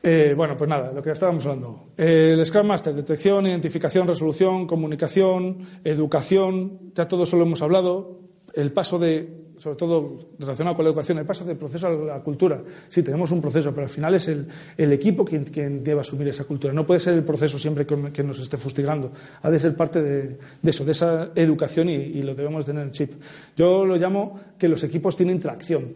Eh, 0.03 0.35
bueno, 0.37 0.55
pues 0.55 0.69
nada, 0.69 0.91
lo 0.93 1.01
que 1.01 1.09
estábamos 1.09 1.43
hablando. 1.47 1.87
El 1.97 2.45
Scrum 2.45 2.67
Master, 2.67 2.93
detección, 2.93 3.47
identificación, 3.47 4.05
resolución, 4.05 4.67
comunicación, 4.67 5.65
educación, 5.83 6.91
ya 6.93 7.07
todo 7.07 7.23
eso 7.23 7.37
lo 7.37 7.43
hemos 7.43 7.63
hablado 7.63 8.24
el 8.55 8.71
paso 8.71 8.97
de, 8.97 9.45
sobre 9.57 9.75
todo 9.75 10.19
relacionado 10.39 10.75
con 10.75 10.85
la 10.85 10.89
educación, 10.89 11.17
el 11.17 11.25
paso 11.25 11.45
del 11.45 11.57
proceso 11.57 11.87
a 11.87 11.91
la 11.91 12.19
cultura. 12.21 12.61
Sí, 12.87 13.03
tenemos 13.03 13.31
un 13.31 13.41
proceso, 13.41 13.71
pero 13.71 13.83
al 13.83 13.89
final 13.89 14.15
es 14.15 14.27
el, 14.27 14.47
equipo 14.77 15.25
quien, 15.25 15.43
quien, 15.45 15.83
debe 15.83 16.01
asumir 16.01 16.27
esa 16.27 16.43
cultura. 16.43 16.73
No 16.73 16.85
puede 16.85 16.99
ser 16.99 17.13
el 17.13 17.23
proceso 17.23 17.57
siempre 17.57 17.85
que, 17.85 18.23
nos 18.23 18.39
esté 18.39 18.57
fustigando. 18.57 19.11
Ha 19.41 19.49
de 19.49 19.59
ser 19.59 19.75
parte 19.75 20.01
de, 20.01 20.37
eso, 20.63 20.85
de 20.85 20.91
esa 20.91 21.31
educación 21.35 21.89
y, 21.89 22.21
lo 22.21 22.35
debemos 22.35 22.65
tener 22.65 22.83
en 22.83 22.91
chip. 22.91 23.13
Yo 23.55 23.85
lo 23.85 23.95
llamo 23.97 24.39
que 24.57 24.67
los 24.67 24.83
equipos 24.83 25.15
tienen 25.15 25.39
tracción. 25.39 25.93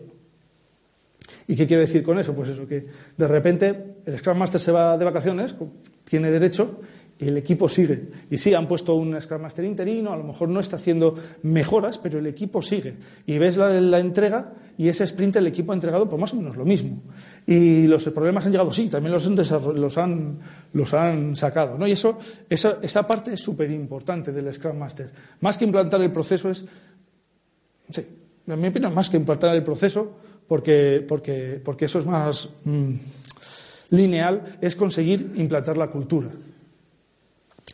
¿Y 1.48 1.56
qué 1.56 1.66
quiere 1.66 1.82
decir 1.82 2.04
con 2.04 2.20
eso? 2.20 2.34
Pues 2.34 2.50
eso, 2.50 2.68
que 2.68 2.86
de 3.18 3.28
repente 3.28 3.96
el 4.06 4.18
Scrum 4.20 4.38
Master 4.38 4.62
se 4.62 4.72
va 4.72 4.98
de 4.98 5.06
vacaciones, 5.06 5.56
tiene 6.04 6.30
derecho, 6.30 6.80
el 7.20 7.38
equipo 7.38 7.68
sigue. 7.68 8.10
Y 8.30 8.38
sí, 8.38 8.54
han 8.54 8.68
puesto 8.68 8.96
un 8.96 9.20
Scrum 9.20 9.42
Master 9.42 9.66
interino, 9.66 10.14
a 10.14 10.18
lo 10.18 10.24
mejor 10.24 10.50
no 10.50 10.60
está 10.60 10.78
haciendo 10.78 11.16
mejoras, 11.44 11.98
pero 12.00 12.20
el 12.20 12.28
equipo 12.28 12.62
sigue. 12.62 12.96
Y 13.26 13.38
ves 13.38 13.58
la, 13.58 14.00
entrega 14.00 14.54
y 14.78 14.88
ese 14.88 15.04
sprint 15.04 15.36
el 15.36 15.48
equipo 15.48 15.74
ha 15.74 15.76
entregado 15.76 16.08
por 16.08 16.20
más 16.20 16.34
o 16.34 16.38
menos 16.38 16.56
lo 16.56 16.66
mismo. 16.66 17.02
Y 17.46 17.88
los 17.88 18.06
problemas 18.10 18.46
han 18.46 18.54
llegado, 18.54 18.72
sí, 18.72 18.88
también 18.88 19.14
los 19.14 19.26
los 19.28 19.98
han, 19.98 20.40
los 20.74 20.94
han 20.94 21.36
sacado. 21.36 21.78
¿no? 21.78 21.88
Y 21.88 21.92
eso, 21.92 22.18
esa, 22.50 23.08
parte 23.08 23.34
es 23.34 23.42
súper 23.42 23.70
importante 23.72 24.32
del 24.32 24.54
Scrum 24.54 24.78
Master. 24.78 25.12
Más 25.42 25.58
que 25.58 25.66
implantar 25.66 26.02
el 26.02 26.12
proceso 26.12 26.50
es 26.50 26.66
Sí, 27.90 28.06
en 28.48 28.62
mi 28.62 28.68
opinión, 28.68 28.94
más 28.94 29.10
que 29.10 29.18
importar 29.18 29.56
el 29.56 29.64
proceso, 29.64 30.12
porque, 30.48 31.04
porque, 31.08 31.60
porque 31.64 31.86
eso 31.86 32.00
es 32.00 32.06
más 32.06 32.50
mm, 32.64 32.94
lineal, 33.92 34.58
es 34.62 34.76
conseguir 34.76 35.34
implantar 35.36 35.78
la 35.78 35.90
cultura, 35.90 36.30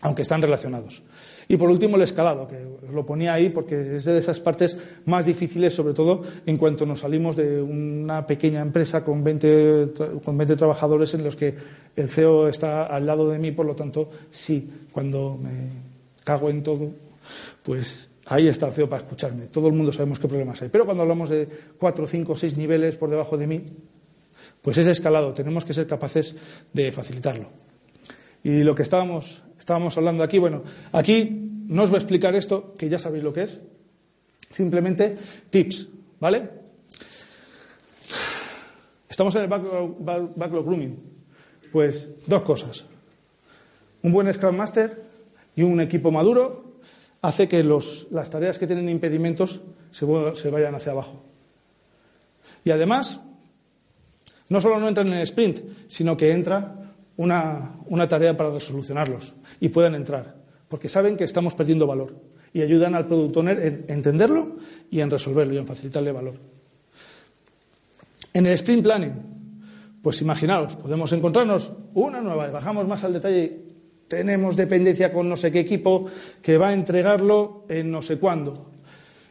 aunque 0.02 0.22
están 0.22 0.41
relacionados. 0.41 1.02
Y 1.48 1.58
por 1.58 1.70
último, 1.70 1.96
el 1.96 2.02
escalado, 2.02 2.48
que 2.48 2.58
lo 2.91 3.06
ponía 3.06 3.34
ahí 3.34 3.50
porque 3.50 3.98
es 3.98 4.06
de 4.06 4.18
esas 4.18 4.39
partes 4.39 4.78
más 5.06 5.26
difíciles, 5.26 5.74
sobre 5.74 5.93
todo 5.93 6.22
en 6.46 6.58
cuanto 6.58 6.86
nos 6.86 7.02
salimos 7.02 7.36
de 7.36 7.62
una 7.62 8.26
pequeña 8.26 8.62
empresa 8.62 9.04
con 9.04 9.24
20, 9.24 9.93
con 10.24 10.38
20 10.38 10.56
trabajadores 10.56 11.14
en 11.14 11.24
los 11.24 11.36
que 11.36 11.56
el 11.96 12.10
CEO 12.10 12.48
está 12.48 12.86
al 12.86 13.06
lado 13.06 13.30
de 13.30 13.38
mí, 13.38 13.52
por 13.52 13.66
lo 13.66 13.76
tanto, 13.76 14.10
sí, 14.32 14.68
cuando 14.91 15.38
me 15.41 15.70
cago 16.24 16.50
en 16.50 16.64
todo, 16.64 16.89
pues 17.62 18.10
ahí 18.26 18.48
está 18.48 18.68
el 18.68 18.74
CEO 18.74 18.89
para 18.89 19.04
escucharme. 19.04 19.46
Todo 19.48 19.68
el 19.68 19.74
mundo 19.74 19.91
sabemos 19.91 20.20
qué 20.20 20.28
problemas 20.28 20.62
hay. 20.62 20.70
Pero 20.70 20.86
cuando 20.86 21.04
hablamos 21.04 21.30
de 21.30 21.48
cuatro, 21.78 22.08
cinco, 22.08 22.36
seis 22.36 22.58
niveles 22.58 22.96
por 22.96 23.10
debajo 23.10 23.38
de 23.38 23.48
mí, 23.48 23.64
pues 24.62 24.78
es 24.80 24.88
escalado. 24.88 25.34
Tenemos 25.34 25.64
que 25.64 25.74
ser 25.74 25.86
capaces 25.86 26.36
de 26.74 26.91
facilitarlo. 26.91 27.66
Y 28.46 28.64
lo 28.64 28.76
que 28.76 28.84
estábamos 28.84 29.41
estábamos 29.58 29.98
hablando 29.98 30.22
aquí. 30.22 30.38
Bueno, 30.38 30.62
aquí 30.91 31.50
no 31.68 31.82
os 31.82 31.89
voy 31.89 31.98
a 31.98 32.02
explicar 32.02 32.36
esto, 32.36 32.76
que 32.78 32.88
ya 32.88 33.00
sabéis 33.00 33.24
lo 33.24 33.34
que 33.34 33.41
es. 33.41 33.60
Simplemente 34.52 35.18
tips, 35.50 35.88
¿vale? 36.20 36.48
Estamos 39.10 39.36
en 39.36 39.41
el 39.41 39.48
backlog, 39.48 40.64
grooming. 40.64 40.96
Pues 41.72 42.28
dos 42.28 42.43
cosas. 42.43 42.86
Un 44.04 44.12
buen 44.12 44.32
Scrum 44.32 44.56
Master 44.56 45.02
y 45.56 45.64
un 45.64 45.82
equipo 45.82 46.12
maduro 46.12 46.76
hace 47.24 47.48
que 47.48 47.64
las 47.64 48.30
tareas 48.30 48.60
que 48.60 48.68
tienen 48.68 48.88
impedimentos 48.89 49.62
se, 49.89 50.06
se 50.36 50.50
vayan 50.52 50.76
hacia 50.76 50.91
abajo. 50.91 51.24
Y 52.64 52.70
además, 52.70 53.22
no 54.50 54.62
solo 54.62 54.80
no 54.80 54.88
entran 54.88 55.08
en 55.08 55.14
el 55.14 55.24
sprint, 55.24 55.62
sino 55.88 56.16
que 56.16 56.32
entra 56.32 56.85
una, 57.18 58.07
tarea 58.07 58.36
para 58.36 58.51
resolucionarlos 58.51 59.36
y 59.59 59.70
puedan 59.70 59.95
entrar, 59.95 60.36
porque 60.68 60.89
saben 60.89 61.18
que 61.18 61.24
estamos 61.24 61.55
perdiendo 61.55 61.88
valor 61.88 62.16
y 62.53 62.61
ayudan 62.61 62.95
al 62.95 63.07
product 63.07 63.38
owner 63.38 63.59
en 63.59 63.86
entenderlo 63.88 64.57
y 64.89 64.99
en 64.99 65.11
resolverlo 65.11 65.53
y 65.53 65.57
en 65.57 65.68
facilitarle 65.68 66.11
valor. 66.11 66.36
En 68.34 68.45
el 68.45 68.53
sprint 68.53 68.84
planning, 68.84 69.13
pues 70.01 70.22
imaginaos, 70.22 70.76
podemos 70.76 71.11
encontrarnos 71.13 71.72
una 71.93 72.22
nueva, 72.22 72.49
bajamos 72.49 72.88
más 72.88 73.03
al 73.03 73.13
detalle, 73.13 73.61
tenemos 74.07 74.55
dependencia 74.55 75.11
con 75.11 75.28
no 75.28 75.36
sé 75.36 75.51
qué 75.51 75.61
equipo 75.61 76.05
que 76.41 76.57
va 76.57 76.70
a 76.70 76.74
entregarlo 76.74 77.66
en 77.70 77.91
no 77.91 78.01
sé 78.01 78.20
cuándo. 78.20 78.72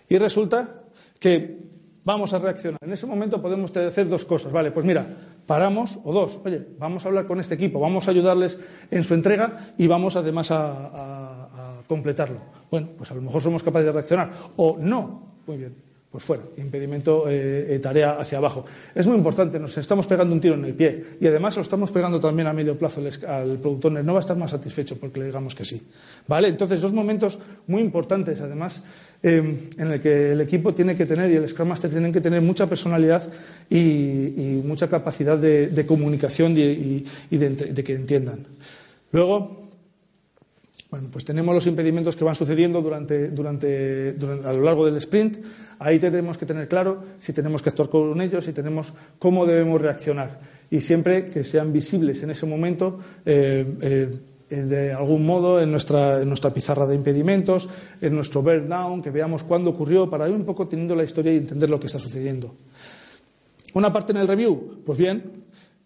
Y 0.08 0.18
resulta 0.18 0.82
que 1.18 1.58
vamos 2.04 2.32
a 2.34 2.38
reaccionar. 2.38 2.78
En 2.82 2.92
ese 2.92 3.06
momento 3.06 3.40
podemos 3.40 3.74
hacer 3.76 4.08
dos 4.08 4.24
cosas. 4.24 4.52
Vale, 4.52 4.70
pues 4.70 4.84
mira, 4.84 5.06
paramos, 5.46 5.98
o 6.04 6.12
dos, 6.12 6.40
oye, 6.44 6.66
vamos 6.78 7.04
a 7.04 7.08
hablar 7.08 7.26
con 7.26 7.40
este 7.40 7.54
equipo, 7.54 7.80
vamos 7.80 8.08
a 8.08 8.10
ayudarles 8.10 8.58
en 8.90 9.04
su 9.04 9.14
entrega 9.14 9.74
y 9.78 9.86
vamos 9.86 10.16
además 10.16 10.50
a, 10.50 11.40
completarlo. 11.86 12.38
Bueno, 12.70 12.88
pues 12.96 13.10
a 13.10 13.14
lo 13.14 13.20
mejor 13.20 13.42
somos 13.42 13.62
capaces 13.62 13.86
de 13.86 13.92
reaccionar. 13.92 14.30
O 14.56 14.78
no, 14.80 15.22
muy 15.46 15.58
bien, 15.58 15.76
pues 16.14 16.22
fuera, 16.22 16.44
impedimento, 16.58 17.28
eh, 17.28 17.74
eh, 17.74 17.78
tarea 17.80 18.20
hacia 18.20 18.38
abajo. 18.38 18.64
Es 18.94 19.04
muy 19.04 19.16
importante, 19.16 19.58
nos 19.58 19.76
estamos 19.78 20.06
pegando 20.06 20.32
un 20.32 20.40
tiro 20.40 20.54
en 20.54 20.64
el 20.64 20.72
pie 20.72 21.02
y 21.20 21.26
además 21.26 21.56
lo 21.56 21.62
estamos 21.62 21.90
pegando 21.90 22.20
también 22.20 22.46
a 22.46 22.52
medio 22.52 22.78
plazo 22.78 23.02
al, 23.26 23.58
productor, 23.58 23.90
no 23.90 24.12
va 24.12 24.20
a 24.20 24.22
estar 24.22 24.36
más 24.36 24.52
satisfecho 24.52 24.96
porque 24.96 25.18
le 25.18 25.26
digamos 25.26 25.56
que 25.56 25.64
sí. 25.64 25.82
¿Vale? 26.28 26.46
Entonces, 26.46 26.80
dos 26.80 26.92
momentos 26.92 27.40
muy 27.66 27.82
importantes, 27.82 28.40
además, 28.40 28.80
em, 29.24 29.56
en 29.76 29.90
el 29.90 30.00
que 30.00 30.30
el 30.30 30.40
equipo 30.40 30.72
tiene 30.72 30.94
que 30.94 31.04
tener 31.04 31.32
y 31.32 31.34
el 31.34 31.48
Scrum 31.48 31.66
Master 31.66 31.90
tienen 31.90 32.12
que 32.12 32.20
tener 32.20 32.40
mucha 32.42 32.68
personalidad 32.68 33.28
y, 33.68 34.62
mucha 34.64 34.88
capacidad 34.88 35.36
de, 35.36 35.84
comunicación 35.84 36.56
y, 36.56 37.04
de 37.28 37.82
que 37.84 37.92
entiendan. 37.92 38.46
Luego, 39.10 39.63
bueno, 40.94 41.08
pues 41.10 41.24
tenemos 41.24 41.52
los 41.52 41.66
impedimentos 41.66 42.14
que 42.14 42.22
van 42.22 42.36
sucediendo 42.36 42.80
durante, 42.80 44.14
a 44.44 44.52
lo 44.52 44.62
largo 44.62 44.86
del 44.86 44.94
sprint. 44.98 45.38
Ahí 45.80 45.98
tenemos 45.98 46.38
que 46.38 46.46
tener 46.46 46.68
claro 46.68 47.02
si 47.18 47.32
tenemos 47.32 47.62
que 47.62 47.70
actuar 47.70 47.88
con 47.88 48.20
ellos, 48.20 48.44
si 48.44 48.52
tenemos 48.52 48.92
cómo 49.18 49.44
debemos 49.44 49.82
reaccionar. 49.82 50.38
Y 50.70 50.80
siempre 50.80 51.26
que 51.26 51.42
sean 51.42 51.72
visibles 51.72 52.22
en 52.22 52.30
ese 52.30 52.46
momento, 52.46 53.00
eh, 53.26 53.66
eh, 54.48 54.54
de 54.54 54.92
algún 54.92 55.26
modo, 55.26 55.60
en 55.60 55.72
nuestra, 55.72 56.22
en 56.22 56.28
nuestra 56.28 56.54
pizarra 56.54 56.86
de 56.86 56.94
impedimentos, 56.94 57.68
en 58.00 58.14
nuestro 58.14 58.42
burn 58.42 58.68
down, 58.68 59.02
que 59.02 59.10
veamos 59.10 59.42
cuándo 59.42 59.70
ocurrió, 59.70 60.08
para 60.08 60.28
ir 60.28 60.34
un 60.36 60.44
poco 60.44 60.68
teniendo 60.68 60.94
la 60.94 61.02
historia 61.02 61.32
y 61.32 61.38
entender 61.38 61.68
lo 61.70 61.80
que 61.80 61.88
está 61.88 61.98
sucediendo. 61.98 62.54
Una 63.72 63.92
parte 63.92 64.12
en 64.12 64.18
el 64.18 64.28
review, 64.28 64.80
pues 64.86 64.96
bien, 64.96 65.43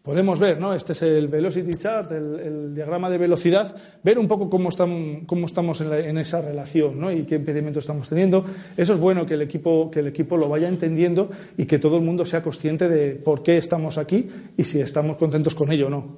podemos 0.08 0.38
ver, 0.38 0.58
¿no? 0.58 0.72
Este 0.72 0.92
es 0.92 1.02
el 1.02 1.28
velocity 1.28 1.74
chart, 1.74 2.10
el, 2.12 2.74
diagrama 2.74 3.10
de 3.10 3.18
velocidad, 3.18 3.76
ver 4.02 4.18
un 4.18 4.26
poco 4.26 4.48
cómo, 4.48 4.70
estamos 4.70 5.82
en, 5.82 6.16
esa 6.16 6.40
relación, 6.40 6.98
¿no? 6.98 7.12
Y 7.12 7.24
qué 7.24 7.34
impedimentos 7.34 7.84
estamos 7.84 8.08
teniendo. 8.08 8.42
Eso 8.74 8.94
es 8.94 8.98
bueno 8.98 9.26
que 9.26 9.34
el 9.34 9.42
equipo 9.42 9.90
que 9.90 10.00
el 10.00 10.06
equipo 10.06 10.38
lo 10.38 10.48
vaya 10.48 10.66
entendiendo 10.66 11.28
y 11.58 11.66
que 11.66 11.78
todo 11.78 11.98
el 11.98 12.04
mundo 12.04 12.24
sea 12.24 12.42
consciente 12.42 12.88
de 12.88 13.16
por 13.16 13.42
qué 13.42 13.58
estamos 13.58 13.98
aquí 13.98 14.26
y 14.56 14.64
si 14.64 14.80
estamos 14.80 15.18
contentos 15.18 15.54
con 15.54 15.70
ello 15.70 15.88
o 15.88 15.90
no. 15.90 16.16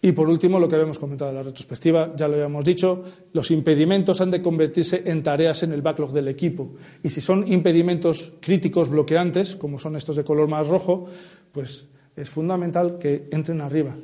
Y 0.00 0.12
por 0.12 0.30
último, 0.30 0.58
lo 0.58 0.66
que 0.66 0.76
habíamos 0.76 0.98
comentado 0.98 1.32
en 1.32 1.36
la 1.36 1.42
retrospectiva, 1.42 2.14
ya 2.16 2.28
lo 2.28 2.34
habíamos 2.36 2.64
dicho, 2.64 3.04
los 3.34 3.50
impedimentos 3.50 4.22
han 4.22 4.30
de 4.30 4.40
convertirse 4.40 5.02
en 5.04 5.22
tareas 5.22 5.62
en 5.64 5.72
el 5.72 5.82
backlog 5.82 6.12
del 6.14 6.28
equipo. 6.28 6.76
Y 7.02 7.10
si 7.10 7.20
son 7.20 7.44
impedimentos 7.52 8.32
críticos 8.40 8.88
bloqueantes, 8.88 9.54
como 9.54 9.78
son 9.78 9.96
estos 9.96 10.16
de 10.16 10.24
color 10.24 10.48
más 10.48 10.66
rojo, 10.66 11.04
pues 11.52 11.88
es 12.16 12.28
fundamental 12.28 12.98
que 12.98 13.28
entren 13.30 13.60
arriba. 13.60 13.94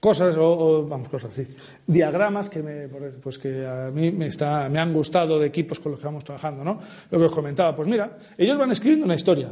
Cosas, 0.00 0.36
o, 0.36 0.86
vamos, 0.86 1.08
cosas 1.08 1.30
así. 1.30 1.46
Diagramas 1.86 2.50
que, 2.50 2.62
me, 2.62 2.88
pues 3.22 3.38
que 3.38 3.66
a 3.66 3.90
mí 3.90 4.10
me, 4.10 4.26
está, 4.26 4.68
me 4.68 4.78
han 4.78 4.92
gustado 4.92 5.38
de 5.38 5.46
equipos 5.46 5.80
con 5.80 5.92
los 5.92 6.00
que 6.00 6.04
vamos 6.04 6.24
trabajando, 6.24 6.62
¿no? 6.62 6.78
Lo 7.10 7.18
que 7.18 7.24
os 7.24 7.32
comentaba, 7.32 7.74
pues 7.74 7.88
mira, 7.88 8.18
ellos 8.36 8.58
van 8.58 8.70
escribiendo 8.70 9.06
una 9.06 9.14
historia. 9.14 9.50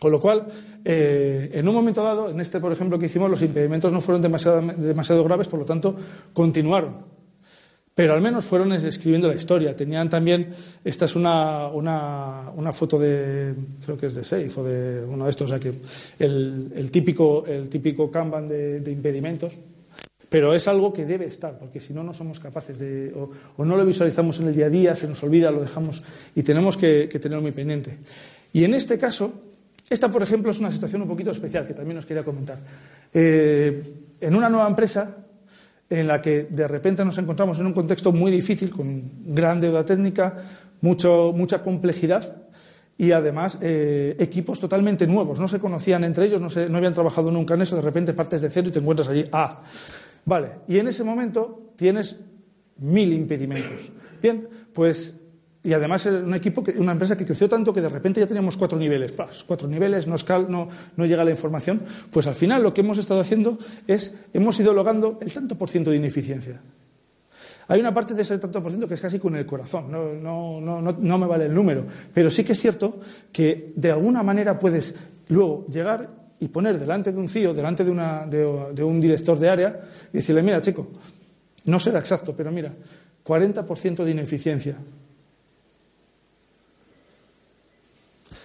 Con 0.00 0.10
lo 0.10 0.20
cual, 0.20 0.48
eh, 0.84 1.50
en 1.52 1.68
un 1.68 1.72
momento 1.72 2.02
dado, 2.02 2.30
en 2.30 2.40
este, 2.40 2.58
por 2.58 2.72
ejemplo, 2.72 2.98
que 2.98 3.06
hicimos, 3.06 3.30
los 3.30 3.42
impedimentos 3.42 3.92
no 3.92 4.00
fueron 4.00 4.20
demasiado, 4.20 4.60
demasiado 4.60 5.22
graves, 5.22 5.46
por 5.46 5.60
lo 5.60 5.64
tanto, 5.64 5.94
continuaron. 6.32 7.21
Pero 7.94 8.14
al 8.14 8.22
menos 8.22 8.46
fueron 8.46 8.72
escribiendo 8.72 9.28
la 9.28 9.34
historia. 9.34 9.76
Tenían 9.76 10.08
también, 10.08 10.48
esta 10.82 11.04
es 11.04 11.14
una, 11.14 11.68
una, 11.68 12.72
foto 12.72 12.98
de, 12.98 13.54
creo 13.84 13.98
que 13.98 14.06
es 14.06 14.14
de 14.14 14.24
Safe 14.24 14.50
o 14.56 14.64
de 14.64 15.04
uno 15.04 15.24
de 15.24 15.30
estos, 15.30 15.46
o 15.46 15.48
sea 15.48 15.60
que 15.60 15.74
el, 16.18 16.90
típico, 16.90 17.44
el 17.46 17.68
típico 17.68 18.10
Kanban 18.10 18.48
de, 18.48 18.82
impedimentos. 18.90 19.58
Pero 20.30 20.54
es 20.54 20.66
algo 20.66 20.94
que 20.94 21.04
debe 21.04 21.26
estar, 21.26 21.58
porque 21.58 21.78
si 21.78 21.92
no, 21.92 22.02
no 22.02 22.14
somos 22.14 22.40
capaces 22.40 22.78
de, 22.78 23.12
o, 23.14 23.64
no 23.64 23.76
lo 23.76 23.84
visualizamos 23.84 24.40
en 24.40 24.48
el 24.48 24.56
día 24.56 24.66
a 24.66 24.70
día, 24.70 24.96
se 24.96 25.06
nos 25.06 25.22
olvida, 25.22 25.50
lo 25.50 25.60
dejamos 25.60 26.02
y 26.34 26.42
tenemos 26.42 26.78
que, 26.78 27.08
tenerlo 27.08 27.42
muy 27.42 27.52
pendiente. 27.52 27.98
Y 28.54 28.64
en 28.64 28.72
este 28.72 28.98
caso, 28.98 29.34
esta, 29.90 30.10
por 30.10 30.22
ejemplo, 30.22 30.50
es 30.50 30.58
una 30.58 30.70
situación 30.70 31.02
un 31.02 31.08
poquito 31.08 31.32
especial 31.32 31.66
que 31.66 31.74
también 31.74 31.98
os 31.98 32.06
quería 32.06 32.24
comentar. 32.24 32.58
Eh, 33.12 33.82
en 34.22 34.34
una 34.34 34.48
nueva 34.48 34.66
empresa, 34.66 35.14
en 35.92 36.08
la 36.08 36.22
que 36.22 36.46
de 36.48 36.66
repente 36.66 37.04
nos 37.04 37.18
encontramos 37.18 37.58
en 37.58 37.66
un 37.66 37.74
contexto 37.74 38.12
muy 38.12 38.30
difícil, 38.30 38.70
con 38.70 39.02
gran 39.26 39.60
deuda 39.60 39.84
técnica, 39.84 40.38
mucho, 40.80 41.34
mucha 41.36 41.62
complejidad 41.62 42.34
y 42.96 43.12
además 43.12 43.58
eh, 43.60 44.16
equipos 44.18 44.58
totalmente 44.58 45.06
nuevos. 45.06 45.38
No 45.38 45.48
se 45.48 45.58
conocían 45.58 46.04
entre 46.04 46.26
ellos, 46.26 46.40
no, 46.40 46.48
no 46.68 46.78
habían 46.78 46.94
trabajado 46.94 47.30
nunca 47.30 47.54
en 47.54 47.62
eso, 47.62 47.76
de 47.76 47.82
repente 47.82 48.14
partes 48.14 48.40
de 48.40 48.48
cero 48.48 48.68
y 48.68 48.72
te 48.72 48.78
encuentras 48.78 49.08
allí. 49.10 49.24
Ah, 49.32 49.60
vale. 50.24 50.48
Y 50.66 50.78
en 50.78 50.88
ese 50.88 51.04
momento 51.04 51.72
tienes 51.76 52.16
mil 52.78 53.12
impedimentos. 53.12 53.92
Bien, 54.22 54.48
pues 54.72 55.14
y 55.64 55.72
además 55.72 56.06
un 56.06 56.34
equipo, 56.34 56.64
una 56.78 56.92
empresa 56.92 57.16
que 57.16 57.24
creció 57.24 57.48
tanto 57.48 57.72
que 57.72 57.80
de 57.80 57.88
repente 57.88 58.20
ya 58.20 58.26
teníamos 58.26 58.56
cuatro 58.56 58.78
niveles. 58.78 59.14
cuatro 59.46 59.68
niveles, 59.68 60.08
no, 60.08 60.16
no, 60.48 60.68
no, 60.96 61.06
llega 61.06 61.24
la 61.24 61.30
información. 61.30 61.82
Pues 62.10 62.26
al 62.26 62.34
final 62.34 62.62
lo 62.62 62.74
que 62.74 62.80
hemos 62.80 62.98
estado 62.98 63.20
haciendo 63.20 63.58
es, 63.86 64.12
hemos 64.32 64.58
ido 64.58 64.74
logrando 64.74 65.18
el 65.20 65.32
tanto 65.32 65.56
por 65.56 65.70
ciento 65.70 65.90
de 65.90 65.98
ineficiencia. 65.98 66.60
Hay 67.68 67.78
una 67.78 67.94
parte 67.94 68.12
de 68.12 68.22
ese 68.22 68.38
tanto 68.38 68.60
por 68.60 68.72
ciento 68.72 68.88
que 68.88 68.94
es 68.94 69.00
casi 69.00 69.20
con 69.20 69.36
el 69.36 69.46
corazón, 69.46 69.90
no, 69.90 70.12
no, 70.12 70.60
no, 70.60 70.82
no, 70.82 71.18
me 71.18 71.26
vale 71.26 71.46
el 71.46 71.54
número, 71.54 71.86
pero 72.12 72.28
sí 72.28 72.42
que 72.42 72.52
es 72.52 72.60
cierto 72.60 72.98
que 73.30 73.72
de 73.76 73.92
alguna 73.92 74.24
manera 74.24 74.58
puedes 74.58 74.94
luego 75.28 75.64
llegar 75.68 76.10
y 76.40 76.48
poner 76.48 76.76
delante 76.76 77.12
de 77.12 77.18
un 77.18 77.28
CIO, 77.28 77.54
delante 77.54 77.84
de, 77.84 77.90
una, 77.92 78.26
de 78.26 78.82
un 78.82 79.00
director 79.00 79.38
de 79.38 79.48
área, 79.48 79.80
y 80.12 80.16
decirle, 80.16 80.42
mira 80.42 80.60
chico, 80.60 80.88
no 81.66 81.78
será 81.78 82.00
exacto, 82.00 82.34
pero 82.36 82.50
mira, 82.50 82.72
40% 83.24 84.04
de 84.04 84.10
ineficiencia, 84.10 84.76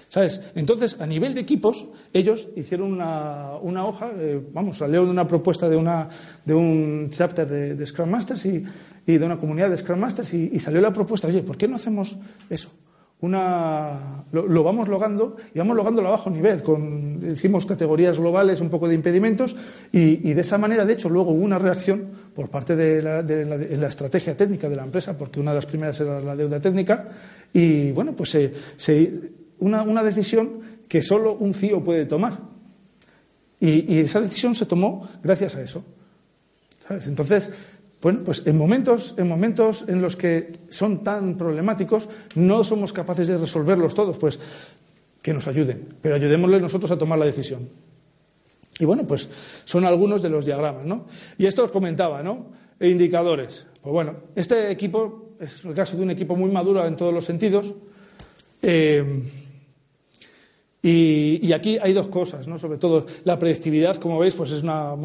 ¿Sabes? 0.10 0.41
Entonces, 0.55 1.01
a 1.01 1.05
nivel 1.05 1.34
de 1.34 1.41
equipos, 1.41 1.86
ellos 2.14 2.47
hicieron 2.55 2.93
una, 2.93 3.86
hoja, 3.86 4.10
eh, 4.18 4.41
vamos, 4.53 4.78
salió 4.78 5.03
de 5.03 5.12
una 5.12 5.28
propuesta 5.28 5.68
de, 5.68 5.76
una, 5.76 6.08
de 6.45 6.53
un 6.53 7.10
chapter 7.12 7.76
de, 7.76 7.86
Scrum 7.86 8.10
Masters 8.10 8.45
y, 8.45 8.64
de 9.05 9.26
una 9.26 9.38
comunidad 9.38 9.70
de 9.70 9.78
Scrum 9.78 9.99
Masters 9.99 10.34
y, 10.34 10.60
salió 10.60 10.80
la 10.80 10.93
propuesta, 10.93 11.28
oye, 11.28 11.43
¿por 11.43 11.58
qué 11.58 11.68
no 11.68 11.76
hacemos 11.76 12.18
eso? 12.49 12.72
Una, 13.20 14.24
lo, 14.32 14.64
vamos 14.64 14.88
logando 14.88 15.38
y 15.53 15.58
vamos 15.58 15.76
logándolo 15.76 16.08
a 16.08 16.12
bajo 16.12 16.30
nivel, 16.30 16.62
con, 16.62 17.32
hicimos 17.32 17.66
categorías 17.66 18.18
globales, 18.18 18.62
un 18.62 18.70
poco 18.70 18.88
de 18.88 18.93
impedimentos 18.95 19.58
y, 19.91 20.34
de 20.34 20.39
esa 20.39 20.58
manera, 20.58 20.86
de 20.86 20.93
hecho, 20.93 21.10
luego 21.10 21.32
hubo 21.32 21.43
una 21.43 21.60
reacción 21.60 22.05
por 22.34 22.49
parte 22.49 22.78
de 22.78 23.01
la, 23.01 23.24
de, 23.24 23.76
la, 23.76 23.88
estrategia 23.88 24.38
técnica 24.38 24.70
de 24.70 24.76
la 24.78 24.84
empresa, 24.84 25.18
porque 25.18 25.39
una 25.41 25.51
de 25.51 25.55
las 25.55 25.66
primeras 25.66 25.99
era 25.99 26.22
la 26.22 26.36
deuda 26.36 26.62
técnica 26.62 27.10
y, 27.51 27.91
bueno, 27.91 28.14
pues 28.16 28.30
se 28.30 29.37
una, 29.60 29.84
una, 29.84 30.03
decisión 30.03 30.62
que 30.88 31.01
solo 31.01 31.34
un 31.34 31.53
CIO 31.53 31.84
puede 31.84 32.05
tomar. 32.05 32.39
Y, 33.60 33.99
esa 33.99 34.22
decisión 34.22 34.55
se 34.55 34.66
tomó 34.66 35.08
gracias 35.24 35.55
a 35.55 35.62
eso. 35.62 35.84
¿Sabes? 36.88 37.08
Entonces, 37.08 37.49
bueno, 38.01 38.22
pues 38.24 38.43
en 38.45 38.58
momentos, 38.58 39.16
en 39.18 39.28
momentos 39.28 39.86
en 39.88 40.01
los 40.01 40.16
que 40.16 40.51
son 40.70 41.03
tan 41.03 41.38
problemáticos, 41.38 42.10
no 42.36 42.64
somos 42.64 42.93
capaces 42.93 43.28
de 43.28 43.38
resolverlos 43.38 43.95
todos, 43.95 44.18
pues 44.18 44.39
que 45.22 45.34
nos 45.34 45.47
ayuden, 45.47 45.95
pero 46.01 46.16
ayudémosle 46.16 46.62
nosotros 46.62 46.91
a 46.91 46.97
tomar 46.97 47.20
la 47.20 47.26
decisión. 47.26 47.68
Y 48.80 48.86
bueno, 48.86 49.05
pues 49.08 49.28
son 49.66 49.86
algunos 49.86 50.22
de 50.22 50.30
los 50.30 50.45
diagramas, 50.45 50.86
¿no? 50.86 51.05
Y 51.38 51.47
esto 51.47 51.64
os 51.64 51.72
comentaba, 51.72 52.22
¿no? 52.22 52.45
E 52.80 52.89
indicadores. 52.89 53.66
Pues 53.82 53.91
bueno, 53.91 54.14
este 54.36 54.70
equipo 54.72 55.32
es 55.39 55.66
el 55.66 55.74
caso 55.74 55.97
de 55.97 56.03
un 56.03 56.12
equipo 56.12 56.36
muy 56.36 56.51
maduro 56.51 56.86
en 56.86 56.95
todos 56.95 57.14
los 57.14 57.26
sentidos. 57.26 57.74
Eh, 58.62 59.24
y, 60.82 61.51
aquí 61.53 61.78
hay 61.82 61.93
dos 61.93 62.07
cosas, 62.07 62.47
¿no? 62.47 62.57
Sobre 62.57 62.78
todo 62.78 63.05
la 63.23 63.38
predictividad, 63.39 63.97
como 63.97 64.19
veis, 64.19 64.36
pues 64.36 64.51
es 64.51 64.63
una. 64.63 64.95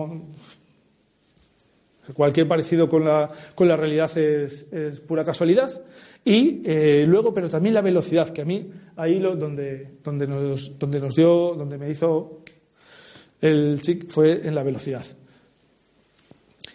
Cualquier 2.14 2.48
parecido 2.48 2.88
con 2.88 3.04
la, 3.04 3.30
con 3.54 3.68
la 3.68 3.76
realidad 3.76 4.16
es, 4.18 4.66
pura 5.06 5.24
casualidad. 5.24 5.70
Y 6.24 6.62
eh, 6.64 7.04
luego, 7.06 7.32
pero 7.32 7.48
también 7.48 7.74
la 7.74 7.80
velocidad, 7.80 8.30
que 8.30 8.42
a 8.42 8.44
mí 8.44 8.70
ahí 8.96 9.18
lo, 9.18 9.34
donde, 9.34 9.98
donde, 10.04 10.26
nos, 10.26 10.78
donde 10.78 11.00
nos 11.00 11.14
dio, 11.14 11.54
donde 11.56 11.78
me 11.78 11.90
hizo 11.90 12.42
el 13.40 13.80
chic 13.80 14.08
fue 14.08 14.46
en 14.46 14.54
la 14.54 14.62
velocidad. 14.62 15.04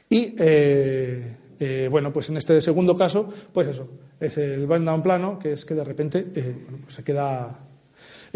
Y 0.09 0.35
eh, 0.37 1.37
eh, 1.59 1.87
bueno, 1.89 2.11
pues 2.11 2.29
en 2.29 2.37
este 2.37 2.61
segundo 2.61 2.95
caso, 2.95 3.29
pues 3.53 3.67
eso, 3.67 3.87
es 4.19 4.37
el 4.37 4.67
down 4.67 5.01
plano, 5.01 5.39
que 5.39 5.53
es 5.53 5.65
que 5.65 5.75
de 5.75 5.83
repente 5.83 6.23
pues 6.23 6.93
se 6.93 7.03
queda 7.03 7.66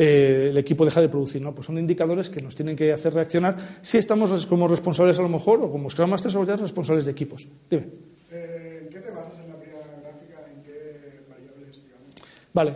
eh, 0.01 0.47
el 0.49 0.57
equipo 0.57 0.83
deja 0.83 0.99
de 0.99 1.09
producir. 1.09 1.41
¿no? 1.41 1.53
Pues 1.53 1.67
son 1.67 1.77
indicadores 1.77 2.29
que 2.29 2.41
nos 2.41 2.55
tienen 2.55 2.75
que 2.75 2.91
hacer 2.91 3.13
reaccionar 3.13 3.55
si 3.81 3.99
estamos 3.99 4.47
como 4.47 4.67
responsables 4.67 5.19
a 5.19 5.21
lo 5.21 5.29
mejor 5.29 5.61
o 5.61 5.69
como 5.69 5.89
Scrum 5.89 6.09
Masters 6.09 6.35
o 6.35 6.43
ya 6.43 6.55
responsables 6.55 7.05
de 7.05 7.11
equipos. 7.11 7.47
Dime. 7.69 7.85
Eh, 8.31 8.89
¿Qué 8.91 8.99
te 8.99 9.11
basas 9.11 9.33
en 9.43 9.49
la 9.49 9.59
piedra 9.59 9.79
gráfica? 10.01 10.41
¿En 10.49 10.63
qué 10.63 11.21
variables, 11.29 11.83
digamos? 11.83 12.15
Vale. 12.51 12.73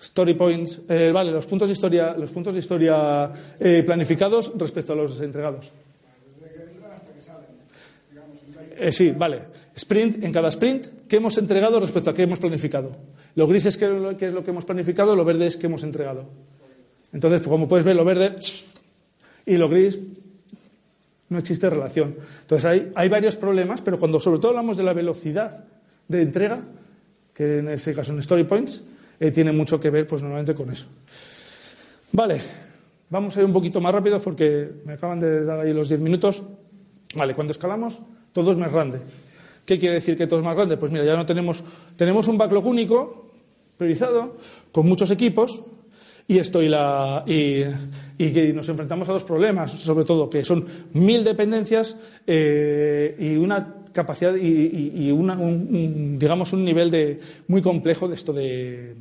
Story 0.00 0.34
points, 0.34 0.80
eh, 0.88 1.10
vale, 1.12 1.30
los 1.30 1.46
puntos 1.46 1.68
de 1.68 1.72
historia, 1.72 2.14
los 2.18 2.30
puntos 2.30 2.52
de 2.54 2.60
historia 2.60 3.30
eh, 3.58 3.82
planificados 3.84 4.52
respecto 4.56 4.92
a 4.92 4.96
los 4.96 5.20
entregados. 5.20 5.72
Eh, 8.78 8.92
sí, 8.92 9.12
vale. 9.12 9.42
Sprint, 9.74 10.22
en 10.22 10.32
cada 10.32 10.48
sprint, 10.48 11.08
¿qué 11.08 11.16
hemos 11.16 11.36
entregado 11.38 11.80
respecto 11.80 12.10
a 12.10 12.14
qué 12.14 12.22
hemos 12.22 12.38
planificado? 12.38 12.92
Lo 13.36 13.46
gris 13.46 13.66
es 13.66 13.76
que, 13.76 13.86
es 13.86 14.32
lo 14.32 14.44
que 14.44 14.50
hemos 14.50 14.64
planificado, 14.64 15.16
lo 15.16 15.24
verde 15.24 15.46
es 15.46 15.56
que 15.56 15.66
hemos 15.66 15.82
entregado. 15.82 16.26
Entonces, 17.12 17.40
pues 17.40 17.50
como 17.50 17.68
puedes 17.68 17.84
ver, 17.84 17.96
lo 17.96 18.04
verde 18.04 18.36
y 19.46 19.56
lo 19.56 19.68
gris 19.68 19.98
no 21.28 21.38
existe 21.38 21.68
relación. 21.68 22.16
Entonces, 22.42 22.64
hay, 22.64 22.92
hay 22.94 23.08
varios 23.08 23.36
problemas, 23.36 23.80
pero 23.80 23.98
cuando 23.98 24.20
sobre 24.20 24.38
todo 24.38 24.50
hablamos 24.50 24.76
de 24.76 24.82
la 24.84 24.92
velocidad 24.92 25.64
de 26.08 26.22
entrega, 26.22 26.60
que 27.32 27.58
en 27.58 27.68
ese 27.68 27.94
caso 27.94 28.12
en 28.12 28.20
Story 28.20 28.44
Points, 28.44 28.82
eh, 29.18 29.30
tiene 29.30 29.52
mucho 29.52 29.80
que 29.80 29.90
ver, 29.90 30.06
pues 30.06 30.22
normalmente 30.22 30.54
con 30.54 30.70
eso. 30.70 30.86
Vale, 32.12 32.40
vamos 33.10 33.36
a 33.36 33.40
ir 33.40 33.46
un 33.46 33.52
poquito 33.52 33.80
más 33.80 33.92
rápido 33.92 34.20
porque 34.20 34.70
me 34.84 34.94
acaban 34.94 35.18
de 35.18 35.44
dar 35.44 35.60
ahí 35.60 35.72
los 35.72 35.88
10 35.88 36.00
minutos. 36.00 36.44
Vale, 37.16 37.34
cuando 37.34 37.52
escalamos, 37.52 38.00
todo 38.32 38.52
es 38.52 38.58
más 38.58 38.72
grande. 38.72 39.00
¿Qué 39.64 39.78
quiere 39.78 39.94
decir 39.94 40.16
que 40.16 40.26
todo 40.26 40.40
es 40.40 40.44
más 40.44 40.54
grande? 40.54 40.76
Pues 40.76 40.92
mira, 40.92 41.04
ya 41.04 41.16
no 41.16 41.24
tenemos, 41.24 41.64
tenemos 41.96 42.28
un 42.28 42.36
backlog 42.36 42.66
único, 42.66 43.23
con 44.72 44.88
muchos 44.88 45.10
equipos, 45.10 45.62
y 46.26 46.38
esto 46.38 46.62
y, 46.62 46.68
la, 46.68 47.22
y, 47.26 47.64
que 48.16 48.52
nos 48.54 48.68
enfrentamos 48.68 49.08
a 49.08 49.12
dos 49.12 49.24
problemas, 49.24 49.70
sobre 49.72 50.04
todo, 50.04 50.30
que 50.30 50.44
son 50.44 50.64
mil 50.94 51.22
dependencias 51.22 51.96
eh, 52.26 53.14
y 53.18 53.36
una 53.36 53.82
capacidad 53.92 54.34
y, 54.34 55.10
un, 55.10 56.18
digamos, 56.18 56.52
un 56.52 56.64
nivel 56.64 56.90
de, 56.90 57.20
muy 57.48 57.62
complejo 57.62 58.08
de 58.08 58.14
esto 58.14 58.32
de, 58.32 58.96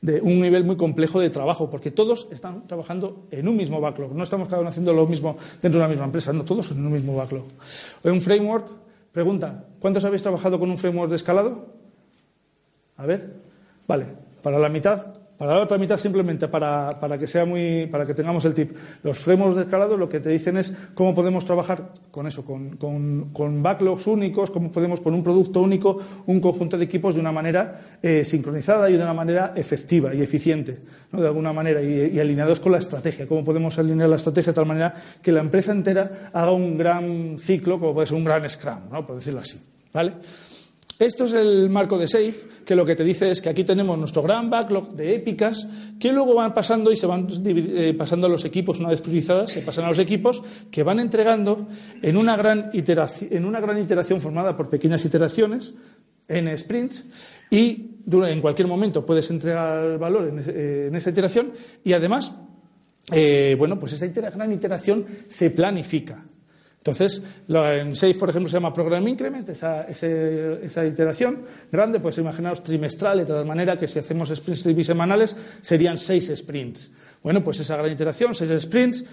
de 0.00 0.20
un 0.20 0.40
nivel 0.40 0.64
muy 0.64 0.76
complejo 0.76 1.20
de 1.20 1.30
trabajo, 1.30 1.70
porque 1.70 1.92
todos 1.92 2.28
están 2.30 2.66
trabajando 2.66 3.28
en 3.30 3.48
un 3.48 3.56
mismo 3.56 3.80
backlog. 3.80 4.14
No 4.14 4.24
estamos 4.24 4.48
cada 4.48 4.60
uno 4.60 4.68
haciendo 4.68 4.92
lo 4.92 5.06
mismo 5.06 5.36
dentro 5.62 5.78
de 5.78 5.78
una 5.78 5.88
misma 5.88 6.06
empresa, 6.06 6.32
no, 6.32 6.44
todos 6.44 6.72
en 6.72 6.84
un 6.84 6.92
mismo 6.92 7.16
backlog. 7.16 7.44
Un 8.02 8.20
framework, 8.20 8.66
pregunta, 9.12 9.64
¿cuántos 9.78 10.04
habéis 10.04 10.22
trabajado 10.22 10.58
con 10.58 10.70
un 10.70 10.76
framework 10.76 11.08
de 11.08 11.16
escalado? 11.16 11.66
A 12.96 13.06
ver, 13.06 13.51
vale, 13.86 14.06
para 14.42 14.58
la 14.58 14.68
mitad, 14.68 15.14
para 15.42 15.56
la 15.56 15.62
otra 15.62 15.76
mitad 15.76 15.98
simplemente 15.98 16.46
para, 16.46 16.88
para, 17.00 17.18
que 17.18 17.26
sea 17.26 17.44
muy, 17.44 17.88
para 17.90 18.06
que 18.06 18.14
tengamos 18.14 18.44
el 18.44 18.54
tip. 18.54 18.76
Los 19.02 19.18
frameworks 19.18 19.56
de 19.56 19.62
escalado 19.62 19.96
lo 19.96 20.08
que 20.08 20.20
te 20.20 20.30
dicen 20.30 20.56
es 20.56 20.72
cómo 20.94 21.16
podemos 21.16 21.44
trabajar 21.44 21.90
con 22.12 22.28
eso, 22.28 22.44
con, 22.44 22.76
con, 22.76 23.30
con 23.32 23.60
backlogs 23.60 24.06
únicos, 24.06 24.52
cómo 24.52 24.70
podemos 24.70 25.00
con 25.00 25.14
un 25.14 25.24
producto 25.24 25.60
único, 25.60 26.00
un 26.26 26.40
conjunto 26.40 26.78
de 26.78 26.84
equipos 26.84 27.16
de 27.16 27.20
una 27.20 27.32
manera 27.32 27.98
eh, 28.00 28.24
sincronizada 28.24 28.88
y 28.88 28.96
de 28.96 29.02
una 29.02 29.14
manera 29.14 29.52
efectiva 29.56 30.14
y 30.14 30.22
eficiente, 30.22 30.78
¿no? 31.10 31.20
de 31.20 31.26
alguna 31.26 31.52
manera, 31.52 31.82
y, 31.82 32.12
y, 32.14 32.20
alineados 32.20 32.60
con 32.60 32.70
la 32.70 32.78
estrategia. 32.78 33.26
Cómo 33.26 33.44
podemos 33.44 33.76
alinear 33.80 34.08
la 34.08 34.16
estrategia 34.16 34.52
de 34.52 34.54
tal 34.54 34.66
manera 34.66 34.94
que 35.20 35.32
la 35.32 35.40
empresa 35.40 35.72
entera 35.72 36.30
haga 36.32 36.52
un 36.52 36.78
gran 36.78 37.36
ciclo, 37.40 37.80
como 37.80 37.94
puede 37.94 38.06
ser 38.06 38.16
un 38.16 38.22
gran 38.22 38.48
Scrum, 38.48 38.90
¿no? 38.92 39.04
por 39.04 39.16
decirlo 39.16 39.40
así. 39.40 39.60
¿Vale? 39.92 40.12
Esto 40.98 41.24
es 41.24 41.32
el 41.32 41.68
marco 41.70 41.98
de 41.98 42.06
SAFE, 42.06 42.64
que 42.64 42.76
lo 42.76 42.84
que 42.84 42.94
te 42.94 43.02
dice 43.02 43.30
es 43.30 43.40
que 43.40 43.48
aquí 43.48 43.64
tenemos 43.64 43.98
nuestro 43.98 44.22
gran 44.22 44.50
backlog 44.50 44.92
de 44.92 45.14
épicas 45.14 45.66
que 45.98 46.12
luego 46.12 46.34
van 46.34 46.54
pasando 46.54 46.92
y 46.92 46.96
se 46.96 47.06
van 47.06 47.26
eh, 47.44 47.94
pasando 47.96 48.26
a 48.26 48.30
los 48.30 48.44
equipos, 48.44 48.78
una 48.78 48.90
vez 48.90 49.00
priorizadas, 49.00 49.50
se 49.50 49.62
pasan 49.62 49.86
a 49.86 49.88
los 49.88 49.98
equipos 49.98 50.42
que 50.70 50.82
van 50.82 51.00
entregando 51.00 51.66
en 52.02 52.16
una 52.16 52.36
gran 52.36 52.70
iteración, 52.72 53.30
en 53.32 53.44
una 53.44 53.60
gran 53.60 53.78
iteración 53.78 54.20
formada 54.20 54.56
por 54.56 54.70
pequeñas 54.70 55.04
iteraciones, 55.04 55.74
en 56.28 56.56
sprints, 56.56 57.04
y 57.50 57.90
en 58.10 58.40
cualquier 58.40 58.68
momento 58.68 59.04
puedes 59.04 59.28
entregar 59.30 59.98
valor 59.98 60.28
en, 60.28 60.38
en 60.88 60.94
esa 60.94 61.10
iteración 61.10 61.52
y 61.84 61.92
además, 61.92 62.34
eh, 63.12 63.56
bueno, 63.58 63.78
pues 63.78 63.92
esa 63.92 64.06
gran 64.06 64.52
iteración 64.52 65.04
se 65.28 65.50
planifica. 65.50 66.24
Entonces, 66.82 67.22
en 67.48 67.94
SAFE, 67.94 68.18
por 68.18 68.28
ejemplo, 68.28 68.50
se 68.50 68.56
llama 68.56 68.74
Program 68.74 69.06
Increment, 69.06 69.48
esa, 69.48 69.82
ese, 69.84 70.66
esa 70.66 70.84
iteración 70.84 71.42
grande, 71.70 72.00
pues 72.00 72.18
imaginaos 72.18 72.64
trimestral, 72.64 73.18
de 73.18 73.24
tal 73.24 73.46
manera 73.46 73.76
que 73.76 73.86
si 73.86 74.00
hacemos 74.00 74.30
sprints 74.34 74.64
bisemanales 74.74 75.36
serían 75.60 75.96
seis 75.96 76.32
sprints. 76.34 76.90
Bueno, 77.22 77.44
pues 77.44 77.60
esa 77.60 77.76
gran 77.76 77.92
iteración, 77.92 78.34
seis 78.34 78.50
sprints, 78.60 79.04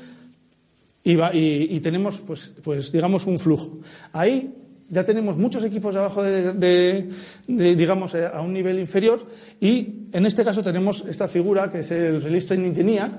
y, 1.03 1.15
va, 1.15 1.30
y, 1.32 1.80
tenemos, 1.80 2.17
pues, 2.26 2.51
pues, 2.63 2.91
digamos, 2.91 3.28
un 3.28 3.38
flujo. 3.38 3.78
Ahí 4.13 4.51
ya 4.89 5.03
tenemos 5.03 5.38
muchos 5.38 5.63
equipos 5.63 5.95
abajo 5.95 6.24
de, 6.24 6.53
de, 6.53 7.76
digamos, 7.76 8.15
a 8.15 8.41
un 8.41 8.51
nivel 8.51 8.80
inferior, 8.80 9.24
y 9.61 10.07
en 10.11 10.26
este 10.26 10.43
caso 10.43 10.63
tenemos 10.63 11.05
esta 11.07 11.28
figura 11.28 11.70
que 11.70 11.82
es 11.82 11.91
el 11.91 12.20
Release 12.20 12.47
Training 12.47 12.70
Engineer, 12.70 13.09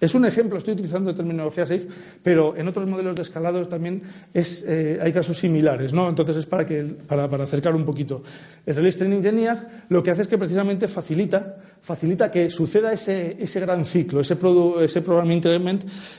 es 0.00 0.14
un 0.14 0.24
ejemplo, 0.24 0.58
estoy 0.58 0.74
utilizando 0.74 1.12
terminología 1.12 1.66
SAFE, 1.66 1.88
pero 2.22 2.56
en 2.56 2.68
otros 2.68 2.86
modelos 2.86 3.16
de 3.16 3.22
escalado 3.22 3.66
también 3.66 4.00
es, 4.32 4.64
eh, 4.66 4.98
hay 5.02 5.12
casos 5.12 5.38
similares, 5.38 5.92
¿no? 5.92 6.08
Entonces 6.08 6.36
es 6.36 6.46
para, 6.46 6.64
que, 6.64 6.82
para, 6.82 7.24
acercar 7.42 7.74
un 7.74 7.84
poquito. 7.84 8.22
El 8.64 8.76
Release 8.76 8.98
Training 8.98 9.18
Engineer 9.18 9.58
lo 9.88 10.02
que 10.02 10.10
hace 10.10 10.22
es 10.22 10.28
que 10.28 10.38
precisamente 10.38 10.86
facilita, 10.86 12.30
que 12.30 12.48
suceda 12.48 12.92
ese, 12.92 13.36
ese 13.40 13.60
gran 13.60 13.84
ciclo, 13.84 14.20
ese, 14.20 14.36
produ, 14.36 14.80
ese 14.80 15.02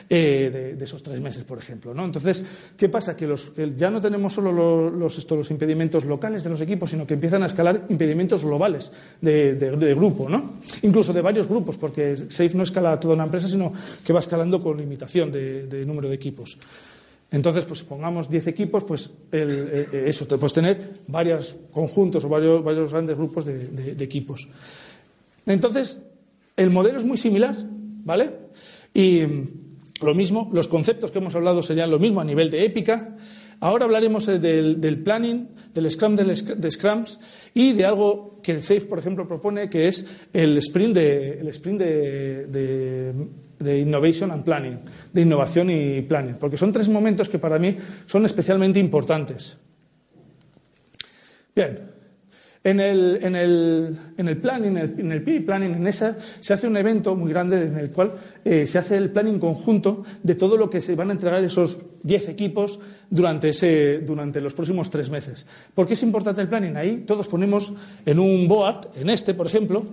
eh, 0.09 0.75
de, 0.77 0.84
esos 0.84 1.01
tres 1.01 1.21
meses, 1.21 1.43
por 1.43 1.57
ejemplo, 1.57 1.93
¿no? 1.93 2.03
Entonces, 2.03 2.43
¿qué 2.75 2.89
pasa? 2.89 3.15
Que, 3.15 3.27
los, 3.27 3.51
que 3.51 3.75
ya 3.75 3.89
no 3.89 4.01
tenemos 4.01 4.34
solo 4.34 4.89
los, 4.89 5.51
impedimentos 5.51 6.03
locales 6.03 6.43
de 6.43 6.49
los 6.49 6.59
equipos, 6.61 6.89
sino 6.89 7.07
que 7.07 7.13
empiezan 7.13 7.43
a 7.43 7.45
escalar 7.45 7.86
impedimentos 7.89 8.43
globales 8.43 8.91
de 9.21 9.93
grupo, 9.95 10.27
¿no? 10.27 10.59
Incluso 10.82 11.13
de 11.13 11.21
varios 11.21 11.47
grupos, 11.47 11.77
porque 11.77 12.15
SAFE 12.30 12.55
no 12.55 12.63
escala 12.63 12.93
a 12.93 12.99
toda 12.99 13.13
una 13.15 13.23
empresa, 13.23 13.47
sino 13.47 13.68
que 14.03 14.13
va 14.13 14.20
escalando 14.20 14.61
con 14.61 14.78
limitación 14.78 15.32
de, 15.32 15.84
número 15.86 16.09
de 16.09 16.15
equipos. 16.15 16.57
Entonces, 17.32 17.65
pues 17.65 17.84
pongamos 17.84 18.30
10 18.30 18.47
equipos, 18.47 18.84
pues 18.84 19.09
eh, 19.32 20.03
eso, 20.07 20.26
te 20.26 20.38
puedes 20.38 20.53
tener 20.53 21.01
varios 21.07 21.55
conjuntos 21.72 22.26
o 22.26 22.30
varios, 22.30 22.63
varios 22.63 22.91
grandes 22.91 23.15
grupos 23.15 23.45
de, 23.45 23.95
equipos. 23.99 24.47
Entonces, 25.45 26.01
El 26.57 26.72
modelo 26.72 26.97
es 26.97 27.05
muy 27.05 27.17
similar, 27.17 27.55
¿vale? 28.03 28.32
Y 28.93 29.22
lo 30.01 30.13
mismo, 30.13 30.49
los 30.51 30.67
conceptos 30.67 31.11
que 31.11 31.20
hemos 31.20 31.36
hablado 31.36 31.63
serían 31.63 31.89
lo 31.89 31.99
mismo 31.99 32.20
a 32.20 32.26
nivel 32.26 32.49
de 32.49 32.65
épica. 32.65 33.15
Ahora 33.61 33.86
hablaremos 33.86 34.26
del, 34.26 35.01
planning, 35.03 35.47
del 35.74 35.91
Scrum 35.91 36.15
de 36.15 36.72
Scrums 36.72 37.20
y 37.53 37.74
de 37.74 37.86
algo 37.86 38.39
que 38.41 38.53
el 38.53 38.63
SAFE, 38.63 38.86
por 38.86 38.99
ejemplo, 38.99 39.28
propone, 39.28 39.70
que 39.70 39.88
es 39.89 40.05
el 40.32 40.57
sprint 40.57 40.95
de, 40.95 41.39
el 41.39 41.47
sprint 41.49 41.80
de, 41.80 43.13
de 43.60 43.80
Innovation 43.80 44.32
and 44.32 44.43
Planning, 44.43 44.80
de 45.14 45.22
innovación 45.22 45.70
y 45.70 46.01
planning, 46.01 46.36
porque 46.39 46.57
son 46.57 46.72
tres 46.72 46.89
momentos 46.89 47.30
que 47.30 47.39
para 47.39 47.60
mí 47.60 47.76
son 48.05 48.26
especialmente 48.26 48.80
importantes. 48.80 49.57
Bien, 51.55 51.80
en 52.62 52.80
el, 52.82 53.20
en 53.22 53.36
el, 53.36 53.97
en 54.18 54.28
el 54.28 54.38
planning, 54.38 54.78
en 54.78 55.12
el, 55.12 55.24
PI 55.24 55.39
planning, 55.41 55.76
en 55.76 55.88
esa, 55.88 56.18
se 56.20 56.53
hace 56.53 56.68
un 56.68 56.76
evento 56.76 57.16
muy 57.16 57.32
grande 57.32 57.64
en 57.64 57.78
el 57.78 57.89
cual 57.91 58.14
eh, 58.43 58.68
se 58.68 58.78
hace 58.78 58.97
el 58.97 59.12
planning 59.12 59.39
conjunto 59.39 60.03
de 60.24 60.36
todo 60.36 60.57
lo 60.57 60.70
que 60.70 60.82
se 60.82 60.95
van 60.95 61.10
a 61.10 61.14
entregar 61.14 61.41
esos 61.41 61.78
10 62.03 62.30
equipos 62.30 62.80
durante, 63.10 63.49
ese, 63.49 63.99
durante 63.99 64.41
los 64.41 64.53
próximos 64.53 64.89
tres 64.89 65.10
meses. 65.10 65.45
¿Por 65.74 65.88
qué 65.88 65.93
es 65.93 66.03
importante 66.03 66.41
el 66.41 66.49
planning? 66.49 66.76
Ahí 66.76 67.03
todos 67.07 67.30
ponemos 67.30 67.72
en 68.05 68.20
un 68.20 68.47
board, 68.49 68.89
en 68.95 69.10
este, 69.10 69.34
por 69.34 69.47
ejemplo, 69.47 69.86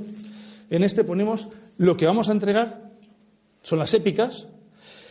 en 0.69 0.83
este 0.83 1.05
ponemos 1.05 1.49
lo 1.79 1.97
que 1.97 2.07
vamos 2.07 2.29
a 2.29 2.33
entregar, 2.33 2.96
son 3.67 3.81
las 3.81 3.93
épicas, 3.95 4.47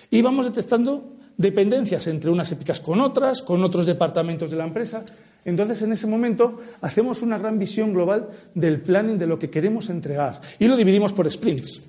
y 0.10 0.22
vamos 0.22 0.46
detectando 0.46 1.18
dependencias 1.36 2.08
entre 2.08 2.32
unas 2.32 2.50
épicas 2.54 2.80
con 2.80 3.02
otras, 3.02 3.42
con 3.42 3.62
otros 3.62 3.86
departamentos 3.86 4.50
de 4.50 4.56
la 4.56 4.64
empresa. 4.64 5.04
Entonces, 5.44 5.82
en 5.82 5.92
ese 5.92 6.08
momento, 6.08 6.62
hacemos 6.80 7.22
una 7.22 7.38
gran 7.38 7.60
visión 7.60 7.92
global 7.92 8.30
del 8.54 8.80
planning 8.80 9.18
de 9.18 9.28
lo 9.28 9.38
que 9.38 9.50
queremos 9.50 9.90
entregar 9.90 10.40
y 10.58 10.70
lo 10.70 10.78
dividimos 10.78 11.12
por 11.12 11.30
sprints. 11.30 11.82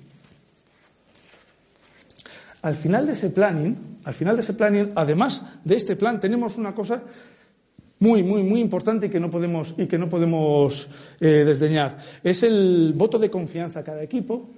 Al 2.63 2.75
final 2.75 3.07
de 3.07 3.13
ese 3.13 3.29
planning, 3.29 3.77
al 4.03 4.13
final 4.13 4.35
de 4.35 4.41
ese 4.41 4.53
planning, 4.53 4.91
además 4.93 5.43
de 5.63 5.77
este 5.77 5.95
plan, 5.95 6.19
tenemos 6.19 6.57
una 6.57 6.75
cosa 6.75 7.01
muy, 7.99 8.23
muy, 8.23 8.43
muy 8.43 8.59
importante 8.59 9.05
y 9.05 9.09
que 9.09 9.21
no 9.21 9.31
podemos, 9.31 9.73
y 9.77 9.85
que 9.85 9.97
no 9.97 10.09
podemos 10.09 10.89
eh, 11.21 11.45
desdeñar. 11.45 11.97
Es 12.21 12.43
el 12.43 12.91
voto 12.93 13.17
de 13.17 13.31
confianza 13.31 13.79
a 13.79 13.83
cada 13.85 14.03
equipo 14.03 14.49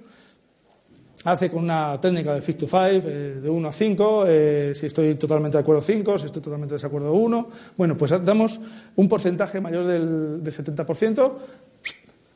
hace 1.24 1.50
con 1.50 1.64
una 1.64 2.00
técnica 2.00 2.34
de 2.34 2.40
5 2.40 2.58
to 2.58 2.66
5, 2.66 2.78
eh, 2.78 3.40
de 3.42 3.50
1 3.50 3.68
a 3.68 3.72
5, 3.72 4.24
eh, 4.26 4.72
si 4.74 4.86
estoy 4.86 5.14
totalmente 5.16 5.58
de 5.58 5.62
acuerdo 5.62 5.82
5, 5.82 6.18
si 6.18 6.26
estoy 6.26 6.42
totalmente 6.42 6.72
de 6.72 6.76
desacuerdo 6.76 7.12
1. 7.12 7.48
Bueno, 7.76 7.96
pues 7.96 8.12
damos 8.24 8.60
un 8.96 9.08
porcentaje 9.08 9.60
mayor 9.60 9.86
del, 9.86 10.42
70%, 10.42 11.32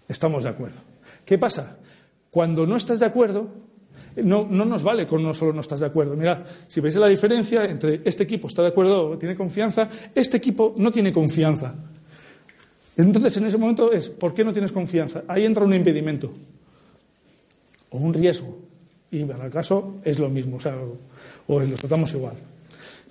estamos 0.09 0.45
de 0.45 0.51
acuerdo. 0.51 0.79
¿Qué 1.25 1.39
pasa? 1.39 1.79
Cuando 2.31 2.67
no 2.67 2.77
estás 2.77 3.01
de 3.01 3.07
acuerdo, 3.07 3.49
no, 4.17 4.47
no, 4.49 4.65
nos 4.65 4.83
vale 4.83 5.07
con 5.07 5.23
no 5.23 5.33
solo 5.33 5.53
no 5.53 5.61
estás 5.61 5.81
de 5.81 5.87
acuerdo. 5.87 6.15
Mirad, 6.17 6.41
si 6.69 6.81
veis 6.81 6.97
la 6.97 7.09
diferencia 7.09 7.65
entre 7.65 8.03
este 8.05 8.25
equipo 8.25 8.49
está 8.49 8.63
de 8.63 8.69
acuerdo, 8.69 9.17
tiene 9.17 9.35
confianza, 9.35 9.89
este 10.15 10.37
equipo 10.37 10.75
no 10.79 10.93
tiene 10.93 11.13
confianza. 11.13 11.75
Entonces, 12.97 13.37
en 13.39 13.47
ese 13.47 13.57
momento 13.57 13.93
es, 13.93 14.09
¿por 14.09 14.35
qué 14.35 14.45
no 14.45 14.53
tienes 14.53 14.71
confianza? 14.71 15.25
Ahí 15.27 15.45
entra 15.45 15.65
un 15.65 15.75
impedimento 15.75 16.33
o 17.91 17.99
un 17.99 18.13
riesgo. 18.13 18.64
Y 19.15 19.23
en 19.23 19.31
el 19.31 19.51
caso 19.51 20.01
es 20.03 20.19
lo 20.19 20.29
mismo, 20.29 20.57
o 20.57 20.61
sea, 20.61 20.75
o, 21.47 21.61
lo 21.61 21.77
tratamos 21.77 22.13
igual. 22.15 22.35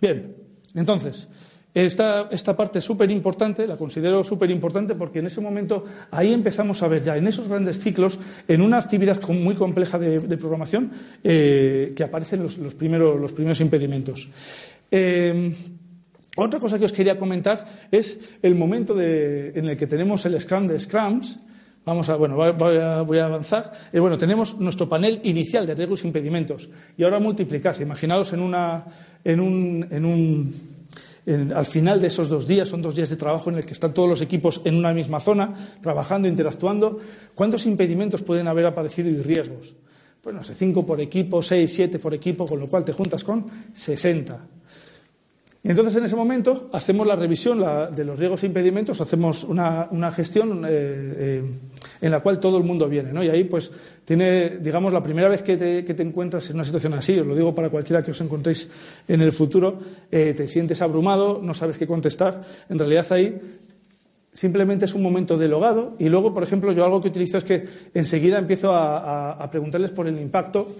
Bien, 0.02 0.36
entonces, 0.76 1.30
esta, 1.74 2.28
esta 2.30 2.58
parte 2.58 2.82
súper 2.82 3.10
importante, 3.10 3.66
la 3.66 3.78
considero 3.78 4.22
súper 4.22 4.52
importante 4.52 4.96
porque 4.96 5.20
en 5.20 5.28
ese 5.28 5.40
momento 5.40 5.86
ahí 6.12 6.34
empezamos 6.34 6.84
a 6.84 6.90
ver 6.90 7.06
ya 7.06 7.16
en 7.16 7.26
esos 7.26 7.48
grandes 7.48 7.80
ciclos, 7.80 8.20
en 8.50 8.62
una 8.62 8.80
actividad 8.80 9.18
muy 9.30 9.56
compleja 9.56 9.98
de, 9.98 10.20
programación, 10.38 10.92
eh, 11.24 11.94
que 11.96 12.04
aparecen 12.04 12.44
los, 12.44 12.58
primeros, 12.76 13.18
los 13.18 13.32
primeros 13.32 13.62
impedimentos. 13.62 14.28
Eh, 14.92 15.56
otra 16.36 16.60
cosa 16.60 16.78
que 16.78 16.86
os 16.86 16.92
quería 16.92 17.16
comentar 17.16 17.66
es 17.90 18.20
el 18.42 18.56
momento 18.56 19.00
en 19.00 19.70
el 19.70 19.78
que 19.78 19.88
tenemos 19.88 20.26
el 20.26 20.40
Scrum 20.42 20.68
de 20.68 20.82
Scrums, 20.82 21.40
Vamos 21.86 22.08
a, 22.08 22.16
bueno, 22.16 22.36
voy 22.36 23.18
a, 23.18 23.26
avanzar. 23.26 23.74
Eh, 23.92 24.00
bueno, 24.00 24.18
tenemos 24.18 24.58
nuestro 24.60 24.88
panel 24.88 25.20
inicial 25.24 25.68
de 25.68 25.76
riesgos 25.76 26.04
e 26.04 26.08
impedimentos. 26.08 26.70
Y 26.98 27.04
ahora 27.04 27.20
multiplicarse. 27.20 27.84
Imaginaos 27.84 28.32
en 28.32 28.40
una, 28.40 28.86
en 29.24 29.40
un, 29.42 29.88
en 29.92 30.06
un, 30.06 31.52
al 31.54 31.66
final 31.66 32.00
de 32.00 32.08
esos 32.08 32.30
dos 32.30 32.48
días, 32.48 32.70
son 32.70 32.82
dos 32.82 32.96
días 32.96 33.10
de 33.10 33.18
trabajo 33.18 33.50
en 33.50 33.58
el 33.58 33.66
que 33.66 33.74
están 33.74 33.94
todos 33.94 34.08
los 34.08 34.22
equipos 34.22 34.62
en 34.64 34.76
una 34.76 34.94
misma 34.94 35.20
zona, 35.20 35.54
trabajando, 35.82 36.28
interactuando. 36.28 37.00
¿Cuántos 37.36 37.66
impedimentos 37.66 38.22
pueden 38.22 38.48
haber 38.48 38.66
aparecido 38.66 39.10
y 39.10 39.18
riesgos? 39.18 39.76
Pues 40.22 40.34
no 40.34 40.42
sé, 40.42 40.56
cinco 40.56 40.86
por 40.86 41.02
equipo, 41.02 41.42
seis, 41.42 41.74
siete 41.74 42.00
por 42.00 42.14
equipo, 42.14 42.46
con 42.46 42.62
lo 42.62 42.68
cual 42.68 42.86
te 42.86 42.94
juntas 42.94 43.26
con 43.26 43.46
60. 43.74 44.40
Y 45.66 45.70
entonces 45.70 45.96
en 45.96 46.04
ese 46.04 46.18
momento 46.18 46.70
hacemos 46.74 47.08
la 47.08 47.16
revisión 47.16 47.64
de 47.96 48.04
los 48.04 48.20
riesgos 48.20 48.44
e 48.44 48.48
impedimentos, 48.48 49.00
hacemos 49.00 49.46
una, 49.46 50.12
gestión 50.12 50.66
eh, 50.66 50.70
eh, 50.70 51.44
en 52.02 52.12
la 52.12 52.20
cual 52.20 52.38
todo 52.42 52.58
el 52.58 52.66
mundo 52.66 52.90
viene. 52.90 53.14
¿no? 53.14 53.24
Y 53.24 53.30
ahí, 53.30 53.46
pues, 53.46 53.72
tiene, 54.04 54.58
digamos, 54.58 54.92
la 54.92 55.02
primera 55.02 55.30
vez 55.30 55.42
que 55.42 55.56
te, 55.56 56.04
encuentras 56.04 56.50
en 56.50 56.56
una 56.56 56.66
situación 56.66 56.94
así, 56.96 57.18
os 57.18 57.26
lo 57.26 57.34
digo 57.34 57.56
para 57.56 57.70
cualquiera 57.70 58.04
que 58.04 58.12
os 58.12 58.20
encontréis 58.20 58.70
en 59.08 59.22
el 59.22 59.32
futuro, 59.32 59.80
eh, 60.12 60.34
te 60.36 60.50
sientes 60.50 60.82
abrumado, 60.82 61.40
no 61.42 61.54
sabes 61.54 61.78
qué 61.78 61.88
contestar. 61.88 62.42
En 62.68 62.78
realidad 62.78 63.06
ahí 63.12 63.40
simplemente 64.34 64.86
es 64.86 64.94
un 64.96 65.04
momento 65.04 65.38
de 65.38 65.48
logado 65.48 65.94
y 66.00 66.10
luego, 66.10 66.34
por 66.34 66.44
ejemplo, 66.44 66.72
yo 66.72 66.84
algo 66.84 67.00
que 67.00 67.08
utilizo 67.08 67.38
es 67.38 67.44
que 67.44 67.66
enseguida 67.94 68.40
empiezo 68.40 68.74
a, 68.74 69.48
preguntarles 69.52 69.92
por 69.92 70.08
el 70.08 70.20
impacto, 70.20 70.76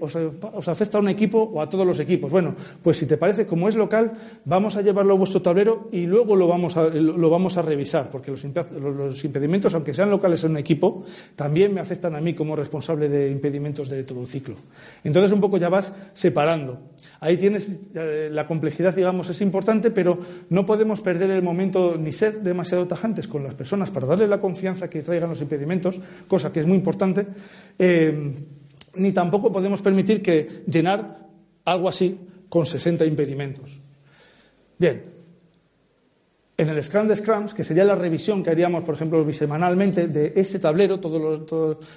¿os, 0.00 0.68
afecta 0.68 0.98
a 0.98 1.00
un 1.00 1.08
equipo 1.08 1.38
o 1.40 1.62
a 1.62 1.70
todos 1.70 1.86
los 1.86 2.00
equipos? 2.00 2.30
Bueno, 2.30 2.54
pues 2.82 2.96
si 2.98 3.06
te 3.06 3.16
parece, 3.16 3.46
como 3.46 3.68
es 3.68 3.76
local, 3.76 4.12
vamos 4.44 4.76
a 4.76 4.82
llevarlo 4.82 5.14
a 5.14 5.16
vuestro 5.16 5.40
tablero 5.40 5.88
y 5.92 6.06
luego 6.06 6.34
lo 6.34 6.48
vamos 6.48 6.76
a, 6.76 6.88
lo 6.88 7.30
vamos 7.30 7.56
a 7.56 7.62
revisar, 7.62 8.10
porque 8.10 8.32
los, 8.32 8.44
los 8.44 9.24
impedimentos, 9.24 9.74
aunque 9.74 9.94
sean 9.94 10.10
locales 10.10 10.42
en 10.44 10.52
un 10.52 10.56
equipo, 10.56 11.04
también 11.36 11.72
me 11.72 11.80
afectan 11.80 12.16
a 12.16 12.20
mí 12.20 12.34
como 12.34 12.56
responsable 12.56 13.08
de 13.08 13.30
impedimentos 13.30 13.88
de 13.88 14.02
todo 14.02 14.20
el 14.20 14.26
ciclo. 14.26 14.56
Entonces, 15.04 15.30
un 15.30 15.40
poco 15.40 15.58
ya 15.58 15.68
vas 15.68 15.92
separando. 16.12 16.80
Ahí 17.20 17.36
tienes 17.36 17.80
eh, 17.94 18.28
la 18.30 18.44
complejidad, 18.44 18.94
digamos, 18.94 19.30
es 19.30 19.40
importante, 19.40 19.90
pero 19.90 20.18
no 20.50 20.66
podemos 20.66 21.00
perder 21.00 21.30
el 21.30 21.42
momento 21.42 21.96
ni 21.98 22.12
ser 22.12 22.42
demasiado 22.42 22.86
con 23.28 23.44
las 23.44 23.54
personas 23.54 23.90
para 23.90 24.06
darles 24.06 24.28
la 24.28 24.40
confianza 24.40 24.88
que 24.88 25.02
traigan 25.02 25.30
los 25.30 25.40
impedimentos, 25.40 26.00
cosa 26.26 26.52
que 26.52 26.60
es 26.60 26.66
muy 26.66 26.76
importante, 26.76 27.26
eh, 27.78 28.34
ni 28.96 29.12
tampoco 29.12 29.52
podemos 29.52 29.82
permitir 29.82 30.22
que 30.22 30.64
llenar 30.66 31.26
algo 31.64 31.88
así 31.88 32.18
con 32.48 32.66
60 32.66 33.04
impedimentos. 33.04 33.78
Bien, 34.78 35.02
en 36.58 36.68
el 36.68 36.82
Scrum 36.82 37.06
de 37.06 37.16
Scrums, 37.16 37.52
que 37.52 37.64
sería 37.64 37.84
la 37.84 37.94
revisión 37.94 38.42
que 38.42 38.50
haríamos, 38.50 38.82
por 38.82 38.94
ejemplo, 38.94 39.22
bisemanalmente 39.24 40.08
de 40.08 40.32
ese 40.34 40.58
tablero, 40.58 40.98
todos 40.98 41.20
los, 41.20 41.46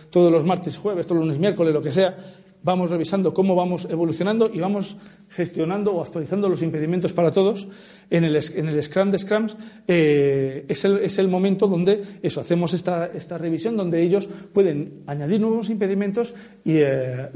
todos 0.09 0.31
los 0.31 0.45
martes, 0.45 0.77
jueves, 0.77 1.05
todos 1.05 1.19
los 1.19 1.27
lunes, 1.27 1.39
miércoles, 1.39 1.73
lo 1.73 1.81
que 1.81 1.91
sea, 1.91 2.17
vamos 2.63 2.89
revisando 2.89 3.33
cómo 3.33 3.55
vamos 3.55 3.87
evolucionando 3.89 4.49
y 4.53 4.59
vamos 4.59 4.97
gestionando 5.29 5.93
o 5.93 6.01
actualizando 6.01 6.49
los 6.49 6.61
impedimentos 6.61 7.13
para 7.13 7.31
todos. 7.31 7.67
En 8.09 8.23
el, 8.23 8.35
en 8.35 8.67
el 8.67 8.83
Scrum 8.83 9.11
de 9.11 9.19
Scrums 9.19 9.57
eh, 9.87 10.65
es, 10.67 10.85
el, 10.85 10.97
es, 10.97 11.19
el, 11.19 11.27
momento 11.27 11.67
donde 11.67 12.01
eso, 12.21 12.41
hacemos 12.41 12.73
esta, 12.73 13.07
esta, 13.07 13.37
revisión 13.37 13.77
donde 13.77 14.01
ellos 14.01 14.27
pueden 14.51 15.03
añadir 15.05 15.39
nuevos 15.39 15.69
impedimentos 15.69 16.33
y, 16.65 16.77
eh, 16.77 17.29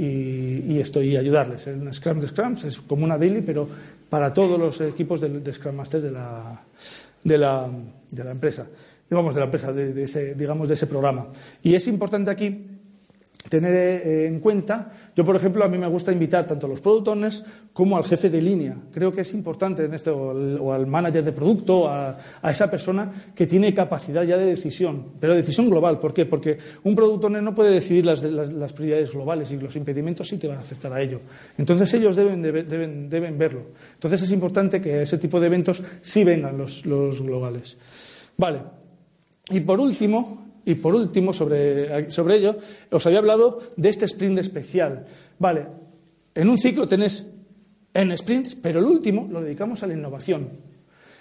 y, 0.67 0.80
esto, 0.80 1.01
y 1.01 1.15
ayudarles. 1.15 1.67
En 1.67 1.93
Scrum 1.93 2.19
de 2.19 2.28
Scrums 2.28 2.63
es 2.65 2.80
como 2.80 3.05
una 3.05 3.17
daily, 3.17 3.41
pero 3.41 3.67
para 4.09 4.34
todos 4.34 4.59
los 4.59 4.82
equipos 4.82 5.21
de, 5.21 5.53
Scrum 5.53 5.76
Masters 5.76 6.03
de 6.03 6.11
la, 6.11 6.61
de 7.24 7.38
la, 7.38 7.69
de 8.11 8.24
la 8.24 8.32
empresa, 8.32 8.67
digamos, 9.09 9.36
de 9.36 9.39
la 9.39 9.45
empresa, 9.45 9.71
de, 9.71 10.03
ese, 10.03 10.36
digamos, 10.36 10.67
de 10.67 10.74
ese 10.74 10.88
programa. 10.88 11.28
Y 11.61 11.76
es 11.76 11.88
importante 11.88 12.32
aquí 12.32 12.65
tener 13.49 13.73
eh, 13.73 14.27
en 14.27 14.39
cuenta. 14.39 14.91
Yo, 15.15 15.25
por 15.25 15.35
ejemplo, 15.35 15.63
a 15.63 15.67
mí 15.67 15.77
me 15.77 15.87
gusta 15.87 16.11
invitar 16.11 16.47
tanto 16.47 16.65
a 16.65 16.69
los 16.69 16.81
product 16.81 17.07
owners 17.09 17.43
como 17.73 17.97
al 17.97 18.03
jefe 18.03 18.29
de 18.29 18.41
línea. 18.41 18.75
Creo 18.91 19.11
que 19.11 19.21
es 19.21 19.33
importante 19.33 19.85
en 19.85 19.93
esto, 19.93 20.15
o 20.15 20.73
al, 20.73 20.87
manager 20.87 21.23
de 21.23 21.31
producto, 21.31 21.89
a, 21.89 22.17
esa 22.49 22.69
persona 22.69 23.11
que 23.35 23.47
tiene 23.47 23.73
capacidad 23.73 24.23
ya 24.23 24.37
de 24.37 24.45
decisión, 24.45 25.13
pero 25.19 25.35
decisión 25.35 25.69
global. 25.69 25.99
¿Por 25.99 26.13
qué? 26.13 26.25
Porque 26.25 26.57
un 26.83 26.95
product 26.95 27.29
no 27.29 27.55
puede 27.55 27.71
decidir 27.71 28.05
las, 28.05 28.21
las, 28.23 28.73
prioridades 28.73 29.11
globales 29.11 29.51
y 29.51 29.57
los 29.57 29.75
impedimentos 29.75 30.27
sí 30.27 30.37
te 30.37 30.47
van 30.47 30.57
a 30.57 30.61
afectar 30.61 30.91
a 30.91 31.01
ello. 31.01 31.19
Entonces 31.57 31.93
ellos 31.93 32.15
deben, 32.15 32.41
deben, 32.41 33.09
deben 33.09 33.37
verlo. 33.37 33.61
Entonces 33.93 34.21
es 34.21 34.31
importante 34.31 34.81
que 34.81 35.01
ese 35.01 35.17
tipo 35.17 35.39
de 35.39 35.47
eventos 35.47 35.83
sí 36.01 36.23
vengan 36.23 36.57
los, 36.57 36.85
los 36.85 37.21
globales. 37.21 37.77
Vale. 38.37 38.59
Y 39.49 39.59
por 39.59 39.79
último, 39.79 40.42
y 40.66 40.76
por 40.76 40.95
último, 40.95 41.34
sobre, 41.34 42.11
sobre 42.11 42.38
ello, 42.38 42.57
os 42.91 43.05
había 43.05 43.20
hablado 43.20 43.61
de 43.76 43.89
este 43.89 44.05
sprint 44.05 44.39
especial. 44.39 45.05
Vale, 45.39 45.66
en 46.36 46.49
un 46.49 46.57
ciclo 46.57 46.88
tenés 46.88 47.28
en 47.93 48.18
sprints, 48.18 48.55
pero 48.55 48.80
el 48.80 48.86
último 48.86 49.28
lo 49.30 49.41
dedicamos 49.41 49.84
a 49.84 49.88
la 49.88 49.93
innovación. 49.93 50.49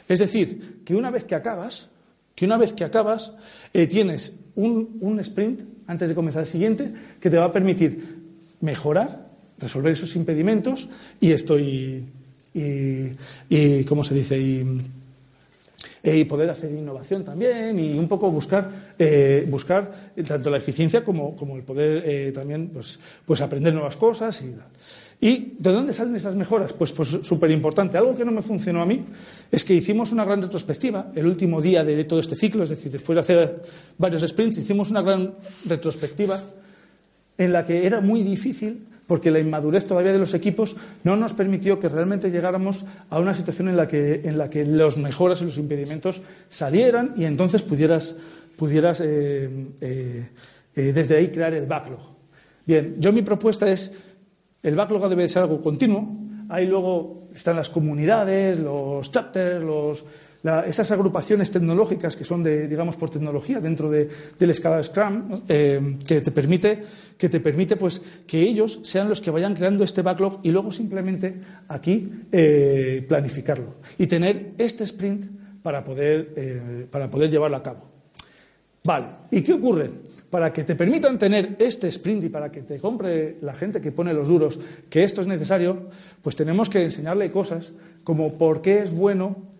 Es 0.09 0.19
decir, 0.19 0.83
que 0.85 0.95
una 0.95 1.11
vez 1.11 1.25
que 1.25 1.35
acabas, 1.35 1.89
que 2.35 2.45
una 2.45 2.57
vez 2.57 2.73
que 2.73 2.85
acabas 2.85 3.33
eh, 3.73 3.87
tienes 3.87 4.35
un, 4.55 4.99
un 5.01 5.21
sprint 5.21 5.63
antes 5.87 6.09
de 6.09 6.15
comenzar 6.15 6.43
el 6.43 6.49
siguiente 6.49 6.93
que 7.21 7.31
te 7.31 7.37
va 7.37 7.47
a 7.47 7.53
permitir 7.53 8.23
mejorar, 8.61 9.29
resolver 9.59 9.93
esos 9.93 10.17
impedimentos 10.17 10.89
y 11.21 11.33
estoy 11.33 12.05
y, 12.55 13.13
y 13.49 13.85
¿cómo 13.85 14.05
se 14.05 14.15
dice? 14.15 14.39
Y, 14.39 14.83
eh, 16.03 16.19
y 16.19 16.25
poder 16.25 16.51
hacer 16.51 16.71
innovación 16.71 17.25
también 17.25 17.79
y 17.79 17.97
un 17.97 18.09
poco 18.09 18.31
buscar, 18.31 18.69
eh, 18.99 19.47
buscar 19.49 19.91
tanto 20.27 20.51
la 20.51 20.59
eficiencia 20.59 21.05
como, 21.05 21.37
como 21.37 21.57
el 21.57 21.63
poder 21.63 22.03
eh, 22.05 22.33
también 22.33 22.71
pues, 22.71 22.99
pues 23.25 23.41
aprender 23.41 23.73
nuevas 23.73 23.97
cosas 23.97 24.43
y. 24.43 24.55
¿Y 25.25 25.55
de 25.57 25.71
dónde 25.71 25.93
salen 25.93 26.17
esas 26.17 26.35
mejoras? 26.35 26.73
Pues 26.73 26.91
súper 26.91 27.39
pues, 27.39 27.53
importante. 27.53 27.97
Algo 27.97 28.17
que 28.17 28.25
no 28.25 28.33
me 28.33 28.43
funcionó 28.43 28.83
a 28.83 28.87
mí 28.87 29.05
es 29.53 29.65
que 29.65 29.73
hicimos 29.73 30.11
una 30.11 30.25
gran 30.25 30.43
retrospectiva 30.43 31.13
el 31.15 31.27
último 31.27 31.63
día 31.63 31.85
de, 31.85 31.95
de, 31.95 32.03
todo 32.03 32.19
este 32.19 32.35
ciclo, 32.35 32.65
es 32.65 32.71
decir, 32.71 32.91
después 32.91 33.15
de 33.15 33.21
hacer 33.21 33.63
varios 33.99 34.23
sprints, 34.23 34.59
hicimos 34.59 34.91
una 34.91 35.01
gran 35.01 35.33
retrospectiva 35.69 36.43
en 37.39 37.53
la 37.53 37.65
que 37.65 37.87
era 37.87 38.01
muy 38.01 38.25
difícil 38.25 38.85
porque 39.13 39.31
la 39.31 39.41
inmadurez 39.41 39.85
todavía 39.85 40.11
de 40.11 40.19
los 40.19 40.33
equipos 40.33 40.75
no 41.05 41.17
nos 41.17 41.35
permitió 41.35 41.79
que 41.79 41.91
realmente 41.91 42.31
llegáramos 42.31 42.87
a 43.11 43.21
una 43.21 43.35
situación 43.35 43.69
en 43.69 43.77
la 43.77 43.87
que, 43.87 44.23
en 44.25 44.39
la 44.39 44.49
que 44.49 44.65
los 44.65 44.97
mejoras 44.97 45.43
y 45.43 45.45
los 45.45 45.59
impedimentos 45.59 46.23
salieran 46.49 47.13
y 47.15 47.27
entonces 47.27 47.61
pudieras, 47.61 48.17
pudieras 48.57 49.03
eh, 49.03 49.51
eh, 49.83 50.29
eh, 50.75 50.93
desde 50.95 51.19
ahí 51.19 51.29
crear 51.29 51.53
el 51.53 51.67
backlog. 51.67 52.01
Bien, 52.65 52.97
yo 52.99 53.13
mi 53.13 53.21
propuesta 53.21 53.71
es, 53.71 53.93
el 54.63 54.77
backlog 54.77 55.07
debe 55.11 55.25
de 55.25 55.29
ser 55.29 55.43
algo 55.43 55.61
continuo, 55.61 56.09
ahí 56.49 56.67
luego 56.67 57.29
están 57.35 57.57
las 57.57 57.69
comunidades, 57.69 58.61
los 58.61 59.13
chapters, 59.13 59.63
los, 59.63 60.07
la, 60.43 60.67
esas 60.67 60.91
agrupaciones 60.91 61.51
tecnológicas 61.51 62.17
que 62.17 62.25
son 62.25 62.43
de, 62.43 62.67
digamos, 62.69 62.97
por 62.97 63.11
tecnología 63.11 63.61
dentro 63.61 63.91
de, 63.91 64.09
del 64.39 64.51
escala 64.51 64.83
Scrum, 64.83 65.43
eh, 65.49 65.97
que 66.07 66.21
te 66.21 66.31
permite, 66.31 66.83
que, 67.17 67.29
te 67.29 67.41
permite 67.41 67.77
pues, 67.77 68.03
que 68.27 68.41
ellos 68.41 68.81
sean 68.83 69.09
los 69.09 69.21
que 69.21 69.31
vayan 69.31 69.55
creando 69.55 69.85
este 69.85 70.03
backlog 70.03 70.41
y 70.43 70.51
luego 70.51 70.73
simplemente 70.73 71.41
aquí 71.69 72.11
eh, 72.31 73.05
planificarlo 73.09 73.77
y 73.99 74.07
tener 74.07 74.55
este 74.59 74.85
sprint 74.85 75.27
para 75.63 75.85
poder, 75.85 76.33
eh, 76.37 76.87
para 76.91 77.09
poder 77.09 77.31
llevarlo 77.31 77.57
a 77.57 77.63
cabo. 77.63 77.93
Vale, 78.85 79.07
¿y 79.31 79.43
qué 79.43 79.53
ocurre? 79.53 79.91
Para 80.29 80.53
que 80.53 80.65
te 80.65 80.75
permitan 80.75 81.19
tener 81.19 81.57
este 81.61 81.87
sprint 81.89 82.25
y 82.25 82.29
para 82.29 82.51
que 82.51 82.63
te 82.63 82.81
compre 82.81 83.37
la 83.43 83.55
gente 83.55 83.81
que 83.81 83.93
pone 83.93 84.13
los 84.13 84.27
duros 84.27 84.59
que 84.91 85.05
esto 85.05 85.21
es 85.21 85.29
necesario, 85.29 85.89
pues 86.21 86.35
tenemos 86.35 86.69
que 86.69 86.83
enseñarle 86.83 87.31
cosas 87.31 87.73
como 88.03 88.35
por 88.39 88.61
qué 88.61 88.81
es 88.81 88.93
bueno 88.93 89.53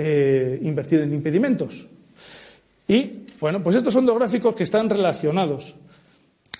eh, 0.00 0.60
invertir 0.62 1.00
en 1.00 1.12
impedimentos. 1.12 1.88
Y, 2.86 3.26
bueno, 3.40 3.60
pues 3.60 3.74
estos 3.74 3.92
son 3.92 4.06
dos 4.06 4.16
gráficos 4.16 4.54
que 4.54 4.62
están 4.62 4.88
relacionados. 4.88 5.74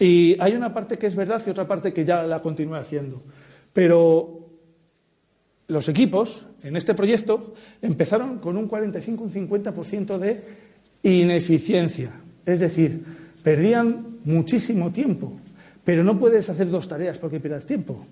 Y 0.01 0.37
hay 0.41 0.55
una 0.55 0.75
parte 0.75 0.99
que 0.99 1.07
es 1.07 1.15
verdad 1.15 1.41
y 1.47 1.51
otra 1.51 1.65
parte 1.65 1.93
que 1.93 2.05
ya 2.05 2.25
la 2.25 2.41
continúe 2.41 2.75
haciendo. 2.75 3.23
Pero 3.73 4.41
los 5.69 5.89
equipos 5.89 6.47
en 6.65 6.77
este 6.77 6.95
proyecto 6.95 7.55
empezaron 7.81 8.39
con 8.39 8.57
un 8.57 8.67
45, 8.67 9.23
un 9.23 9.31
50% 9.31 10.19
de 10.19 10.43
ineficiencia. 11.05 12.11
Es 12.45 12.59
decir, 12.59 13.05
perdían 13.45 14.19
muchísimo 14.25 14.91
tiempo. 14.91 15.33
Pero 15.85 16.03
no 16.03 16.19
puedes 16.19 16.51
hacer 16.51 16.69
dos 16.69 16.89
tareas 16.89 17.19
porque 17.19 17.39
pierdas 17.39 17.67
tiempo 17.67 18.05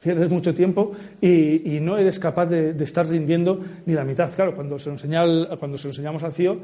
pierdes 0.00 0.30
mucho 0.30 0.54
tiempo 0.54 0.92
y, 1.20 1.78
no 1.80 1.98
eres 1.98 2.18
capaz 2.18 2.46
de, 2.46 2.70
estar 2.82 3.08
rindiendo 3.08 3.60
ni 3.86 3.94
la 3.94 4.04
mitad. 4.04 4.30
Claro, 4.34 4.54
cuando 4.54 4.78
se 4.78 4.90
lo, 4.90 4.96
cuando 5.58 5.78
se 5.78 5.88
lo 5.88 5.90
enseñamos 5.90 6.22
al 6.22 6.32
CIO, 6.32 6.58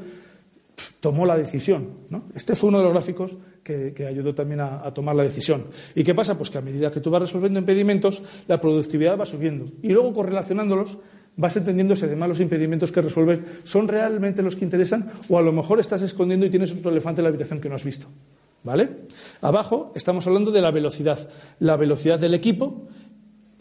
tomó 0.99 1.25
la 1.25 1.37
decisión. 1.37 1.89
Este 2.35 2.55
fue 2.55 2.69
uno 2.69 2.79
de 2.79 2.85
los 2.85 2.93
gráficos 2.93 3.37
que, 3.63 3.93
ayudó 4.07 4.33
también 4.33 4.61
a, 4.61 4.93
tomar 4.93 5.15
la 5.15 5.23
decisión. 5.23 5.65
¿Y 5.95 6.03
qué 6.03 6.15
pasa? 6.15 6.37
Pues 6.37 6.49
que 6.49 6.57
a 6.57 6.61
medida 6.61 6.91
que 6.91 6.99
tú 6.99 7.09
vas 7.09 7.21
resolviendo 7.21 7.59
impedimentos, 7.59 8.21
la 8.47 8.59
productividad 8.59 9.19
va 9.19 9.25
subiendo. 9.25 9.65
Y 9.81 9.89
luego, 9.89 10.13
correlacionándolos, 10.13 10.97
vas 11.35 11.55
entendiendo 11.57 11.95
si 11.95 12.05
además 12.05 12.29
los 12.29 12.39
impedimentos 12.39 12.91
que 12.91 13.01
resuelves 13.01 13.39
son 13.63 13.87
realmente 13.87 14.41
los 14.41 14.55
que 14.55 14.65
interesan 14.65 15.11
o 15.29 15.37
a 15.37 15.41
lo 15.41 15.51
mejor 15.51 15.79
estás 15.79 16.01
escondiendo 16.03 16.45
y 16.45 16.49
tienes 16.49 16.71
otro 16.71 16.91
elefante 16.91 17.21
en 17.21 17.23
la 17.23 17.29
habitación 17.29 17.59
que 17.59 17.69
no 17.69 17.75
has 17.75 17.83
visto. 17.83 18.07
¿Vale? 18.63 18.89
Abajo 19.41 19.91
estamos 19.93 20.25
hablando 20.25 20.51
de 20.51 20.61
la 20.61 20.71
velocidad. 20.71 21.29
La 21.59 21.75
velocidad 21.75 22.17
del 22.17 22.33
equipo 22.33 22.87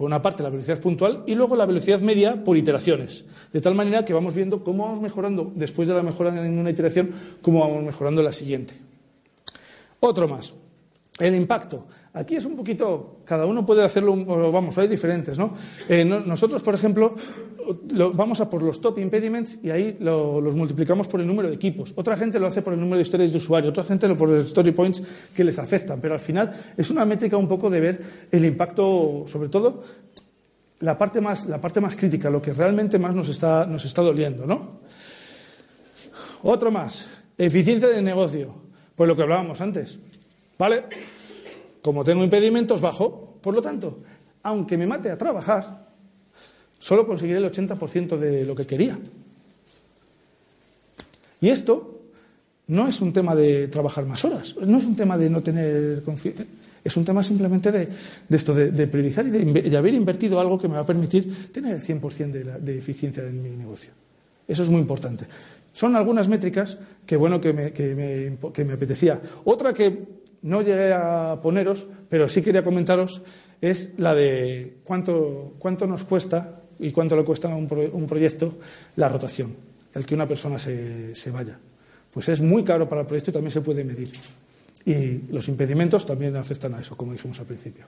por 0.03 0.09
una 0.09 0.20
parte 0.20 0.42
la 0.42 0.50
velocidad 0.50 0.80
puntual 0.80 1.22
y 1.28 1.36
luego 1.36 1.55
la 1.55 1.64
velocidad 1.64 2.00
media 2.00 2.42
por 2.42 2.57
iteraciones. 2.57 3.24
De 3.53 3.61
tal 3.61 3.76
manera 3.76 4.05
que 4.05 4.12
vamos 4.12 4.34
viendo 4.34 4.64
cómo 4.64 4.82
vamos 4.82 5.00
mejorando 5.00 5.53
después 5.55 5.86
de 5.86 5.94
la 5.94 6.03
mejora 6.03 6.44
en 6.44 6.59
una 6.59 6.70
iteración, 6.70 7.12
cómo 7.40 7.61
vamos 7.61 7.84
mejorando 7.84 8.20
la 8.20 8.32
siguiente. 8.32 8.74
Otro 10.00 10.26
más. 10.26 10.55
El 11.20 11.36
impacto. 11.36 11.86
Aquí 12.14 12.36
es 12.36 12.44
un 12.44 12.56
poquito, 12.56 13.22
cada 13.24 13.46
uno 13.46 13.64
puede 13.64 13.82
hacerlo, 13.82 14.14
vamos, 14.52 14.76
hay 14.76 14.86
diferentes, 14.86 15.38
¿no? 15.38 15.54
Eh, 15.88 16.04
nosotros, 16.04 16.60
por 16.60 16.74
ejemplo, 16.74 17.14
vamos 18.14 18.38
a 18.42 18.50
por 18.50 18.62
los 18.62 18.82
top 18.82 18.98
impediments 18.98 19.58
y 19.62 19.70
ahí 19.70 19.96
los 19.98 20.54
multiplicamos 20.54 21.08
por 21.08 21.20
el 21.20 21.26
número 21.26 21.48
de 21.48 21.54
equipos. 21.54 21.94
Otra 21.96 22.18
gente 22.18 22.38
lo 22.38 22.48
hace 22.48 22.60
por 22.60 22.74
el 22.74 22.80
número 22.80 22.96
de 22.98 23.02
historias 23.04 23.30
de 23.30 23.38
usuario, 23.38 23.70
otra 23.70 23.84
gente 23.84 24.06
lo 24.06 24.16
por 24.16 24.28
los 24.28 24.46
story 24.46 24.72
points 24.72 25.02
que 25.34 25.42
les 25.42 25.58
afectan, 25.58 26.02
pero 26.02 26.12
al 26.12 26.20
final 26.20 26.52
es 26.76 26.90
una 26.90 27.06
métrica 27.06 27.38
un 27.38 27.48
poco 27.48 27.70
de 27.70 27.80
ver 27.80 28.02
el 28.30 28.44
impacto, 28.44 29.24
sobre 29.26 29.48
todo 29.48 29.82
la 30.80 30.98
parte 30.98 31.22
más, 31.22 31.46
la 31.46 31.60
parte 31.62 31.80
más 31.80 31.96
crítica, 31.96 32.28
lo 32.28 32.42
que 32.42 32.52
realmente 32.52 32.98
más 32.98 33.14
nos 33.14 33.30
está, 33.30 33.64
nos 33.64 33.86
está 33.86 34.02
doliendo, 34.02 34.46
¿no? 34.46 34.80
Otro 36.42 36.70
más, 36.70 37.08
eficiencia 37.38 37.88
de 37.88 38.02
negocio, 38.02 38.54
pues 38.94 39.08
lo 39.08 39.16
que 39.16 39.22
hablábamos 39.22 39.62
antes, 39.62 39.98
¿vale? 40.58 40.84
Como 41.83 42.05
tengo 42.05 42.22
impedimentos, 42.22 42.80
bajo. 42.80 43.39
Por 43.43 43.55
lo 43.55 43.61
tanto, 43.61 43.99
aunque 44.45 44.78
me 44.78 44.87
mate 44.87 45.11
a 45.11 45.18
trabajar, 45.18 45.89
solo 46.78 47.07
conseguiré 47.07 47.39
el 47.39 47.51
80% 47.51 48.16
de 48.16 48.47
lo 48.47 48.55
que 48.55 48.66
quería. 48.66 48.99
Y 51.41 51.49
esto 51.49 52.01
no 52.68 52.87
es 52.87 53.01
un 53.01 53.12
tema 53.12 53.35
de 53.35 53.68
trabajar 53.68 54.07
más 54.07 54.24
horas, 54.24 54.55
no 54.64 54.78
es 54.78 54.85
un 54.85 54.95
tema 54.95 55.18
de 55.18 55.28
no 55.28 55.43
tener 55.43 56.03
confianza, 56.05 56.45
es 56.85 56.97
un 56.97 57.05
tema 57.05 57.22
simplemente 57.22 57.70
de, 57.70 57.89
esto, 58.30 58.55
de, 58.55 58.87
priorizar 58.87 59.26
y 59.26 59.30
de, 59.30 59.76
haber 59.76 59.95
invertido 59.95 60.41
algo 60.41 60.59
que 60.59 60.68
me 60.68 60.74
va 60.74 60.80
a 60.80 60.87
permitir 60.87 61.53
tener 61.53 61.74
el 61.74 61.83
100% 61.83 62.30
de, 62.30 62.45
de 62.61 62.78
eficiencia 62.78 63.24
en 63.24 63.43
mi 63.43 63.51
negocio. 63.51 63.93
Eso 64.47 64.62
es 64.62 64.70
muy 64.70 64.80
importante. 64.80 65.24
Son 65.72 65.97
algunas 65.97 66.28
métricas 66.28 66.76
que, 67.07 67.16
bueno, 67.16 67.41
que 67.41 67.53
me, 67.53 67.72
que 67.72 67.95
me, 67.95 68.53
que 68.53 68.64
me 68.64 68.74
apetecía. 68.74 69.20
Otra 69.45 69.72
que 69.72 70.22
no 70.43 70.62
llegué 70.62 70.93
a 70.93 71.38
poneros, 71.43 71.88
pero 72.09 72.28
sí 72.28 72.43
quería 72.43 72.62
comentaros, 72.62 73.22
es 73.61 73.99
la 73.99 74.14
de 74.14 74.78
cuánto, 74.84 75.55
cuánto 75.59 75.86
nos 75.86 76.05
cuesta 76.05 76.62
y 76.78 76.90
cuánto 76.90 77.16
le 77.16 77.24
cuesta 77.24 77.51
a 77.51 77.57
un, 77.57 77.68
un, 77.93 78.07
proyecto 78.07 78.55
la 78.97 79.09
rotación, 79.09 79.55
el 79.95 80.05
que 80.05 80.14
una 80.14 80.26
persona 80.26 80.59
se, 80.59 81.14
se 81.14 81.30
vaya. 81.30 81.59
Pues 82.12 82.28
es 82.28 82.40
muy 82.40 82.64
caro 82.64 82.88
para 82.88 83.03
el 83.03 83.07
proyecto 83.07 83.30
y 83.30 83.34
también 83.34 83.53
se 83.53 83.61
puede 83.61 83.84
medir. 83.84 84.11
Y 84.84 85.32
los 85.32 85.49
impedimentos 85.49 86.05
también 86.05 86.34
afectan 86.36 86.74
a 86.74 86.80
eso, 86.80 86.97
como 86.97 87.12
dijimos 87.12 87.38
al 87.38 87.47
principio. 87.47 87.86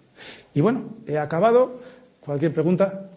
Y 0.54 0.60
bueno, 0.60 0.94
he 1.06 1.18
acabado. 1.18 1.80
Cualquier 2.20 2.54
pregunta. 2.54 3.10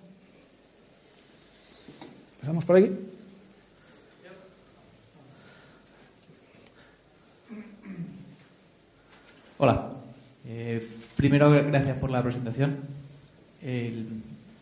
Empezamos 2.35 2.65
por 2.65 2.75
aquí. 2.75 2.91
Hola. 9.59 9.89
Eh, 10.45 10.87
primero, 11.15 11.49
gracias 11.49 11.97
por 11.97 12.11
la 12.11 12.21
presentación. 12.21 12.77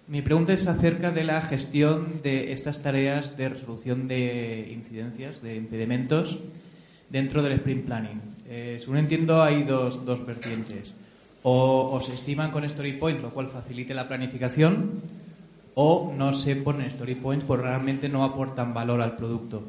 mi 0.08 0.22
pregunta 0.22 0.54
es 0.54 0.68
acerca 0.68 1.12
de 1.12 1.26
la 1.26 1.42
gestión 1.42 2.22
de 2.24 2.54
estas 2.54 2.82
tareas 2.82 3.36
de 3.36 3.50
resolución 3.50 4.08
de 4.08 4.72
incidencias, 4.72 5.42
de 5.42 5.58
impedimentos, 5.58 6.40
dentro 7.10 7.44
del 7.44 7.54
sprint 7.60 7.86
planning. 7.86 8.22
Eh, 8.48 8.78
según 8.80 8.96
entiendo, 8.96 9.44
hay 9.44 9.64
dos, 9.64 10.06
dos 10.06 10.26
vertientes. 10.26 10.94
O, 11.44 12.00
se 12.02 12.14
estiman 12.14 12.52
con 12.52 12.64
story 12.64 12.94
points, 12.94 13.22
lo 13.22 13.32
cual 13.32 13.48
facilite 13.48 13.94
la 13.94 14.08
planificación, 14.08 15.02
o 15.74 16.14
no 16.16 16.32
se 16.32 16.56
ponen 16.56 16.88
story 16.88 17.16
points 17.16 17.44
porque 17.44 17.64
realmente 17.64 18.08
no 18.08 18.24
aportan 18.24 18.74
valor 18.74 19.02
al 19.02 19.18
producto. 19.18 19.62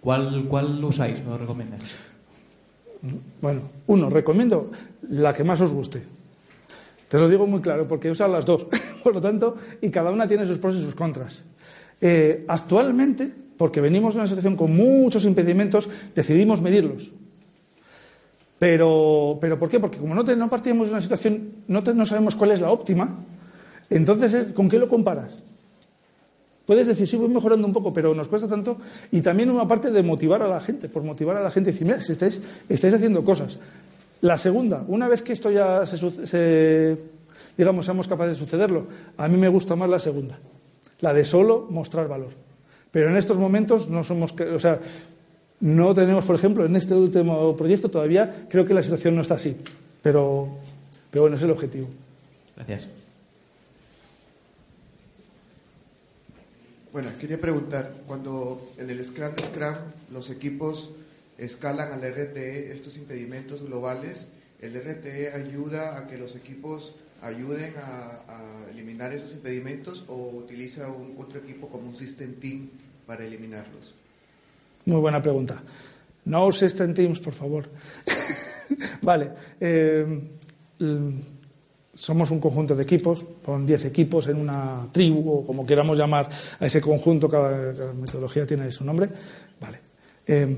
¿Cuál, 0.00 0.46
cuál 0.48 0.82
usáis 0.82 1.20
o 1.24 1.38
recomendáis? 1.38 2.15
Bueno, 3.40 3.62
uno, 3.86 4.10
recomiendo 4.10 4.70
la 5.08 5.32
que 5.32 5.44
más 5.44 5.60
os 5.60 5.72
guste. 5.72 6.02
Te 7.08 7.18
lo 7.18 7.28
digo 7.28 7.46
muy 7.46 7.60
claro, 7.60 7.86
porque 7.86 8.10
usan 8.10 8.32
las 8.32 8.44
dos, 8.44 8.66
por 9.02 9.14
lo 9.14 9.20
tanto, 9.20 9.56
y 9.80 9.90
cada 9.90 10.10
una 10.10 10.26
tiene 10.26 10.44
sus 10.44 10.58
pros 10.58 10.74
y 10.76 10.80
sus 10.80 10.94
contras. 10.94 11.42
Eh, 12.00 12.44
actualmente, 12.48 13.30
porque 13.56 13.80
venimos 13.80 14.14
de 14.14 14.20
una 14.20 14.26
situación 14.26 14.56
con 14.56 14.74
muchos 14.74 15.24
impedimentos, 15.24 15.88
decidimos 16.14 16.60
medirlos. 16.60 17.12
Pero, 18.58 19.38
pero 19.40 19.58
¿por 19.58 19.68
qué? 19.68 19.78
Porque 19.78 19.98
como 19.98 20.14
no, 20.14 20.22
no 20.22 20.50
partimos 20.50 20.88
de 20.88 20.94
una 20.94 21.00
situación, 21.00 21.52
no, 21.68 21.82
no 21.82 22.06
sabemos 22.06 22.36
cuál 22.36 22.52
es 22.52 22.60
la 22.60 22.70
óptima, 22.70 23.18
entonces, 23.90 24.52
¿con 24.52 24.68
qué 24.68 24.78
lo 24.78 24.88
comparas? 24.88 25.42
Puedes 26.66 26.86
decir, 26.86 27.06
sí, 27.06 27.16
voy 27.16 27.28
mejorando 27.28 27.66
un 27.66 27.72
poco, 27.72 27.94
pero 27.94 28.12
nos 28.14 28.26
cuesta 28.26 28.48
tanto. 28.48 28.76
Y 29.12 29.20
también 29.20 29.50
una 29.50 29.68
parte 29.68 29.90
de 29.90 30.02
motivar 30.02 30.42
a 30.42 30.48
la 30.48 30.60
gente, 30.60 30.88
por 30.88 31.04
motivar 31.04 31.36
a 31.36 31.42
la 31.42 31.50
gente 31.50 31.70
y 31.70 31.72
decir, 31.72 31.86
mira, 31.86 32.00
si 32.00 32.12
estáis, 32.12 32.40
estáis 32.68 32.94
haciendo 32.94 33.22
cosas. 33.22 33.58
La 34.22 34.36
segunda, 34.36 34.84
una 34.88 35.06
vez 35.06 35.22
que 35.22 35.32
esto 35.32 35.50
ya 35.50 35.86
se, 35.86 35.96
se, 36.26 36.98
digamos, 37.56 37.84
seamos 37.84 38.08
capaces 38.08 38.34
de 38.34 38.38
sucederlo, 38.38 38.86
a 39.16 39.28
mí 39.28 39.36
me 39.36 39.48
gusta 39.48 39.76
más 39.76 39.88
la 39.88 40.00
segunda, 40.00 40.38
la 41.00 41.12
de 41.12 41.24
solo 41.24 41.66
mostrar 41.70 42.08
valor. 42.08 42.30
Pero 42.90 43.10
en 43.10 43.16
estos 43.16 43.38
momentos 43.38 43.88
no 43.88 44.02
somos, 44.02 44.34
o 44.40 44.58
sea, 44.58 44.80
no 45.60 45.94
tenemos, 45.94 46.24
por 46.24 46.34
ejemplo, 46.34 46.64
en 46.64 46.74
este 46.74 46.94
último 46.94 47.54
proyecto 47.56 47.88
todavía 47.88 48.46
creo 48.48 48.66
que 48.66 48.74
la 48.74 48.82
situación 48.82 49.14
no 49.14 49.22
está 49.22 49.34
así. 49.34 49.56
Pero, 50.02 50.48
pero 51.10 51.22
bueno, 51.22 51.36
es 51.36 51.42
el 51.42 51.50
objetivo. 51.50 51.88
Gracias. 52.56 52.86
Bueno, 56.96 57.10
quería 57.20 57.38
preguntar, 57.38 57.92
cuando 58.06 58.72
en 58.78 58.88
el 58.88 59.04
Scrum 59.04 59.34
de 59.34 59.42
Scrum 59.42 59.74
los 60.14 60.30
equipos 60.30 60.92
escalan 61.36 61.92
al 61.92 62.00
RTE 62.00 62.72
estos 62.72 62.96
impedimentos 62.96 63.66
globales, 63.66 64.28
¿el 64.62 64.80
RTE 64.80 65.34
ayuda 65.34 65.98
a 65.98 66.06
que 66.06 66.16
los 66.16 66.36
equipos 66.36 66.94
ayuden 67.20 67.74
a, 67.76 68.64
eliminar 68.72 69.12
esos 69.12 69.34
impedimentos 69.34 70.06
o 70.08 70.38
utiliza 70.38 70.88
un, 70.88 71.16
otro 71.18 71.38
equipo 71.38 71.68
como 71.68 71.86
un 71.86 71.94
System 71.94 72.32
Team 72.36 72.70
para 73.06 73.26
eliminarlos? 73.26 73.94
Muy 74.86 74.98
buena 74.98 75.20
pregunta. 75.20 75.62
No 76.24 76.50
System 76.50 76.94
Teams, 76.94 77.20
por 77.20 77.34
favor. 77.34 77.68
vale. 79.02 79.32
Eh, 79.60 80.22
somos 81.96 82.30
un 82.30 82.40
conjunto 82.40 82.76
de 82.76 82.82
equipos, 82.82 83.24
con 83.44 83.66
10 83.66 83.86
equipos 83.86 84.28
en 84.28 84.36
una 84.36 84.86
tribu, 84.92 85.40
o 85.40 85.46
como 85.46 85.66
queramos 85.66 85.98
llamar 85.98 86.28
a 86.60 86.66
ese 86.66 86.80
conjunto, 86.80 87.28
cada, 87.28 87.92
metodología 87.94 88.46
tiene 88.46 88.70
su 88.70 88.84
nombre. 88.84 89.08
Vale. 89.60 89.80
Eh, 90.26 90.56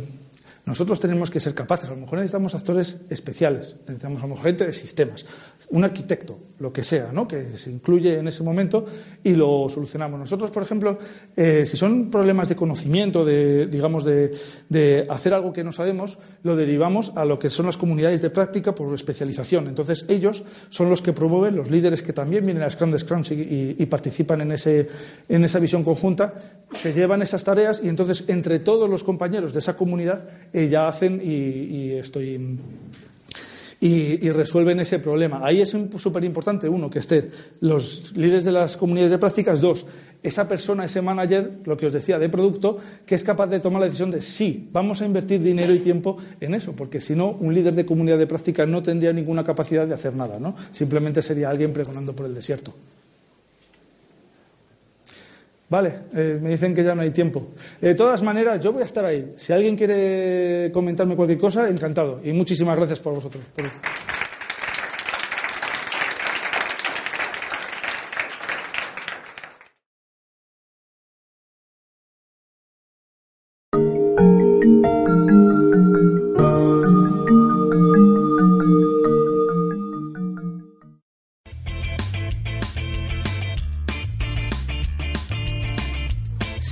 nosotros 0.66 1.00
tenemos 1.00 1.30
que 1.30 1.40
ser 1.40 1.54
capaces, 1.54 1.88
a 1.88 1.94
lo 1.94 2.00
mejor 2.00 2.18
necesitamos 2.18 2.54
actores 2.54 2.98
especiales, 3.08 3.76
necesitamos 3.86 4.18
a 4.18 4.26
lo 4.26 4.34
mejor 4.34 4.44
gente 4.44 4.66
de 4.66 4.72
sistemas, 4.74 5.24
un 5.70 5.84
arquitecto, 5.84 6.38
lo 6.60 6.72
que 6.72 6.82
sea, 6.82 7.10
¿no? 7.12 7.28
que 7.28 7.56
se 7.56 7.70
incluye 7.70 8.18
en 8.18 8.28
ese 8.28 8.42
momento 8.42 8.86
y 9.22 9.34
lo 9.34 9.68
solucionamos. 9.68 10.18
Nosotros, 10.18 10.50
por 10.50 10.62
ejemplo, 10.62 10.98
eh, 11.36 11.64
si 11.66 11.76
son 11.76 12.10
problemas 12.10 12.48
de 12.48 12.56
conocimiento, 12.56 13.24
de, 13.24 13.66
digamos, 13.66 14.04
de, 14.04 15.06
hacer 15.08 15.34
algo 15.34 15.52
que 15.52 15.62
no 15.62 15.72
sabemos, 15.72 16.18
lo 16.42 16.56
derivamos 16.56 17.12
a 17.16 17.24
lo 17.24 17.38
que 17.38 17.50
son 17.50 17.66
las 17.66 17.76
comunidades 17.76 18.22
de 18.22 18.30
práctica 18.30 18.74
por 18.74 18.92
especialización. 18.94 19.68
Entonces, 19.68 20.06
ellos 20.08 20.42
son 20.70 20.88
los 20.88 21.02
que 21.02 21.12
promueven, 21.12 21.56
los 21.56 21.70
líderes 21.70 22.02
que 22.02 22.12
también 22.12 22.46
vienen 22.46 22.62
a 22.62 22.70
Scrum 22.70 22.90
de 22.90 22.98
Scrum 22.98 23.22
y, 23.30 23.86
participan 23.86 24.42
en, 24.42 24.52
ese, 24.52 24.86
en 25.28 25.44
esa 25.44 25.58
visión 25.58 25.82
conjunta, 25.82 26.34
se 26.72 26.92
llevan 26.92 27.22
esas 27.22 27.44
tareas 27.44 27.80
y 27.82 27.88
entonces, 27.88 28.24
entre 28.28 28.58
todos 28.58 28.88
los 28.88 29.04
compañeros 29.04 29.52
de 29.52 29.58
esa 29.60 29.76
comunidad, 29.76 30.28
eh, 30.52 30.68
ya 30.68 30.88
hacen 30.88 31.20
y 31.22 31.92
estoy 31.92 32.38
y, 33.80 34.30
resuelven 34.30 34.80
ese 34.80 34.98
problema. 34.98 35.40
Ahí 35.42 35.60
es 35.60 35.70
súper 35.96 36.24
importante, 36.24 36.68
uno, 36.68 36.90
que 36.90 36.98
estén 36.98 37.30
los 37.60 38.12
líderes 38.16 38.44
de 38.44 38.52
las 38.52 38.76
comunidades 38.76 39.12
de 39.12 39.18
prácticas, 39.18 39.60
dos, 39.60 39.86
esa 40.22 40.48
persona, 40.48 40.84
ese 40.84 41.00
manager, 41.00 41.60
lo 41.64 41.76
que 41.76 41.86
os 41.86 41.92
decía, 41.92 42.18
de 42.18 42.28
producto, 42.28 42.78
que 43.06 43.14
es 43.14 43.22
capaz 43.22 43.46
de 43.46 43.60
tomar 43.60 43.80
la 43.80 43.86
decisión 43.86 44.10
de 44.10 44.20
sí, 44.20 44.68
vamos 44.72 45.00
a 45.00 45.06
invertir 45.06 45.40
dinero 45.42 45.72
y 45.72 45.78
tiempo 45.78 46.16
en 46.40 46.54
eso, 46.54 46.72
porque 46.74 47.00
si 47.00 47.14
no, 47.14 47.30
un 47.38 47.54
líder 47.54 47.74
de 47.74 47.86
comunidad 47.86 48.18
de 48.18 48.26
prácticas 48.26 48.68
no 48.68 48.82
tendría 48.82 49.12
ninguna 49.12 49.44
capacidad 49.44 49.86
de 49.86 49.94
hacer 49.94 50.14
nada, 50.14 50.40
¿no? 50.40 50.56
Simplemente 50.72 51.22
sería 51.22 51.50
alguien 51.50 51.72
pregonando 51.72 52.14
por 52.14 52.26
el 52.26 52.34
desierto. 52.34 52.74
Vale, 55.70 55.92
eh, 56.14 56.38
me 56.40 56.50
dicen 56.50 56.74
que 56.74 56.82
ya 56.82 56.94
no 56.94 57.02
hay 57.02 57.10
tiempo. 57.10 57.48
De 57.80 57.94
todas 57.94 58.22
maneras, 58.22 58.58
yo 58.60 58.72
voy 58.72 58.82
a 58.82 58.86
estar 58.86 59.04
ahí. 59.04 59.34
Si 59.36 59.52
alguien 59.52 59.76
quiere 59.76 60.70
comentarme 60.72 61.14
cualquier 61.14 61.38
cosa, 61.38 61.68
encantado. 61.68 62.20
Y 62.24 62.32
muchísimas 62.32 62.76
gracias 62.76 63.00
por 63.00 63.14
vosotros. 63.14 63.42